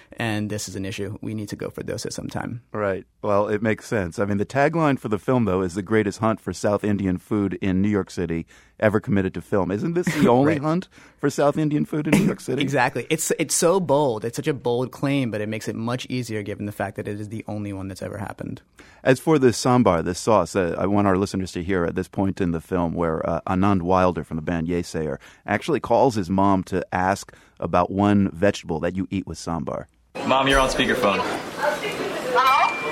and 0.17 0.49
this 0.49 0.67
is 0.67 0.75
an 0.75 0.85
issue. 0.85 1.17
We 1.21 1.33
need 1.33 1.49
to 1.49 1.55
go 1.55 1.69
for 1.69 1.83
those 1.83 2.05
at 2.05 2.13
some 2.13 2.27
time. 2.27 2.61
Right. 2.71 3.05
Well, 3.21 3.47
it 3.47 3.61
makes 3.61 3.87
sense. 3.87 4.19
I 4.19 4.25
mean, 4.25 4.37
the 4.37 4.45
tagline 4.45 4.99
for 4.99 5.07
the 5.07 5.19
film, 5.19 5.45
though, 5.45 5.61
is 5.61 5.75
the 5.75 5.81
greatest 5.81 6.19
hunt 6.19 6.39
for 6.39 6.53
South 6.53 6.83
Indian 6.83 7.17
food 7.17 7.53
in 7.61 7.81
New 7.81 7.89
York 7.89 8.09
City 8.09 8.45
ever 8.79 8.99
committed 8.99 9.33
to 9.35 9.41
film. 9.41 9.71
Isn't 9.71 9.93
this 9.93 10.07
the 10.07 10.27
only 10.29 10.53
right. 10.53 10.61
hunt 10.61 10.89
for 11.19 11.29
South 11.29 11.57
Indian 11.57 11.85
food 11.85 12.07
in 12.07 12.19
New 12.19 12.25
York 12.25 12.39
City? 12.47 12.61
exactly. 12.61 13.05
It's 13.09 13.31
it's 13.37 13.55
so 13.55 13.79
bold. 13.79 14.25
It's 14.25 14.35
such 14.35 14.47
a 14.47 14.53
bold 14.53 14.91
claim, 14.91 15.31
but 15.31 15.41
it 15.41 15.49
makes 15.49 15.67
it 15.67 15.75
much 15.75 16.07
easier 16.09 16.41
given 16.41 16.65
the 16.65 16.71
fact 16.71 16.95
that 16.95 17.07
it 17.07 17.19
is 17.19 17.29
the 17.29 17.45
only 17.47 17.73
one 17.73 17.87
that's 17.87 18.01
ever 18.01 18.17
happened. 18.17 18.61
As 19.03 19.19
for 19.19 19.39
the 19.39 19.47
sambar, 19.47 20.03
this 20.03 20.19
sauce, 20.19 20.55
uh, 20.55 20.75
I 20.77 20.85
want 20.85 21.07
our 21.07 21.17
listeners 21.17 21.51
to 21.53 21.63
hear 21.63 21.85
at 21.85 21.95
this 21.95 22.07
point 22.07 22.39
in 22.39 22.51
the 22.51 22.61
film 22.61 22.93
where 22.93 23.27
uh, 23.27 23.41
Anand 23.47 23.81
Wilder 23.81 24.23
from 24.23 24.35
the 24.35 24.43
band 24.43 24.67
Yeasayer 24.67 25.17
actually 25.45 25.79
calls 25.79 26.15
his 26.15 26.29
mom 26.29 26.63
to 26.65 26.85
ask 26.91 27.33
about 27.59 27.91
one 27.91 28.29
vegetable 28.31 28.79
that 28.79 28.95
you 28.95 29.07
eat 29.09 29.25
with 29.25 29.37
sambar. 29.37 29.85
Mom, 30.15 30.47
you're 30.47 30.59
on 30.59 30.69
speakerphone. 30.69 31.19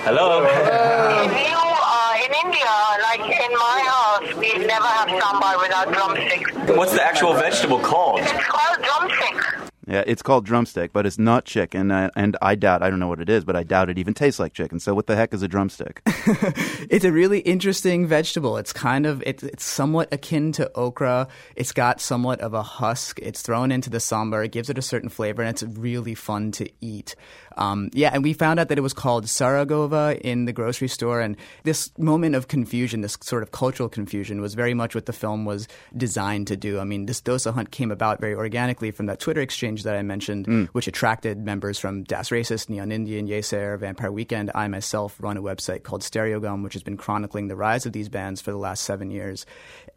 Hello? 0.04 0.40
Hello? 0.40 0.40
in, 0.40 1.30
you, 1.36 1.56
uh, 1.56 2.16
in 2.26 2.32
India, 2.46 2.66
like 3.04 3.20
in 3.20 3.52
my 3.54 3.80
house, 3.88 4.36
we 4.36 4.66
never 4.66 4.88
have 4.88 5.10
sambar 5.10 5.60
without 5.60 5.92
drumstick. 5.92 6.76
What's 6.78 6.94
the 6.94 7.04
actual 7.04 7.34
vegetable 7.34 7.80
called? 7.80 8.22
It's 8.22 8.32
called 8.32 8.82
drumstick. 8.82 9.49
Yeah, 9.90 10.04
it's 10.06 10.22
called 10.22 10.46
drumstick, 10.46 10.94
but 10.94 11.08
it's 11.08 11.18
not 11.18 11.46
chicken, 11.46 11.90
uh, 11.90 12.12
and 12.16 12.38
I 12.44 12.54
doubt 12.54 12.84
I 12.84 12.92
don't 12.92 13.00
know 13.00 13.08
what 13.08 13.20
it 13.20 13.28
is, 13.28 13.44
but 13.44 13.56
I 13.56 13.64
doubt 13.64 13.90
it 13.90 13.98
even 13.98 14.14
tastes 14.14 14.40
like 14.40 14.54
chicken. 14.54 14.80
So 14.80 14.94
what 14.94 15.08
the 15.08 15.16
heck 15.16 15.34
is 15.34 15.42
a 15.42 15.48
drumstick? 15.48 16.04
it's 16.06 17.06
a 17.06 17.12
really 17.12 17.40
interesting 17.40 18.06
vegetable. 18.06 18.58
It's 18.58 18.72
kind 18.72 19.08
of 19.08 19.24
it, 19.24 19.42
it's 19.42 19.64
somewhat 19.64 20.14
akin 20.14 20.52
to 20.54 20.72
okra. 20.76 21.28
It's 21.56 21.72
got 21.72 22.02
somewhat 22.02 22.40
of 22.40 22.54
a 22.54 22.62
husk. 22.62 23.18
It's 23.20 23.42
thrown 23.42 23.72
into 23.72 23.90
the 23.90 23.98
sambar. 23.98 24.46
It 24.46 24.52
gives 24.52 24.70
it 24.70 24.78
a 24.78 24.84
certain 24.84 25.10
flavor, 25.10 25.42
and 25.42 25.50
it's 25.50 25.64
really 25.64 26.14
fun 26.14 26.52
to 26.52 26.70
eat. 26.82 27.16
Um, 27.60 27.90
yeah, 27.94 28.10
and 28.14 28.24
we 28.24 28.32
found 28.32 28.60
out 28.60 28.70
that 28.70 28.78
it 28.78 28.82
was 28.82 28.94
called 28.94 29.26
saragova 29.26 30.18
in 30.22 30.46
the 30.46 30.54
grocery 30.54 30.88
store, 30.88 31.20
and 31.20 31.36
this 31.64 31.92
moment 31.98 32.34
of 32.34 32.48
confusion, 32.48 33.02
this 33.02 33.18
sort 33.22 33.44
of 33.44 33.52
cultural 33.52 33.90
confusion, 33.90 34.40
was 34.40 34.54
very 34.56 34.74
much 34.74 34.96
what 34.96 35.06
the 35.06 35.14
film 35.14 35.44
was 35.44 35.68
designed 35.96 36.48
to 36.48 36.56
do. 36.56 36.80
I 36.80 36.86
mean, 36.86 37.06
this 37.06 37.22
dosa 37.22 37.54
hunt 37.54 37.72
came 37.72 37.92
about 37.92 38.22
very 38.22 38.34
organically 38.34 38.92
from 38.92 39.08
that 39.08 39.20
Twitter 39.20 39.42
exchange 39.42 39.84
that 39.84 39.98
I 39.98 40.02
mentioned, 40.02 40.48
mm. 40.48 40.68
which 40.70 40.88
attracted 40.88 41.38
members 41.46 41.78
from 41.78 42.04
Das 42.04 42.30
Racist, 42.30 42.70
Neon 42.70 42.94
Indian, 42.94 43.28
Yeasayer, 43.28 43.78
Vampire 43.78 44.12
Weekend. 44.12 44.52
I 44.56 44.68
myself 44.70 45.18
run 45.20 45.36
a 45.36 45.42
website 45.42 45.84
called 45.84 46.02
Stereogum, 46.02 46.64
which 46.64 46.74
has 46.74 46.84
been 46.84 46.98
chronicling 46.98 47.50
the 47.50 47.58
rise 47.58 47.86
of 47.86 47.92
these 47.92 48.08
bands 48.08 48.40
for 48.40 48.52
the 48.52 48.58
last 48.58 48.84
seven 48.86 49.12
years. 49.12 49.46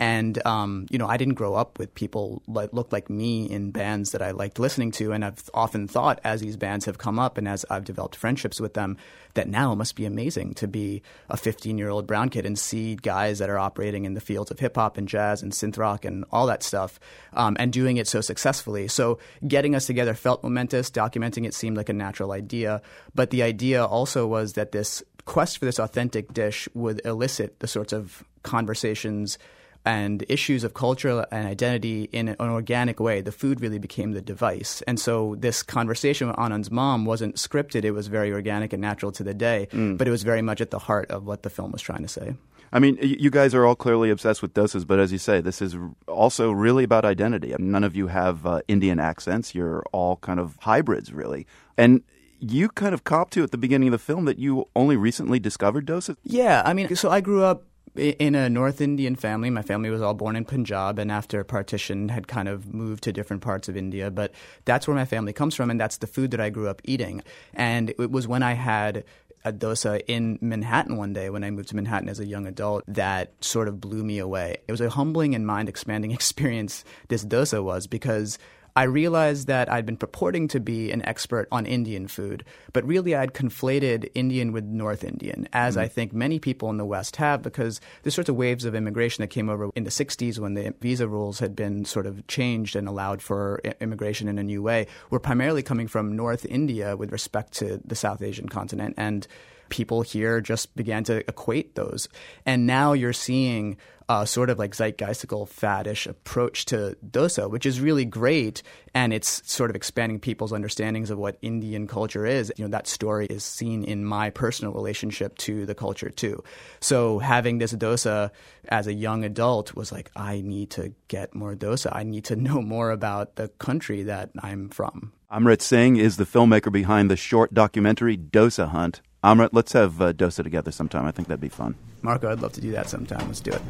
And 0.01 0.45
um, 0.45 0.87
you 0.91 0.99
know, 0.99 1.07
I 1.07 1.17
didn't 1.17 1.35
grow 1.35 1.55
up 1.55 1.79
with 1.79 1.95
people 1.95 2.43
that 2.49 2.75
looked 2.75 2.93
like 2.93 3.09
me 3.09 3.49
in 3.49 3.71
bands 3.71 4.11
that 4.11 4.23
I 4.23 4.33
liked 4.33 4.59
listening 4.59 4.91
to, 4.93 5.13
and 5.13 5.25
I've 5.25 5.49
often 5.55 5.87
thought 5.87 6.19
as 6.25 6.41
these 6.41 6.57
bands 6.57 6.87
have 6.87 6.99
come 6.99 7.21
up 7.21 7.39
and 7.39 7.52
as 7.53 7.65
I've 7.71 7.85
developed 7.85 8.17
friendships 8.17 8.61
with 8.61 8.75
them, 8.75 8.97
that 9.35 9.49
now 9.49 9.75
must 9.75 9.97
be 9.97 10.05
amazing 10.05 10.55
to 10.55 10.67
be 10.67 11.03
a 11.29 11.37
15 11.37 11.79
year 11.79 11.89
old 11.89 12.07
brown 12.07 12.29
kid 12.29 12.47
and 12.47 12.59
see 12.59 12.97
guys 12.97 13.39
that 13.39 13.51
are 13.51 13.59
operating 13.59 14.05
in 14.05 14.15
the 14.15 14.21
fields 14.21 14.51
of 14.51 14.59
hip 14.59 14.77
hop 14.77 14.97
and 14.97 15.09
jazz 15.09 15.43
and 15.43 15.53
synth 15.53 15.79
rock 15.79 16.05
and 16.05 16.25
all 16.33 16.47
that 16.47 16.63
stuff, 16.63 16.99
um, 17.35 17.57
and 17.59 17.73
doing 17.73 17.97
it 17.97 18.09
so 18.09 18.21
successfully. 18.21 18.89
So 18.89 19.19
getting 19.47 19.75
us 19.75 19.87
together 19.87 20.15
felt 20.15 20.43
momentous. 20.43 20.91
Documenting 20.91 21.47
it 21.47 21.55
seemed 21.55 21.77
like 21.77 21.89
a 21.89 21.95
natural 21.95 22.33
idea, 22.33 22.83
but 23.15 23.31
the 23.31 23.43
idea 23.43 23.85
also 23.85 24.27
was 24.27 24.55
that 24.55 24.73
this 24.73 25.03
quest 25.25 25.59
for 25.59 25.65
this 25.65 25.79
authentic 25.79 26.33
dish 26.33 26.69
would 26.75 27.01
elicit 27.05 27.61
the 27.61 27.69
sorts 27.69 27.93
of 27.93 28.25
conversations 28.43 29.39
and 29.85 30.25
issues 30.29 30.65
of 30.65 30.75
culture 30.75 31.27
and 31.31 31.47
identity 31.47 32.05
in 32.13 32.29
an 32.29 32.37
organic 32.41 33.01
way, 33.01 33.21
the 33.21 33.33
food 33.33 33.61
really 33.61 33.79
became 33.79 34.13
the 34.13 34.23
device. 34.23 34.83
And 34.83 34.99
so 35.01 35.37
this 35.39 35.63
conversation 35.63 36.29
with 36.29 36.39
Anand's 36.39 36.71
mom 36.71 37.05
wasn't 37.05 37.37
scripted, 37.37 37.85
it 37.85 37.93
was 37.93 38.07
very 38.07 38.33
organic 38.33 38.73
and 38.73 38.81
natural 38.81 39.13
to 39.13 39.25
the 39.25 39.35
day, 39.35 39.69
mm. 39.73 39.99
but 39.99 40.07
it 40.07 40.11
was 40.11 40.23
very 40.23 40.43
much 40.43 40.61
at 40.61 40.71
the 40.71 40.79
heart 40.79 41.11
of 41.11 41.27
what 41.27 41.43
the 41.43 41.51
film 41.51 41.73
was 41.73 41.83
trying 41.83 42.03
to 42.03 42.09
say. 42.09 42.35
I 42.75 42.79
mean, 42.79 42.97
you 43.03 43.29
guys 43.29 43.55
are 43.55 43.67
all 43.67 43.75
clearly 43.75 44.09
obsessed 44.09 44.41
with 44.41 44.55
dosas, 44.55 44.87
but 44.87 44.99
as 44.99 45.13
you 45.13 45.19
say, 45.19 45.43
this 45.43 45.61
is 45.61 45.77
also 46.09 46.51
really 46.51 46.85
about 46.85 47.05
identity. 47.05 47.53
I 47.53 47.59
mean, 47.59 47.71
none 47.71 47.85
of 47.85 47.95
you 47.95 48.07
have 48.07 48.47
uh, 48.47 48.63
Indian 48.67 48.99
accents. 48.99 49.55
You're 49.55 49.85
all 49.93 50.17
kind 50.17 50.41
of 50.41 50.57
hybrids, 50.61 51.13
really. 51.13 51.47
And 51.77 52.03
you 52.41 52.71
kind 52.71 52.95
of 52.95 53.05
cop 53.05 53.29
to 53.31 53.43
at 53.43 53.51
the 53.51 53.59
beginning 53.59 53.89
of 53.89 53.93
the 53.93 53.99
film 53.99 54.25
that 54.25 54.39
you 54.39 54.69
only 54.75 54.97
recently 54.97 55.39
discovered 55.39 55.87
dosas. 55.87 56.17
Yeah, 56.25 56.63
I 56.65 56.73
mean, 56.73 56.97
so 56.97 57.11
I 57.11 57.21
grew 57.21 57.45
up 57.45 57.65
in 57.95 58.35
a 58.35 58.49
North 58.49 58.81
Indian 58.81 59.17
family. 59.17 59.51
My 59.51 59.63
family 59.63 59.91
was 59.91 60.01
all 60.01 60.15
born 60.15 60.37
in 60.37 60.45
Punjab, 60.45 60.99
and 60.99 61.13
after 61.13 61.43
partition, 61.45 62.09
had 62.09 62.27
kind 62.29 62.49
of 62.49 62.73
moved 62.73 63.05
to 63.05 63.13
different 63.13 63.43
parts 63.43 63.69
of 63.69 63.77
India. 63.77 64.11
But 64.11 64.33
that's 64.65 64.87
where 64.87 64.97
my 64.97 65.05
family 65.05 65.33
comes 65.33 65.55
from, 65.55 65.71
and 65.71 65.81
that's 65.81 65.99
the 65.99 66.07
food 66.07 66.31
that 66.31 66.41
I 66.41 66.51
grew 66.51 66.69
up 66.69 66.81
eating. 66.85 67.23
And 67.55 67.91
it 67.91 68.11
was 68.11 68.27
when 68.27 68.43
I 68.43 68.55
had 68.55 69.05
a 69.45 69.53
dosa 69.53 70.01
in 70.07 70.39
Manhattan 70.41 70.97
one 70.97 71.13
day 71.13 71.29
when 71.29 71.43
I 71.45 71.51
moved 71.51 71.71
to 71.71 71.77
Manhattan 71.77 72.09
as 72.09 72.21
a 72.21 72.27
young 72.27 72.47
adult 72.47 72.85
that 72.87 73.33
sort 73.41 73.69
of 73.69 73.81
blew 73.81 74.05
me 74.05 74.19
away. 74.19 74.59
It 74.69 74.71
was 74.71 74.81
a 74.81 74.89
humbling 74.89 75.35
and 75.35 75.47
mind 75.47 75.69
expanding 75.69 76.13
experience, 76.13 76.85
this 77.09 77.25
dosa 77.25 77.63
was, 77.63 77.87
because 77.87 78.39
I 78.75 78.85
realized 78.85 79.49
that 79.49 79.71
I'd 79.71 79.85
been 79.85 79.97
purporting 79.97 80.49
to 80.49 80.61
be 80.61 80.91
an 80.91 81.05
expert 81.07 81.47
on 81.53 81.67
Indian 81.67 82.09
food, 82.09 82.45
but 82.73 82.85
really 82.85 83.15
I'd 83.15 83.35
conflated 83.35 84.11
Indian 84.15 84.53
with 84.53 84.65
North 84.65 85.05
Indian, 85.05 85.49
as 85.53 85.77
mm. 85.77 85.81
I 85.81 85.89
think 85.89 86.13
many 86.13 86.39
people 86.39 86.71
in 86.71 86.79
the 86.79 86.85
West 86.85 87.17
have, 87.17 87.43
because 87.43 87.81
there's 88.03 88.15
sorts 88.15 88.31
of 88.31 88.37
waves 88.37 88.65
of 88.65 88.75
immigration 88.75 89.23
that 89.23 89.29
came 89.29 89.51
over 89.51 89.71
in 89.75 89.85
the 89.85 89.91
60s 89.91 90.39
when 90.39 90.55
the 90.55 90.75
visa 90.81 91.07
rules 91.07 91.39
had 91.39 91.55
been 91.55 91.85
sort 91.85 92.07
of 92.07 92.27
changed 92.27 92.75
and 92.75 92.89
allowed 92.89 93.21
for 93.21 93.61
immigration 93.81 94.27
in 94.27 94.39
a 94.39 94.43
new 94.43 94.63
way, 94.63 94.87
were 95.11 95.21
primarily 95.21 95.63
coming 95.63 95.87
from 95.87 96.17
North 96.17 96.47
India 96.47 96.97
with 96.97 97.13
respect 97.13 97.53
to 97.53 97.81
the 97.85 97.95
South 97.95 98.23
Asian 98.23 98.49
continent. 98.49 98.95
And 98.97 99.27
people 99.69 100.03
here 100.03 100.41
just 100.41 100.75
began 100.77 101.03
to 101.03 101.19
equate 101.29 101.75
those. 101.75 102.09
And 102.45 102.67
now 102.67 102.93
you're 102.93 103.15
seeing 103.15 103.79
a 104.21 104.27
sort 104.27 104.51
of 104.51 104.59
like 104.59 104.73
zeitgeistical 104.73 105.49
faddish 105.49 106.07
approach 106.07 106.67
to 106.67 106.97
dosa, 107.09 107.49
which 107.49 107.65
is 107.65 107.81
really 107.81 108.05
great. 108.05 108.63
And 108.93 109.15
it's 109.15 109.43
sort 109.51 109.71
of 109.71 109.77
expanding 109.77 110.21
people's 110.21 110.53
understandings 110.53 111.09
of 111.09 111.17
what 111.17 111.39
Indian 111.41 111.87
culture 111.87 112.27
is. 112.27 112.53
You 112.57 112.65
know, 112.65 112.71
that 112.71 112.87
story 112.87 113.27
is 113.27 113.43
seen 113.43 113.85
in 113.85 114.05
my 114.05 114.29
personal 114.29 114.75
relationship 114.75 115.39
to 115.39 115.65
the 115.65 115.75
culture 115.75 116.11
too. 116.11 116.45
So 116.81 117.21
having 117.21 117.57
this 117.57 117.73
dosa 117.73 118.31
as 118.69 118.87
a 118.87 118.93
young 118.93 119.25
adult 119.25 119.75
was 119.75 119.91
like, 119.91 120.11
I 120.15 120.43
need 120.43 120.71
to 120.73 120.93
get 121.09 121.35
more 121.35 121.55
dosa. 121.55 121.89
I 121.93 122.03
need 122.03 122.27
to 122.27 122.37
know 122.47 122.61
more 122.61 122.91
about 122.91 123.37
the 123.37 123.49
country 123.49 124.03
that 124.03 124.31
I'm 124.39 124.69
from. 124.69 125.13
Amrit 125.33 125.63
Singh 125.63 125.97
is 125.97 126.19
the 126.19 126.27
filmmaker 126.27 126.71
behind 126.71 127.11
the 127.11 127.17
short 127.17 127.55
documentary 127.55 128.19
Dosa 128.19 128.69
Hunt. 128.69 129.01
Amrit, 129.25 129.51
let's 129.53 129.73
have 129.73 130.03
uh, 130.03 130.13
dosa 130.13 130.43
together 130.43 130.73
sometime. 130.73 131.07
I 131.07 131.13
think 131.13 131.29
that'd 131.29 131.41
be 131.41 131.49
fun. 131.49 131.77
Marco, 132.03 132.31
I'd 132.31 132.41
love 132.41 132.53
to 132.55 132.61
do 132.61 132.73
that 132.73 132.89
sometime. 132.89 133.27
Let's 133.29 133.41
do 133.41 133.53
it. 133.53 133.63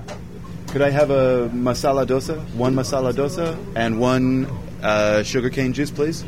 Could 0.69 0.81
I 0.81 0.89
have 0.89 1.11
a 1.11 1.51
masala 1.53 2.07
dosa? 2.07 2.41
One 2.55 2.75
masala 2.75 3.13
dosa 3.13 3.59
and 3.77 4.01
one 4.01 4.47
uh, 4.83 5.23
sugarcane 5.23 5.75
juice, 5.75 5.91
please? 5.91 6.25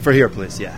For 0.00 0.12
here, 0.12 0.30
please. 0.30 0.58
Yeah. 0.58 0.74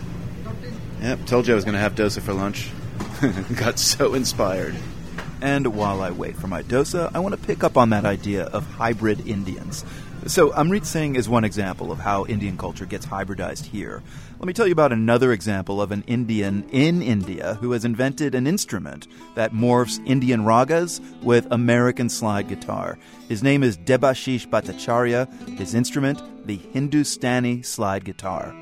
Yep. 1.02 1.26
Told 1.26 1.46
you 1.46 1.52
I 1.52 1.54
was 1.54 1.64
going 1.64 1.74
to 1.74 1.80
have 1.80 1.94
dosa 1.94 2.20
for 2.20 2.32
lunch. 2.32 2.68
Got 3.56 3.78
so 3.78 4.14
inspired. 4.14 4.74
And 5.40 5.76
while 5.76 6.00
I 6.00 6.10
wait 6.10 6.36
for 6.36 6.48
my 6.48 6.62
dosa, 6.62 7.12
I 7.14 7.20
want 7.20 7.40
to 7.40 7.46
pick 7.46 7.62
up 7.62 7.76
on 7.76 7.90
that 7.90 8.04
idea 8.04 8.46
of 8.46 8.66
hybrid 8.66 9.24
Indians. 9.28 9.84
So, 10.26 10.50
Amrit 10.50 10.84
Singh 10.84 11.14
is 11.14 11.28
one 11.28 11.44
example 11.44 11.92
of 11.92 12.00
how 12.00 12.26
Indian 12.26 12.58
culture 12.58 12.86
gets 12.86 13.06
hybridized 13.06 13.66
here. 13.66 14.02
Let 14.38 14.46
me 14.46 14.52
tell 14.52 14.66
you 14.66 14.72
about 14.72 14.92
another 14.92 15.32
example 15.32 15.80
of 15.80 15.92
an 15.92 16.04
Indian 16.06 16.68
in 16.70 17.00
India 17.00 17.54
who 17.54 17.72
has 17.72 17.86
invented 17.86 18.34
an 18.34 18.46
instrument 18.46 19.08
that 19.34 19.52
morphs 19.52 19.98
Indian 20.06 20.42
ragas 20.42 21.00
with 21.22 21.46
American 21.50 22.10
slide 22.10 22.46
guitar. 22.46 22.98
His 23.30 23.42
name 23.42 23.62
is 23.62 23.78
Debashish 23.78 24.46
Bhattacharya, 24.46 25.58
his 25.58 25.74
instrument, 25.74 26.20
the 26.46 26.56
Hindustani 26.56 27.62
slide 27.62 28.04
guitar. 28.04 28.54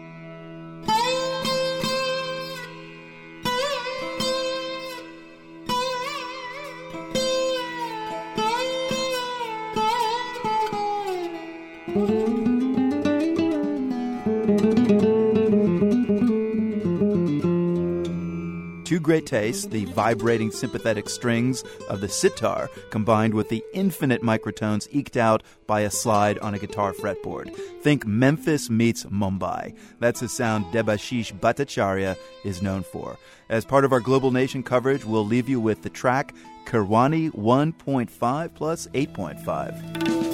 Great 19.04 19.26
taste, 19.26 19.70
the 19.70 19.84
vibrating 19.84 20.50
sympathetic 20.50 21.08
strings 21.08 21.62
of 21.88 22.00
the 22.00 22.08
sitar 22.08 22.68
combined 22.90 23.34
with 23.34 23.48
the 23.48 23.62
infinite 23.72 24.22
microtones 24.22 24.88
eked 24.90 25.16
out 25.16 25.44
by 25.68 25.82
a 25.82 25.90
slide 25.90 26.38
on 26.40 26.54
a 26.54 26.58
guitar 26.58 26.92
fretboard. 26.92 27.54
Think 27.82 28.04
Memphis 28.06 28.68
meets 28.68 29.04
Mumbai. 29.04 29.76
That's 30.00 30.20
the 30.20 30.28
sound 30.28 30.64
Debashish 30.72 31.38
Bhattacharya 31.38 32.16
is 32.44 32.62
known 32.62 32.82
for. 32.82 33.16
As 33.48 33.64
part 33.64 33.84
of 33.84 33.92
our 33.92 34.00
Global 34.00 34.32
Nation 34.32 34.64
coverage, 34.64 35.04
we'll 35.04 35.26
leave 35.26 35.48
you 35.48 35.60
with 35.60 35.82
the 35.82 35.90
track 35.90 36.34
Kirwani 36.64 37.30
1.5 37.30 38.54
plus 38.54 38.86
8.5. 38.88 40.33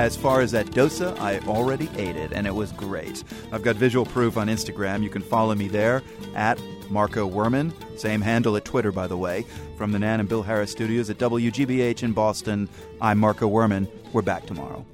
As 0.00 0.16
far 0.16 0.40
as 0.40 0.50
that 0.52 0.68
dosa, 0.68 1.14
I 1.20 1.40
already 1.40 1.90
ate 1.94 2.16
it 2.16 2.32
and 2.32 2.46
it 2.46 2.54
was 2.54 2.72
great. 2.72 3.22
I've 3.52 3.62
got 3.62 3.76
visual 3.76 4.06
proof 4.06 4.38
on 4.38 4.46
Instagram. 4.46 5.02
You 5.02 5.10
can 5.10 5.20
follow 5.20 5.54
me 5.54 5.68
there 5.68 6.02
at 6.34 6.58
Marco 6.88 7.28
Werman. 7.28 7.74
Same 7.98 8.22
handle 8.22 8.56
at 8.56 8.64
Twitter, 8.64 8.92
by 8.92 9.06
the 9.06 9.18
way. 9.18 9.44
From 9.76 9.92
the 9.92 9.98
Nan 9.98 10.18
and 10.20 10.26
Bill 10.26 10.42
Harris 10.42 10.72
studios 10.72 11.10
at 11.10 11.18
WGBH 11.18 12.02
in 12.02 12.14
Boston, 12.14 12.66
I'm 13.02 13.18
Marco 13.18 13.46
Werman. 13.46 13.88
We're 14.14 14.22
back 14.22 14.46
tomorrow. 14.46 14.86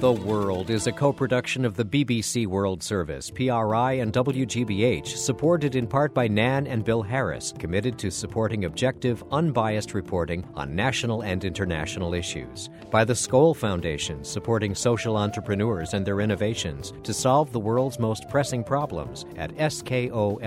The 0.00 0.12
World 0.12 0.70
is 0.70 0.86
a 0.86 0.92
co 0.92 1.12
production 1.12 1.64
of 1.64 1.74
the 1.74 1.84
BBC 1.84 2.46
World 2.46 2.84
Service, 2.84 3.32
PRI, 3.32 3.94
and 3.94 4.12
WGBH, 4.12 5.08
supported 5.16 5.74
in 5.74 5.88
part 5.88 6.14
by 6.14 6.28
Nan 6.28 6.68
and 6.68 6.84
Bill 6.84 7.02
Harris, 7.02 7.52
committed 7.58 7.98
to 7.98 8.08
supporting 8.08 8.64
objective, 8.64 9.24
unbiased 9.32 9.94
reporting 9.94 10.46
on 10.54 10.76
national 10.76 11.22
and 11.22 11.44
international 11.44 12.14
issues. 12.14 12.70
By 12.92 13.04
the 13.04 13.12
Skoll 13.12 13.56
Foundation, 13.56 14.22
supporting 14.22 14.72
social 14.72 15.16
entrepreneurs 15.16 15.94
and 15.94 16.06
their 16.06 16.20
innovations 16.20 16.92
to 17.02 17.12
solve 17.12 17.50
the 17.50 17.58
world's 17.58 17.98
most 17.98 18.28
pressing 18.28 18.62
problems 18.62 19.24
at 19.36 19.52
skoll.org 19.56 20.38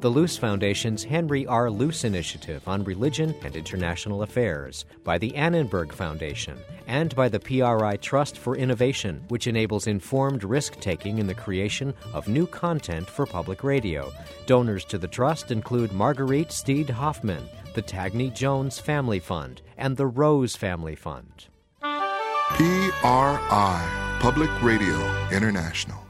the 0.00 0.08
Luce 0.08 0.36
Foundation's 0.36 1.02
Henry 1.02 1.44
R. 1.46 1.68
Luce 1.68 2.04
Initiative 2.04 2.62
on 2.68 2.84
Religion 2.84 3.34
and 3.42 3.56
International 3.56 4.22
Affairs, 4.22 4.84
by 5.02 5.18
the 5.18 5.34
Annenberg 5.34 5.92
Foundation, 5.92 6.56
and 6.88 7.14
by 7.14 7.28
the 7.28 7.38
PRI 7.38 7.96
Trust 7.98 8.36
for 8.36 8.56
Innovation, 8.56 9.22
which 9.28 9.46
enables 9.46 9.86
informed 9.86 10.42
risk 10.42 10.80
taking 10.80 11.18
in 11.18 11.26
the 11.26 11.34
creation 11.34 11.94
of 12.12 12.26
new 12.26 12.46
content 12.46 13.08
for 13.08 13.26
public 13.26 13.62
radio. 13.62 14.10
Donors 14.46 14.84
to 14.86 14.98
the 14.98 15.06
Trust 15.06 15.52
include 15.52 15.92
Marguerite 15.92 16.50
Steed 16.50 16.90
Hoffman, 16.90 17.48
the 17.74 17.82
Tagney 17.82 18.34
Jones 18.34 18.80
Family 18.80 19.20
Fund, 19.20 19.62
and 19.76 19.96
the 19.96 20.06
Rose 20.06 20.56
Family 20.56 20.96
Fund. 20.96 21.46
PRI, 21.80 24.18
Public 24.20 24.50
Radio 24.62 25.28
International. 25.30 26.07